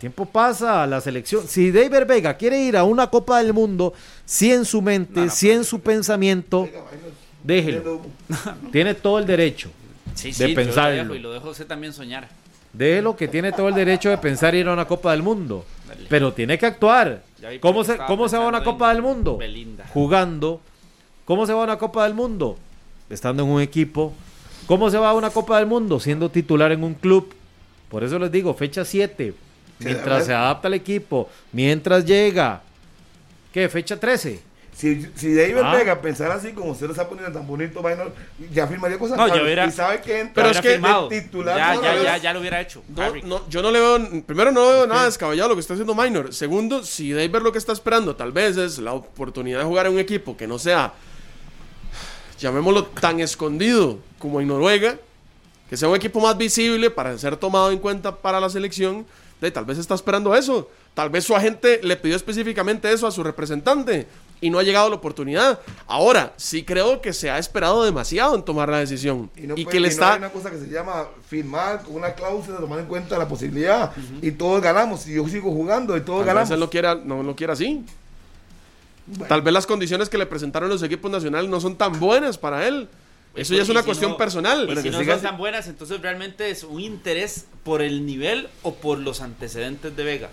[0.00, 1.46] tiempo pasa, la selección.
[1.48, 3.94] Si David Vega quiere ir a una Copa del Mundo,
[4.24, 6.80] si en su mente, No, no, si en su pensamiento, Venga.
[7.46, 8.00] Déjelo.
[8.72, 9.70] Tiene todo el derecho.
[10.14, 11.02] Sí, de sí, yo lo pensarlo.
[11.02, 12.28] dejo y lo dejo usted también soñar.
[12.72, 15.64] Déjelo que tiene todo el derecho de pensar ir a una Copa del Mundo.
[16.08, 17.22] Pero tiene que actuar.
[17.60, 19.36] ¿Cómo se, cómo se va a una Copa del Mundo?
[19.38, 19.86] Belinda.
[19.92, 20.60] Jugando.
[21.24, 22.58] ¿Cómo se va a una Copa del Mundo?
[23.08, 24.12] Estando en un equipo.
[24.66, 26.00] ¿Cómo se va a una Copa del Mundo?
[26.00, 27.34] Siendo titular en un club.
[27.88, 29.32] Por eso les digo, fecha 7.
[29.78, 31.28] Mientras se adapta al equipo.
[31.52, 32.62] Mientras llega.
[33.52, 33.68] ¿Qué?
[33.68, 34.42] Fecha 13.
[34.76, 35.72] Si, si David Ah.
[35.74, 37.82] Vega pensara así, como usted lo está poniendo tan bonito,
[38.52, 41.08] ya firmaría cosas No, ya Carlos, hubiera- Y sabe que entra Pero es que firmado.
[41.08, 42.82] titular ya, ya, ya, ya lo hubiera hecho.
[42.94, 43.22] No, Harry.
[43.22, 46.34] no, yo no le veo, primero no veo nada descabellado lo que está haciendo Minor.
[46.34, 49.94] Segundo, si David lo que está esperando tal vez es la oportunidad de jugar en
[49.94, 50.92] un equipo que no sea,
[52.38, 54.96] llamémoslo tan escondido como en Noruega,
[55.70, 59.06] que sea un equipo más visible para ser tomado en cuenta para la selección,
[59.40, 60.70] de, tal vez está esperando eso.
[60.94, 64.06] Tal vez su agente le pidió específicamente eso a su representante
[64.40, 65.58] y no ha llegado la oportunidad.
[65.86, 69.64] Ahora, sí creo que se ha esperado demasiado en tomar la decisión Y, no y
[69.64, 70.12] puede- que le y no está...
[70.12, 73.92] hay una cosa que se llama firmar con una cláusula, tomar en cuenta la posibilidad.
[74.20, 75.06] Y todos ganamos.
[75.08, 76.48] Y yo sigo jugando y todos Tal ganamos.
[76.50, 77.84] vez él no quiera, no lo quiera así.
[79.06, 82.36] Bueno, Tal vez las condiciones que le presentaron los equipos nacionales no son tan buenas
[82.38, 82.88] para él.
[83.34, 84.62] Eso ya es una si cuestión no- personal.
[84.62, 88.48] Y Bueno, si no son tan buenas, entonces realmente es un interés por el nivel
[88.62, 90.28] o por los antecedentes de Vega.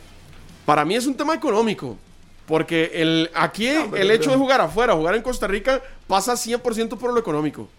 [0.66, 1.98] Para mí es un tema económico.
[2.46, 4.34] Porque el, aquí pero el hecho no.
[4.34, 7.70] de jugar afuera, jugar en Costa Rica, pasa 100% por lo económico.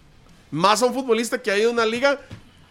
[0.51, 2.19] Más a un futbolista que ha ido a una liga,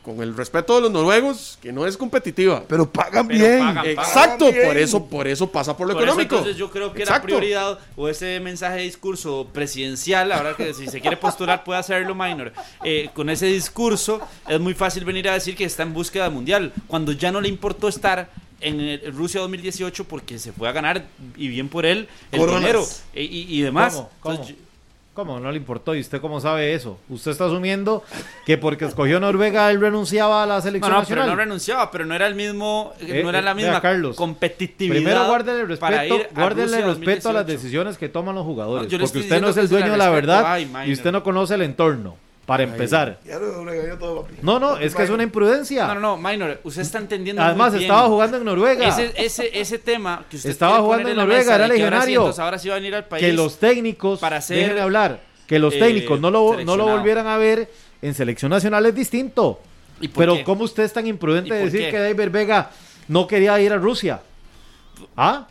[0.02, 2.62] con el respeto de los noruegos, que no es competitiva.
[2.68, 3.58] Pero pagan Pero bien.
[3.60, 4.66] pagan, Exacto, pagan bien.
[4.66, 6.34] por eso, por eso pasa por lo Por eso, económico.
[6.36, 7.26] entonces yo creo que la Exacto.
[7.26, 12.14] prioridad o ese mensaje de discurso presidencial, ahora que si se quiere postular puede hacerlo
[12.14, 12.52] minor,
[12.84, 16.72] eh, con ese discurso es muy fácil venir a decir que está en búsqueda mundial,
[16.86, 18.28] cuando ya no le importó estar
[18.64, 21.04] en el- Rusia 2018 porque se fue a ganar
[21.36, 22.60] y bien por él el Coronas.
[22.60, 22.84] dinero
[23.14, 23.94] e- y, y demás.
[23.94, 24.10] ¿Cómo?
[24.20, 24.34] ¿Cómo?
[24.34, 24.64] Entonces, yo-
[25.14, 25.38] ¿Cómo?
[25.38, 25.94] No le importó.
[25.94, 26.98] ¿Y usted cómo sabe eso?
[27.08, 28.02] Usted está asumiendo
[28.44, 31.28] que porque escogió Noruega él renunciaba a la No, selección no, pero nacional.
[31.28, 34.16] no renunciaba, pero no era el mismo, Eh, no era la eh, vea, misma Carlos,
[34.16, 34.96] competitividad.
[34.96, 37.46] Primero guárdele para respeto, guárdele respeto a las 2018.
[37.46, 38.90] decisiones que toman los jugadores.
[38.92, 40.26] No, porque usted no es el dueño de la respeto.
[40.32, 42.16] verdad Ay, y usted no conoce el entorno.
[42.46, 43.18] Para empezar.
[43.24, 44.34] Ya lo regañó todo, papi.
[44.42, 45.86] No, no, es que es una imprudencia.
[45.86, 47.40] No, no, no, Minor, usted está entendiendo.
[47.42, 47.90] Además, muy bien.
[47.90, 48.86] estaba jugando en Noruega.
[48.88, 52.08] Ese, ese, ese tema que usted Estaba jugando en Noruega, mesa era de ahora sí,
[52.10, 52.42] legionario.
[52.44, 53.24] ahora sí va a venir al país.
[53.24, 56.86] que los técnicos, para ser, déjenme hablar, que los eh, técnicos no lo, no lo
[56.86, 57.70] volvieran a ver
[58.02, 59.60] en selección nacional es distinto.
[60.00, 60.44] ¿Y por Pero qué?
[60.44, 61.90] ¿cómo usted es tan imprudente ¿Y de decir qué?
[61.92, 62.70] que David Vega
[63.08, 64.20] no quería ir a Rusia?
[65.16, 65.46] ¿Ah?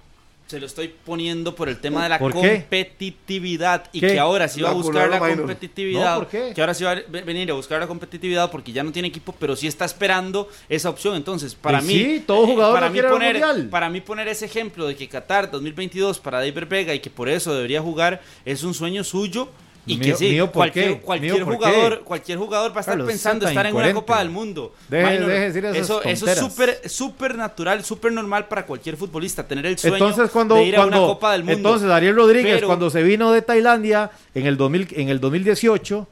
[0.54, 4.08] Se lo estoy poniendo por el tema de la competitividad y ¿Qué?
[4.10, 6.14] que ahora sí va a buscar la competitividad.
[6.14, 6.52] No, ¿por qué?
[6.54, 9.08] Que ahora sí va a ve- venir a buscar la competitividad porque ya no tiene
[9.08, 11.16] equipo, pero sí está esperando esa opción.
[11.16, 14.86] Entonces, para Y mí, sí, todo jugador para mí poner, para mí poner ese ejemplo
[14.88, 18.76] de que Qatar 2022 para David Vega y que por eso debería jugar es un
[18.76, 19.50] sueño suyo.
[19.86, 21.00] Y Mío- que sí, mío, ¿por cualquier, qué?
[21.02, 23.94] cualquier Mío, ¿por jugador, cualquier jugador va a estar pensando estar en una.
[23.94, 24.74] Copa del Mundo.
[24.90, 29.78] Deje- decir eso, eso es súper súper natural, súper normal para cualquier futbolista tener el
[29.78, 31.58] sueño Entonces cuando, de ir a una Copa del Mundo.
[31.58, 36.08] entonces Ariel Rodríguez Pero- cuando se vino de Tailandia en el 2000, en el 2018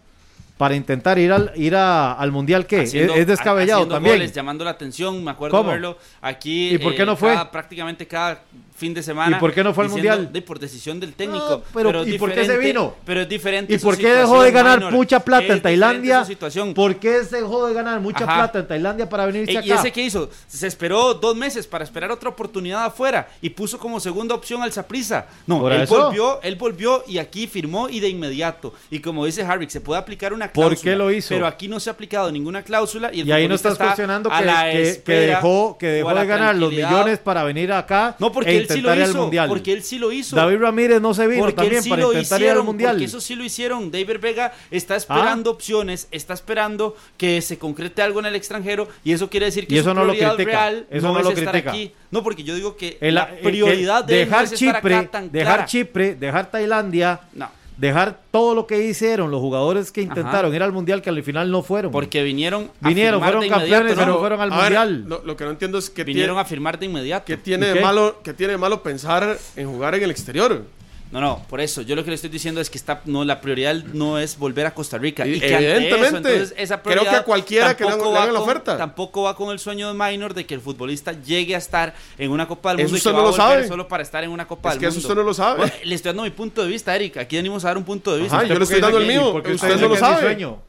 [0.57, 4.15] para intentar ir al ir a- al mundial qué es, es descabellado también.
[4.18, 5.72] goles, llamando la atención, me acuerdo ¿Cómo?
[5.72, 6.76] verlo aquí.
[6.76, 7.30] ¿Y por qué eh, no fue?
[7.34, 8.43] cada- prácticamente cada
[8.82, 9.38] fin de semana.
[9.38, 10.34] ¿Y por qué no fue al Mundial?
[10.34, 11.48] de- por decisión del técnico.
[11.49, 12.95] No, pero ¿y por qué se vino?
[13.06, 13.72] Pero es diferente.
[13.74, 14.91] ¿Y por qué dejó de ganar minor.
[14.94, 16.26] mucha plata Es en Tailandia?
[16.26, 16.74] situación.
[16.74, 18.36] ¿Por qué dejó de ganar mucha Ajá.
[18.36, 19.68] plata en Tailandia para venirse Eh, acá?
[19.68, 20.30] ¿Y ese qué hizo?
[20.48, 24.72] Se esperó dos meses para esperar otra oportunidad afuera y puso como segunda opción al
[24.72, 25.28] Saprisa.
[25.45, 26.06] No, ¿Por él eso?
[26.06, 28.74] volvió, él volvió y aquí firmó y de inmediato.
[28.90, 30.91] Y como dice Harvick, se puede aplicar una ¿Por cláusula.
[30.91, 31.30] qué lo hizo?
[31.30, 33.86] Pero aquí no se ha aplicado ninguna cláusula y el Y ahí no estás está
[33.86, 38.32] cuestionando que, que- que dejó, que dejó de ganar los millones para venir acá No,
[38.32, 39.48] porque e él sí intentar ir al mundial.
[39.49, 40.35] Porque él sí lo hizo.
[40.35, 42.65] David Ramírez no se vino porque también él sí para lo intentar ir al hicieron,
[42.65, 42.91] mundial.
[42.91, 43.91] porque eso sí lo hicieron.
[43.91, 45.53] David Vega está esperando Ah.
[45.53, 49.76] opciones, está esperando que se concrete algo en el extranjero y eso quiere decir que
[49.76, 51.72] Y su eso no lo critica, real eso no, no es lo estar critica.
[51.72, 51.91] aquí.
[52.11, 54.52] No, porque yo digo que El- la el- prioridad el- de él no dejar es
[54.53, 55.65] estar Chipre, acá tan dejar clara.
[55.65, 57.49] Chipre, dejar Tailandia, No,
[57.82, 60.10] dejar todo lo que hicieron los jugadores que Ajá.
[60.10, 61.91] intentaron ir al mundial que al final no fueron.
[61.91, 64.03] porque vinieron a vinieron, fueron campeones, ¿no?
[64.03, 65.06] pero fueron al A ver, mundial.
[65.08, 67.26] lo, lo que no entiendo es que vinieron tiene, a firmar de inmediato.
[67.26, 67.82] que tiene ¿Y de qué?
[67.82, 70.64] malo, que tiene de malo pensar en jugar en el exterior.
[71.12, 71.82] No, no, por eso.
[71.82, 74.66] Yo lo que le estoy diciendo es que está, no, la prioridad no es volver
[74.66, 75.28] a Costa Rica.
[75.28, 76.08] Y- Y, que evidentemente.
[76.08, 78.78] eso, entonces, esa Creo que a prioridad cualquiera que le hagan- la con- oferta.
[78.78, 82.32] Tampoco va con el sueño de Minor de que el futbolista llegue a estar en
[82.32, 83.68] una Copa del Eso Mundo y usted que no va a lo volver sabe.
[83.68, 85.08] solo para estar en una Copa Es del que eso Mundo.
[85.10, 85.58] usted no lo sabe.
[85.58, 87.18] Bueno, le estoy dando mi punto de vista, Eric.
[87.18, 88.38] Aquí venimos a dar un punto de vista.
[88.38, 89.32] Ajá, yo le estoy dando el que- mío.
[89.34, 90.22] porque usted usted no lo que es sabe.
[90.22, 90.62] sueño.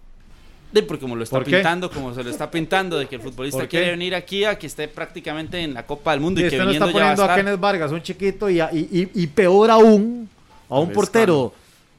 [0.72, 1.52] De- porque como lo está ¿Por qué?
[1.56, 3.78] pintando, como se lo está pintando, de que el futbolista ¿Por qué?
[3.78, 6.56] quiere venir aquí a que esté prácticamente en la Copa del Mundo Y y, que
[6.56, 7.36] usted no está ya va a poniendo a.
[7.36, 10.28] Kenneth Vargas, un chiquito, y, y, y- peor aún,
[10.68, 11.52] a un portero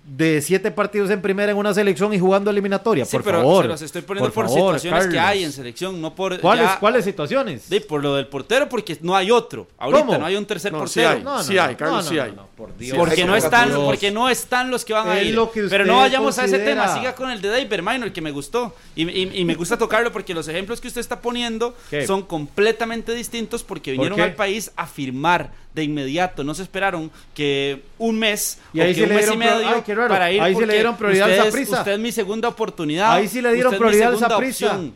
[0.05, 3.05] de siete partidos en primera en una selección y jugando eliminatoria.
[3.05, 3.63] Sí, por pero favor.
[3.63, 6.79] se los estoy poniendo por, favor, situaciones que hay en selección, no por ¿Cuáles, ya-
[6.79, 7.69] ¿Cuáles situaciones?
[7.69, 9.65] de- por lo del portero, porque no hay otro.
[9.77, 10.17] Ahorita ¿Cómo?
[10.17, 11.31] no hay un tercer No, sí portero.
[11.37, 11.43] hay.
[11.45, 12.33] Sí hay, Carlos, sí hay.
[12.57, 12.97] por Dios.
[12.97, 13.79] Porque Sí, no están, Dios.
[13.85, 15.33] porque no están los que van a ir.
[15.33, 18.21] lo que Pero no vayamos a ese tema, siga con el de David Minor, que
[18.21, 18.75] me gustó.
[18.95, 22.05] Y, y- y me gusta tocarlo porque los ejemplos que usted está poniendo ¿Qué?
[22.05, 24.23] son completamente distintos porque vinieron qué?
[24.23, 26.43] al país a firmar de inmediato.
[26.43, 29.37] No se esperaron que un mes Y o ahí que sí un le mes y
[29.37, 30.09] medio ay, qué raro.
[30.09, 31.77] para ir Ahí sí le dieron prioridad usted es- Saprissa.
[31.79, 33.11] Usted es mi segunda oportunidad.
[33.11, 34.13] Ahí sí le dieron prioridad.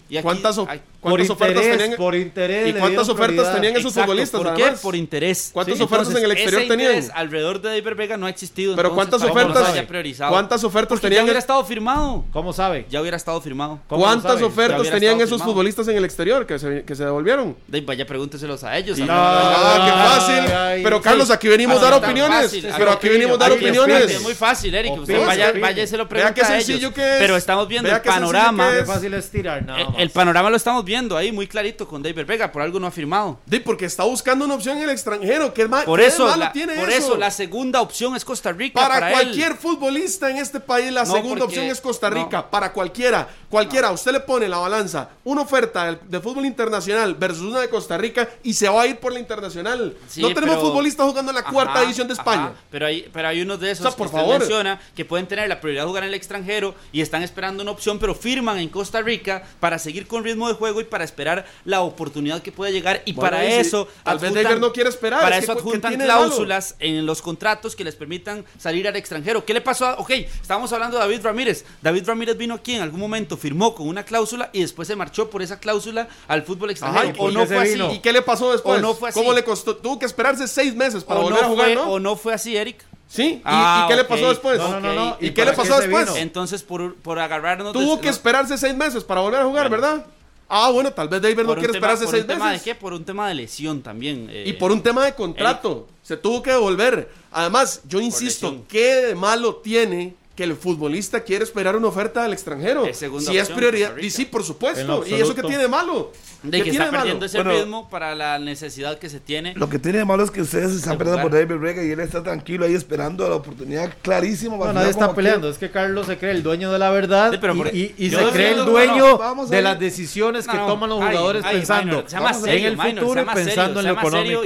[0.09, 1.97] Y aquí- ¿Cuántas, o- ay, Por cuántas ofertas interés, tenían?
[1.97, 2.67] por interés.
[2.67, 3.53] ¿Y le cuántas dieron ofertas prioridad.
[3.55, 4.63] tenían esos Exacto, futbolistas, ¿Por qué?
[4.63, 4.81] además?
[4.81, 5.49] Por interés.
[5.53, 6.91] ¿Cuántas ofertas en el exterior ese tenían?
[6.91, 8.75] interés alrededor de David Vega no ha existido.
[8.75, 10.29] Pero entonces, ¿cuántas ofertas?
[10.29, 11.19] ¿Cuántas ofertas tenían?
[11.19, 12.25] Ya hubiera estado firmado.
[12.31, 12.85] ¿Cómo sabe?
[12.89, 13.79] Ya hubiera estado firmado.
[13.87, 17.55] ¿Cómo lo ¿Cuántas ofertas tenían esos futbolistas en el exterior que se, que se devolvieron?
[17.67, 18.99] De, vaya, pregúnteselos a ellos.
[18.99, 20.51] a Ah, qué fácil.
[20.67, 22.43] Ay, pero Carlos, aquí venimos a dar opiniones.
[22.43, 24.11] fácil, pero aquí venimos a dar opiniones.
[24.11, 24.93] Es muy fácil, Eric.
[24.99, 26.93] Usted vaya, vaya y se lo Vea pregunta qué a ellos.
[26.93, 27.19] que es.
[27.19, 28.67] Pero estamos viendo Vea el panorama.
[28.69, 28.87] que Qué es.
[28.87, 29.95] fácil es tirar, nada más.
[29.99, 31.17] El panorama lo estamos viendo.
[31.17, 33.39] ahí muy clarito con David Vega, por algo no ha firmado.
[33.45, 35.53] Di, porque está buscando una opción en el extranjero.
[35.53, 36.97] ¿Qué, ma Por eso, malo la, tiene por eso?
[36.99, 39.13] eso la segunda opción es Costa Rica Para, para, él.
[39.13, 42.37] cualquier futbolista en este país, la No, segunda porque- opción es Costa Rica.
[42.37, 42.49] no.
[42.49, 43.91] Para cualquiera, cualquiera.
[43.91, 48.27] Usted le pone la balanza, una oferta de fútbol internacional versus una de Costa Rica
[48.43, 49.95] y se va a ir por la internacional.
[50.07, 52.45] Sí, no tenemos futbolistas jugando en la cuarta Ajá, división de España.
[52.45, 54.39] ajá, pero hay, pero hay unos de esos O sea, por que usted favor.
[54.39, 57.71] menciona que pueden tener la prioridad de jugar en el extranjero y están esperando una
[57.71, 61.45] opción, pero firman en Costa Rica para seguir con ritmo de juego y para esperar
[61.65, 63.01] la oportunidad que pueda llegar.
[63.05, 63.87] Y Bueno, para y si- eso.
[64.03, 67.21] tal vez adjuntan- no quiere esperar, Para es eso que, ¿qué adjuntan cláusulas en los
[67.21, 69.45] contratos que les permitan salir al extranjero.
[69.45, 69.93] ¿Qué le pasó a.?
[69.99, 71.65] Ok, estábamos hablando de David Ramírez.
[71.81, 75.29] David Ramírez vino aquí en algún momento, firmó con una cláusula y después se marchó
[75.29, 77.09] por esa cláusula al fútbol extranjero.
[77.09, 77.95] Ajá, ¿y o no qué fue así.
[77.95, 78.79] ¿Y qué le pasó después?
[78.79, 79.19] O no fue así.
[79.19, 79.75] ¿Cómo le costó?
[79.77, 81.83] Tuvo que esperarse seis meses para o, volver no a jugar, fue, ¿no?
[81.91, 82.83] o no fue así, Eric.
[83.09, 84.57] Sí, ¿Y, Ah, y qué le pasó después?
[84.57, 85.17] No, no, no, no.
[85.21, 86.05] ¿Y, ¿Y qué le pasó qué después?
[86.07, 86.17] vino?
[86.17, 87.71] Entonces, por, por agarrarnos.
[87.73, 90.05] Tuvo que esperarse seis meses para volver a jugar, ¿verdad?
[90.49, 92.65] Ah, bueno, tal vez David no por quiere tema- esperarse por seis un tema meses.
[92.65, 92.75] de qué?
[92.75, 94.27] Por un tema de lesión también.
[94.29, 95.87] eh, Y por un tema de contrato.
[96.03, 97.09] Se tuvo que devolver.
[97.31, 98.63] Además, yo insisto.
[98.69, 102.85] ¿qué de malo tiene que el futbolista quiere esperar una oferta del extranjero?
[102.85, 103.97] Es si es prioridad.
[103.97, 105.03] Y sí, por supuesto.
[105.05, 106.11] ¿Y eso qué tiene de malo?
[106.43, 107.01] de ¿Qué que tiene está de malo?
[107.03, 109.55] perdiendo ese Bueno, ritmo para la necesidad que se tiene.
[109.55, 111.31] Lo que tiene de malo es que ustedes se están peleando por.
[111.31, 114.55] David Vega y él está tranquilo ahí esperando la oportunidad clarísima.
[114.57, 117.37] No, nadie está peleando, es que Carlos se cree el dueño de la verdad Sí,
[117.41, 119.17] pero y- por- y, y yo se cree el dueño
[119.49, 122.05] de las decisiones que No, toman los jugadores ay, pensando
[122.45, 124.41] en el futuro y más pensando serio, en lo económico.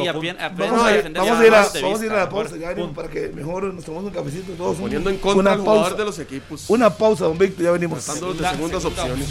[0.57, 2.55] Vamos a, ir, a la pausa
[2.95, 4.77] para que mejor nos tomemos un cafecito todos.
[4.77, 5.57] Poniendo en contra
[5.89, 5.95] pausa.
[5.97, 6.65] de los equipos.
[6.69, 8.03] Una pausa, don Víctor, ya venimos.
[8.05, 9.29] Tratándolos de Segunda- segundas segunda opciones.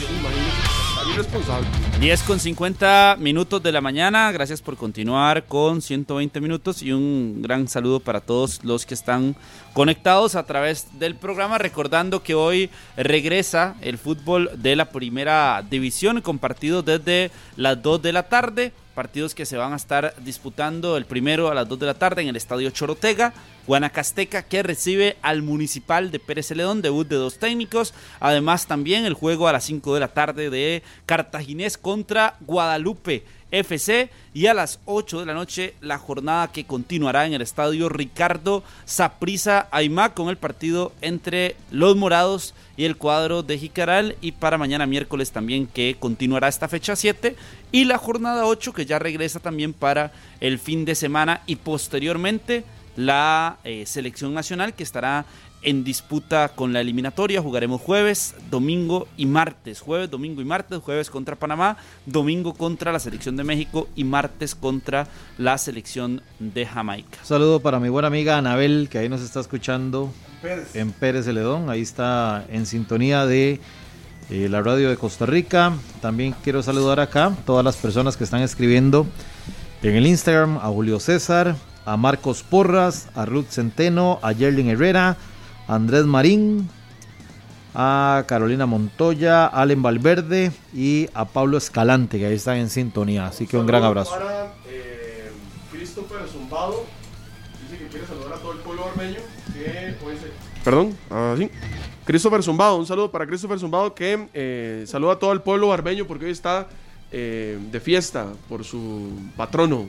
[0.96, 1.66] tan irresponsable.
[2.00, 4.30] 10 con 50 minutos de la mañana.
[4.32, 9.34] Gracias por continuar con 120 minutos y un gran saludo para todos los que están
[9.72, 11.58] conectados a través del programa.
[11.58, 18.02] Recordando que hoy regresa el fútbol de la primera división con partidos desde las 2
[18.02, 18.72] de la tarde.
[18.94, 22.22] Partidos que se van a estar disputando el primero a las 2 de la tarde
[22.22, 23.32] en el Estadio Chorotega.
[23.66, 27.94] Guanacasteca que recibe al Municipal de Pérez Celedón, debut de dos técnicos.
[28.18, 34.10] Además también el juego a las 5 de la tarde de Cartaginés contra Guadalupe FC
[34.32, 38.62] y a las 8 de la noche la jornada que continuará en el estadio Ricardo
[38.84, 44.58] Saprisa Aymá con el partido entre los morados y el cuadro de Jicaral y para
[44.58, 47.36] mañana miércoles también que continuará esta fecha 7
[47.72, 52.64] y la jornada 8 que ya regresa también para el fin de semana y posteriormente
[52.96, 55.24] la eh, selección nacional que estará
[55.62, 57.42] en disputa con la eliminatoria.
[57.42, 59.80] Jugaremos jueves, domingo y martes.
[59.80, 60.78] Jueves, domingo y martes.
[60.80, 61.76] Jueves contra Panamá,
[62.06, 65.06] domingo contra la selección de México y martes contra
[65.38, 67.18] la selección de Jamaica.
[67.22, 70.12] Saludo para mi buena amiga Anabel, que ahí nos está escuchando
[70.42, 70.74] Pérez.
[70.74, 71.70] en Pérez Celedón.
[71.70, 73.60] Ahí está en sintonía de
[74.30, 75.72] eh, la radio de Costa Rica.
[76.00, 79.06] También quiero saludar acá todas las personas que están escribiendo
[79.82, 85.16] en el Instagram, a Julio César, a Marcos Porras, a Ruth Centeno, a Yerlin Herrera,
[85.70, 86.68] Andrés Marín,
[87.74, 93.26] a Carolina Montoya, a Allen Valverde y a Pablo Escalante, que ahí están en sintonía.
[93.26, 94.10] Así que un gran Saludo abrazo.
[94.18, 95.30] Para eh,
[95.70, 96.84] Christopher Zumbado.
[97.62, 99.18] Dice que quiere saludar a todo el pueblo armeño.
[99.52, 101.48] Que hoy se- Perdón, así.
[102.04, 106.06] Christopher Zumbado, un saludo para Christopher Zumbado que eh, saluda a todo el pueblo barbeño
[106.06, 106.66] porque hoy está
[107.12, 109.86] eh, de fiesta por su patrono.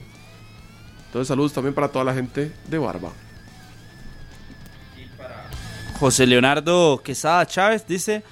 [1.06, 3.10] Entonces saludos también para toda la gente de Barba.
[6.02, 8.24] José Leonardo Quesada Chávez dice,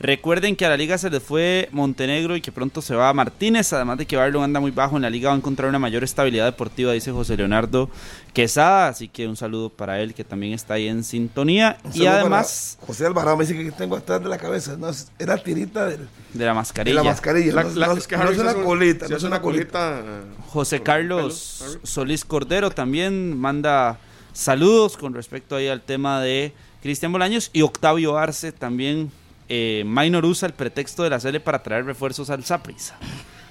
[0.00, 3.70] recuerden que a la liga se les fue Montenegro y que pronto se va Martínez,
[3.74, 6.02] además de que Barlon anda muy bajo en la liga va a encontrar una mayor
[6.04, 7.90] estabilidad deportiva, dice José Leonardo
[8.32, 12.06] Quesada, así que un saludo para él que también está ahí en sintonía Un y
[12.06, 14.78] además José Alvarado me dice que tengo atrás de la cabeza.
[14.78, 17.02] No, es- era tirita de, de la de la mascarilla.
[17.02, 17.52] mascarilla.
[17.52, 19.06] La- no, la- no- es que no Harry es se una colita.
[19.06, 20.02] No es una colita.
[20.46, 21.78] José Carlos.
[21.82, 23.98] Solís Cordero también manda
[24.32, 29.10] saludos con respecto ahí al tema de Cristian Bolaños y Octavio Arce también.
[29.48, 32.96] Eh, Minor usa el pretexto de la serie para traer refuerzos al Saprissa.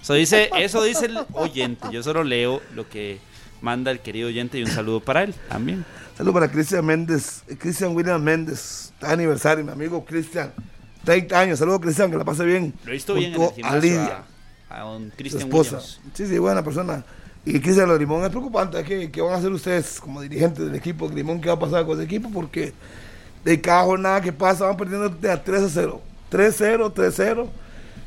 [0.02, 1.88] Eso dice, eso dice el oyente.
[1.92, 3.20] Yo solo leo lo que
[3.62, 5.84] manda el querido oyente y un saludo para él también.
[6.16, 8.94] Saludos para Cristian Méndez, Cristian William Méndez.
[9.02, 10.54] Aniversario, mi amigo Cristian.
[11.04, 11.60] 30 años.
[11.60, 12.74] Saludos, Cristian, que la pase bien.
[12.84, 14.24] Lo he visto bien en el a gimnasio Lidia.
[14.70, 15.78] a, a don Cristian esposa.
[15.78, 16.00] Williams.
[16.14, 17.04] Sí, sí, buena persona.
[17.46, 18.84] Y Cristian Lorimón es preocupante.
[18.84, 21.10] ¿Qué, ¿Qué van a hacer ustedes como dirigentes del equipo?
[21.10, 22.30] Limón, ¿qué va a pasar con ese equipo?
[22.32, 22.74] Porque
[23.44, 26.02] de cada jornada que pasa van perdiendo de a 3 a 0.
[26.32, 27.48] 3-0, 3-0.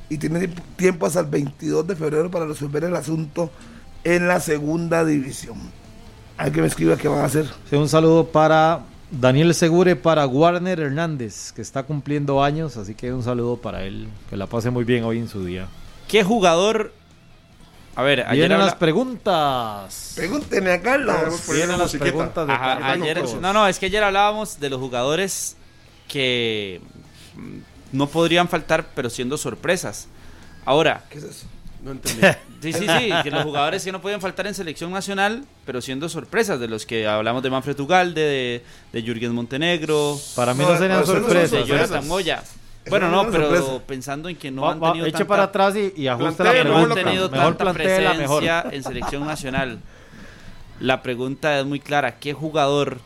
[0.09, 3.51] Y tienen tiempo hasta el 22 de febrero para resolver el asunto
[4.05, 5.59] en la segunda división.
[6.36, 7.47] Hay que me escriba qué van a hacer.
[7.69, 8.81] Sí, un saludo para
[9.11, 14.09] Daniel Segure, para Warner Hernández, que está cumpliendo años, así que un saludo para él,
[14.28, 15.69] que la pase muy bien hoy en su día.
[16.09, 16.93] ¿Qué jugador?
[17.97, 20.12] A ver, ayer Vienen habla- las preguntas.
[20.17, 21.17] Pregúntenle a Carlos.
[21.49, 22.05] Vienen las musiquita.
[22.05, 23.35] preguntas de Ajá, Carlos ayer- López.
[23.41, 25.57] no, no, es que ayer hablábamos de los jugadores
[26.09, 26.81] que
[27.93, 30.09] no podrían faltar, pero siendo sorpresas.
[30.65, 31.47] Ahora, ¿Qué es eso?
[31.83, 32.21] No entendí.
[32.62, 36.09] sí, sí, sí, que los jugadores que no podían faltar en selección nacional, pero siendo
[36.09, 40.73] sorpresas, de los que hablamos de Manfred Ugalde, de, de Jürgen Montenegro, Para mí No,
[40.73, 41.51] no serían sorpresas.
[41.53, 41.65] de.
[41.67, 42.43] Jonathan Moya.
[42.89, 43.86] Bueno, no pero sorpresa.
[43.86, 46.43] pensando en que no Va- han va- tenido eche tanta- para atrás y, y ajuste
[46.44, 46.94] la Plantea, no han pregunta.
[47.05, 47.77] tenido Mejor tanta mejor.
[48.40, 49.78] presencia en selección nacional.
[50.81, 53.01] La pregunta es muy clara, ¿qué jugador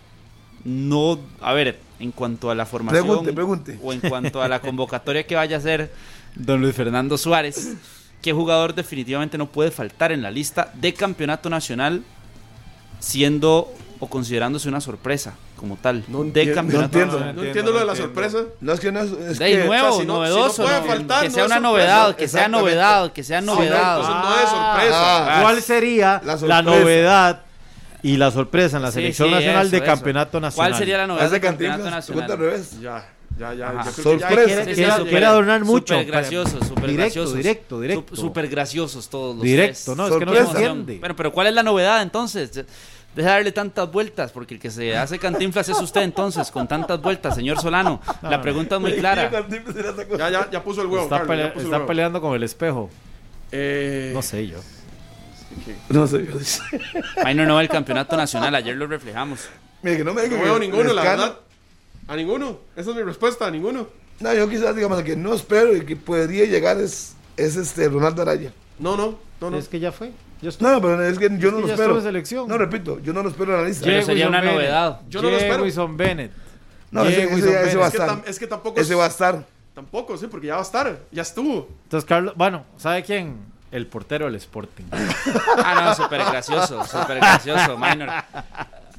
[0.65, 3.79] no, a ver, en cuanto a la formación Pregunte, pregunte.
[3.83, 5.93] o en cuanto a la convocatoria que vaya a hacer
[6.37, 7.75] don Luis Fernando Suárez,
[8.23, 12.03] qué jugador definitivamente no puede faltar en la lista de campeonato nacional
[13.01, 17.13] siendo o considerándose una sorpresa como tal No de entiendo, campeonato no entiendo.
[17.15, 17.37] nacional?
[17.37, 18.39] No entiendo lo de la sorpresa.
[18.61, 20.61] No es que no es, es De que nuevo, o sea, si no- novedoso, si
[20.61, 20.87] no puede ¿no?
[20.87, 21.61] faltar, que sea una sorpresa.
[21.61, 23.97] novedad, que sea novedad, que sea no, novedad.
[23.99, 25.39] entonces no es sorpresa.
[25.39, 26.63] Ah, ¿Cuál sería La la, sorpresa.
[26.63, 27.43] novedad
[28.03, 29.87] y la sorpresa en la Sí, selección sí, nacional eso, de eso.
[29.87, 30.71] campeonato nacional?
[30.71, 32.39] ¿Cuál sería la novedad del campeonato pregunta al nacional?
[32.39, 32.81] revés.
[32.81, 33.09] Ya,
[33.39, 33.69] ya, ya.
[33.71, 33.85] Ajá.
[33.91, 34.63] Yo creo que ya Sorpresa.
[34.65, 34.75] quiere-
[35.11, 35.95] Sí, adornar mucho.
[35.95, 37.35] Súper graciosos, súper Directo, graciosos.
[37.35, 38.17] directo, directo.
[38.17, 39.97] Súper graciosos todos los Directo, tres.
[39.97, 40.99] no, es que no se entiende.
[40.99, 42.65] Bueno, pero ¿cuál es la novedad entonces?
[43.15, 46.67] Deja de darle tantas vueltas, porque el que se hace cantinflas es usted entonces, con
[46.67, 48.01] tantas vueltas, señor Solano.
[48.23, 49.31] La pregunta es muy clara.
[50.19, 51.05] Ya, ya, ya puso el huevo.
[51.05, 51.87] Está, Carlos, pelea- ya puso el está huevo.
[51.87, 52.91] peleando con el espejo.
[53.53, 54.59] Eh, No sé yo.
[55.91, 56.33] No sé, yo.
[57.25, 59.49] Minor no va el campeonato nacional, ayer lo reflejamos.
[59.83, 61.39] Mire, que no me diga No que veo ninguno, la verdad.
[62.09, 62.59] A ninguno.
[62.75, 63.87] Esa es mi respuesta, a ninguno.
[64.21, 67.89] No, yo quizás, digamos, el que no espero y que podría llegar es, es este
[67.89, 68.53] Ronaldo Araya.
[68.81, 69.57] No, no, no, no.
[69.59, 70.11] Es que ya fue.
[70.61, 71.73] No, pero es que yo no que lo espero.
[71.73, 72.49] estuvo en selección.
[72.49, 73.85] No, repito, yo no lo espero en la lista.
[73.87, 74.55] Pero sería una Bennett.
[74.57, 75.01] novedad.
[75.09, 75.63] Yo no lo espero.
[75.63, 76.33] Wilson Bennett.
[76.91, 77.79] No, ese, ese- Wilson ese Bennett.
[77.81, 78.23] va a Es que, estar.
[78.27, 78.81] es que tampoco.
[78.81, 79.45] Ese es- va a estar.
[79.75, 80.99] Tampoco, sí, porque ya va a estar.
[81.11, 81.69] Ya estuvo.
[81.85, 83.37] Entonces, Carlos, bueno, ¿sabe quién?
[83.73, 84.85] El portero del Sporting.
[85.65, 88.09] Ah, no, súper gracioso, súper gracioso, Minor.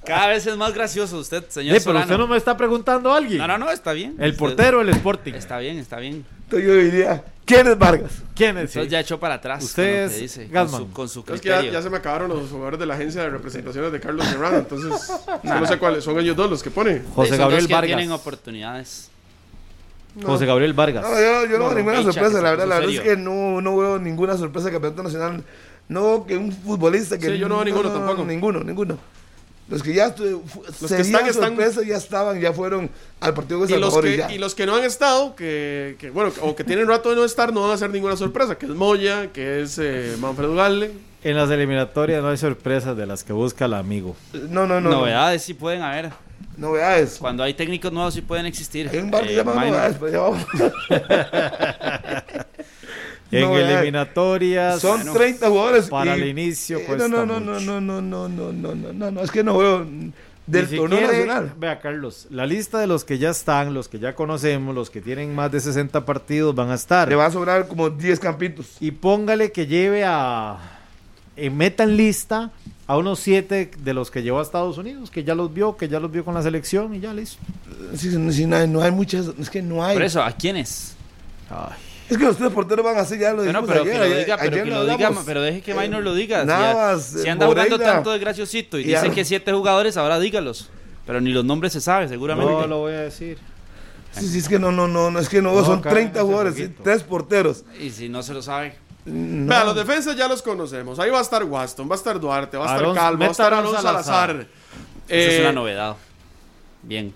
[0.05, 2.05] Cada vez es más gracioso usted, señor Sí, pero Solano.
[2.05, 3.37] usted no me está preguntando a alguien.
[3.39, 4.15] No, no, no, está bien.
[4.19, 5.33] El Usted- portero del Sporting.
[5.33, 6.25] Está bien, está bien.
[6.43, 8.11] Entonces yo diría, ¿quién es Vargas?
[8.35, 8.69] ¿Quién es?
[8.69, 9.63] Entonces ya echó para atrás.
[9.63, 10.81] Usted es dice, con Gasman.
[10.81, 13.29] su, con su Es que ya, se me acabaron los jugadores de la agencia de
[13.31, 14.57] representaciones de Carlos Serrano.
[14.57, 15.11] Entonces,
[15.43, 17.01] no sé cuáles son ellos dos los que pone.
[17.15, 17.87] José Gabriel Vargas.
[17.87, 19.09] tienen oportunidades.
[20.23, 21.03] José Gabriel Vargas.
[21.03, 22.67] No, yo, yo no, No, veo ninguna sorpresa, la verdad.
[22.67, 25.43] La verdad es que no, no veo ninguna sorpresa de campeonato nacional.
[25.89, 27.25] No veo que un futbolista que.
[27.31, 28.23] Sí, yo no veo ninguno tampoco.
[28.23, 28.97] Ninguno, ninguno.
[29.67, 30.69] Los que ya fu- que
[31.01, 31.33] están, están.
[31.33, 32.89] sorpresa ya estaban, ya fueron
[33.19, 34.31] al partido de Y los, Salvador y, que, ya.
[34.33, 37.25] y los que no han estado, que, que, bueno, o que tienen rato de no
[37.25, 38.57] estar, no van a hacer ninguna sorpresa.
[38.59, 40.91] Que es Moya, que es eh, Manfredo Galle.
[41.23, 44.15] En las eliminatorias no hay sorpresas de las que busca el amigo.
[44.33, 44.89] No, no, no.
[44.91, 44.99] no.
[44.99, 46.11] Novedades sí pueden haber.
[46.57, 47.17] Novedades.
[47.19, 48.87] Cuando hay técnicos nuevos sí pueden existir.
[48.89, 50.45] Hay un bar que Eh, llama novedades, pero ya vamos.
[53.31, 53.75] En Novedades.
[53.77, 54.79] eliminatorias.
[54.81, 55.89] Son Bueno, 30 jugadores.
[55.89, 59.11] para y- el inicio eh, no, no, no, no, no, no, no, no, no, no,
[59.11, 59.79] no, es que no veo
[60.47, 61.53] del Ni torneo siquiera- nacional.
[61.57, 65.01] Vea, Carlos, la lista de los que ya están, los que ya conocemos, los que
[65.01, 67.09] tienen más de 60 partidos van a estar.
[67.09, 68.77] Le va a sobrar como 10 campitos.
[68.79, 70.57] Y póngale que lleve a.
[71.35, 72.51] eh, meta en lista
[72.87, 75.87] a unos 7 de los que llevó a Estados Unidos, que ya los vio, que
[75.89, 77.39] ya los vio con la selección y ya listo.
[77.95, 79.95] Sí, sí, sí, no, hay, no hay muchas, es que no hay.
[79.95, 80.95] Por eso, ¿a quiénes?
[81.49, 81.73] Ay.
[82.09, 83.99] Es que los tres porteros van a hacer ya lo Bueno, dijimos pero ayer, que
[83.99, 86.41] lo ayer- diga, pero que lo diga, pero deje que Minor Eh, lo diga.
[86.41, 89.51] Si Navas, ya- si eh, anda jugando tanto de graciosito y, Y dice que siete
[89.51, 90.69] jugadores, ahora dígalos.
[91.07, 92.51] Pero ni los nombres se sabe, seguramente.
[92.51, 93.37] No lo voy a decir.
[94.11, 96.19] Sí, sí, es que no, no, no, no es que no, No, son caen 30
[96.19, 97.63] ese jugadores, sí, tres porteros.
[97.81, 98.75] Y si no se lo sabe.
[99.05, 99.49] No.
[99.49, 100.97] Vea, los defensas ya los conocemos.
[100.99, 103.31] Ahí va a estar Waston, va a estar Duarte, va a estar Calvo, va a
[103.31, 104.47] estar Alonso Salazar.
[105.07, 105.95] Esa es Eh, una novedad.
[106.81, 107.13] Bien.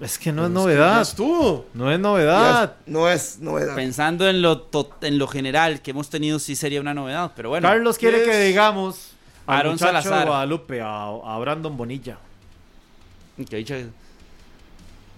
[0.00, 1.00] Es que no es novedad.
[1.00, 1.66] estuvo.
[1.72, 2.64] No es novedad.
[2.64, 3.74] es- no es novedad.
[3.74, 4.68] Pensando en lo,
[5.00, 7.32] en lo general que hemos tenido, sí sería una novedad.
[7.34, 9.12] Pero bueno, Carlos quiere ¿quién que digamos
[9.46, 10.20] al Aaron Salazar.
[10.20, 12.18] de Guadalupe, a, a Brandon Bonilla.
[13.48, 13.90] que dicho- Eso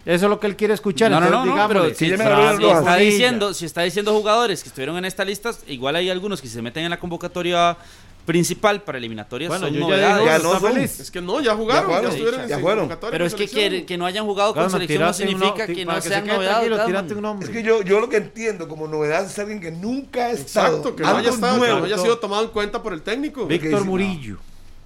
[0.07, 1.11] es lo que él quiere escuchar.
[1.11, 4.97] No, no, no, entonces no, pero si, está diciendo, si está diciendo jugadores que estuvieron
[4.97, 7.77] en esta lista, igual hay algunos que se meten en la convocatoria
[8.29, 9.49] principal para eliminatorias.
[9.49, 10.15] Bueno, son yo ya novedades.
[10.17, 10.73] digo, Ya está no son.
[10.75, 11.01] feliz.
[11.01, 12.81] Es que no, ya jugaron, Ya ya, fueron, estuvieron en ya su fueron.
[12.85, 15.85] convocatoria Pero es que, que, que no hayan jugado con selección no significa no- que
[15.87, 16.87] no se sean novedades.
[16.87, 17.49] tírate un nombre.
[17.49, 20.67] Es que yo, yo lo que entiendo como novedad es alguien que nunca ha estado.
[20.77, 23.47] Exacto, que no haya, estado, que no haya sido tomado en cuenta por el técnico.
[23.47, 24.37] Víctor Murillo,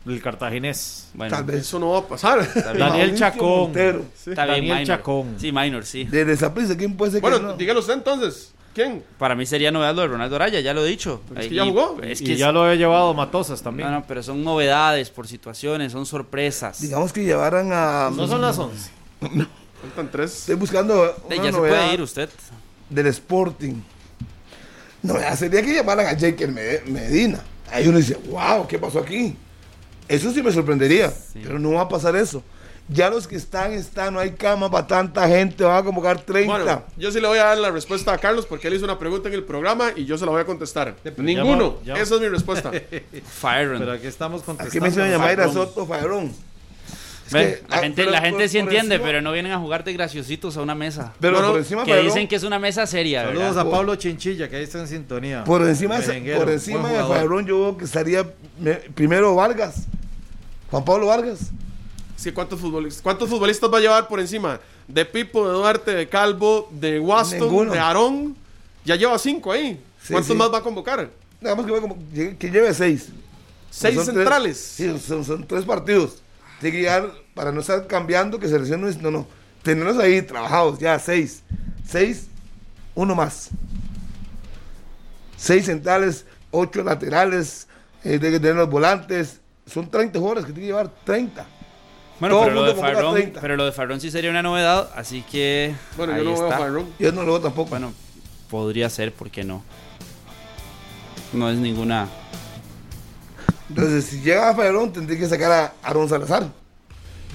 [0.07, 1.09] el cartaginés.
[1.15, 1.57] Bueno, Tal vez.
[1.63, 2.49] Eso no va a pasar.
[2.79, 3.73] Daniel Chacón.
[3.73, 4.85] Daniel minor.
[4.85, 5.35] Chacón.
[5.39, 6.05] Sí, minor, sí.
[6.05, 7.57] De Saprissa, ¿quién puede ser que Bueno, no?
[7.57, 8.53] dígalo usted entonces.
[8.75, 9.05] ¿Quién?
[9.19, 11.21] Para mí sería novedad lo de Ronaldo Araya, ya lo he dicho.
[11.37, 11.99] Es que Y- ya jugó.
[12.03, 13.91] Es y que ya lo he llevado Matosas también.
[13.91, 16.81] No, no, pero son novedades por situaciones, son sorpresas.
[16.81, 18.11] Digamos que llevaran a.
[18.15, 18.91] No son las 11.
[19.83, 20.39] Faltan tres.
[20.41, 22.31] Estoy buscando Eh, una ya se novedad puede ir usted.
[22.89, 23.75] del Sporting.
[25.03, 27.41] No, sería que llamaran a Jake Medina.
[27.71, 29.37] Ahí uno dice, wow, ¿qué pasó aquí?
[30.09, 31.13] Eso sí me sorprendería,
[31.43, 32.43] pero no va a pasar eso.
[32.93, 36.53] Ya los que están, están, no hay cama para tanta gente, van a convocar 30.
[36.53, 38.99] Bueno, yo sí le voy a dar la respuesta a Carlos porque él hizo una
[38.99, 40.95] pregunta en el programa y yo se la voy a contestar.
[41.17, 41.79] Ninguno.
[41.85, 42.71] Esa es mi respuesta.
[43.41, 43.79] Fire.
[43.79, 44.87] Pero aquí estamos contestando.
[44.87, 46.33] Aquí me llamar a Soto Fairón
[47.69, 50.75] la gente, la gente sí entiende, pero no vienen a jugar de graciositos a una
[50.75, 51.13] mesa.
[51.21, 53.25] Pero por encima, que dicen que es una mesa seria.
[53.25, 55.45] Saludos a Pablo Chinchilla, que ahí está en sintonía.
[55.45, 55.99] Por encima,
[56.37, 58.25] por encima de Fabrón, yo veo que estaría
[58.95, 59.87] primero Vargas.
[60.71, 61.51] Juan Pablo Vargas.
[62.17, 64.61] Sí, ¿cuántos futbolistas, ¿cuántos futbolistas va a llevar por encima?
[64.87, 68.37] De Pipo, de Duarte, de Calvo, de Waston, de Aarón.
[68.85, 69.83] Ya lleva cinco ahí.
[70.09, 71.11] ¿Cuántos más va a convocar?
[71.41, 71.67] Más
[72.15, 73.09] que, que lleve seis.
[73.71, 74.59] ¿Seis centrales?
[74.59, 76.23] sí, son, son tres partidos.
[76.61, 79.27] Tiene que llegar para no estar cambiando, que selección no es, no, no.
[79.63, 81.43] Tenerlos ahí trabajados, ya seis.
[81.87, 82.27] Seis,
[82.95, 83.51] uno más.
[85.37, 87.67] Seis centrales, ocho laterales,
[88.05, 89.41] eh, de, tener los volantes.
[89.67, 91.47] Son 30 jugadores que tiene que llevar, 30.
[92.23, 95.75] Bueno, pero lo, de Farrón, pero lo de Farrón sí sería una novedad, así que.
[95.97, 96.87] Bueno, yo no veo a Farrón.
[96.99, 97.71] Yo no lo veo tampoco.
[97.71, 97.93] Bueno,
[98.49, 99.63] podría ser, ¿por qué no?
[101.33, 102.09] No es ninguna
[103.73, 106.47] entonces, si llega a Fabrón, tendría que sacar a Aaron Salazar.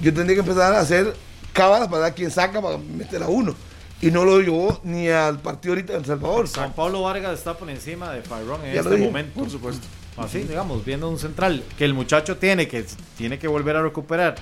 [0.00, 1.12] Yo tendría que empezar a hacer
[1.52, 3.56] cábalas para dar quien saca para meter a uno.
[4.00, 6.48] Y no lo llevó ni al partido ahorita de El Salvador.
[6.48, 9.40] Juan Pablo Vargas está por encima de Fabrón en este momento.
[9.40, 9.84] Por supuesto.
[10.16, 12.86] Así, digamos, viendo un central que el muchacho tiene que,
[13.16, 14.36] tiene que volver a recuperar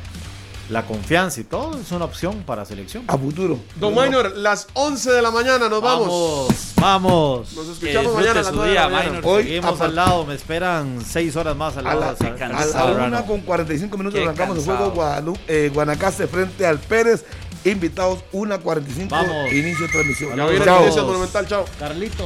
[0.68, 3.04] la confianza y todo es una opción para selección.
[3.06, 3.58] A futuro.
[3.76, 6.08] Don Minor, las 11 de la mañana nos vamos.
[6.08, 6.74] Vamos.
[6.76, 7.52] vamos.
[7.54, 9.20] Nos escuchamos mañana a las 9 de la mañana.
[9.22, 12.02] Hoy seguimos al lado, me esperan 6 horas más al lado.
[12.02, 17.24] A la, una con 45 minutos arrancamos el juego eh, Guanacaste frente al Pérez.
[17.64, 19.52] Invitados 1.45 Vamos.
[19.52, 20.36] inicio de transmisión.
[20.36, 20.66] Ya viene.
[20.66, 21.64] Monumental, chao.
[21.78, 22.24] Carlito.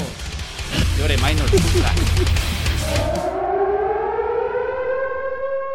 [0.99, 1.47] Llore, Minor.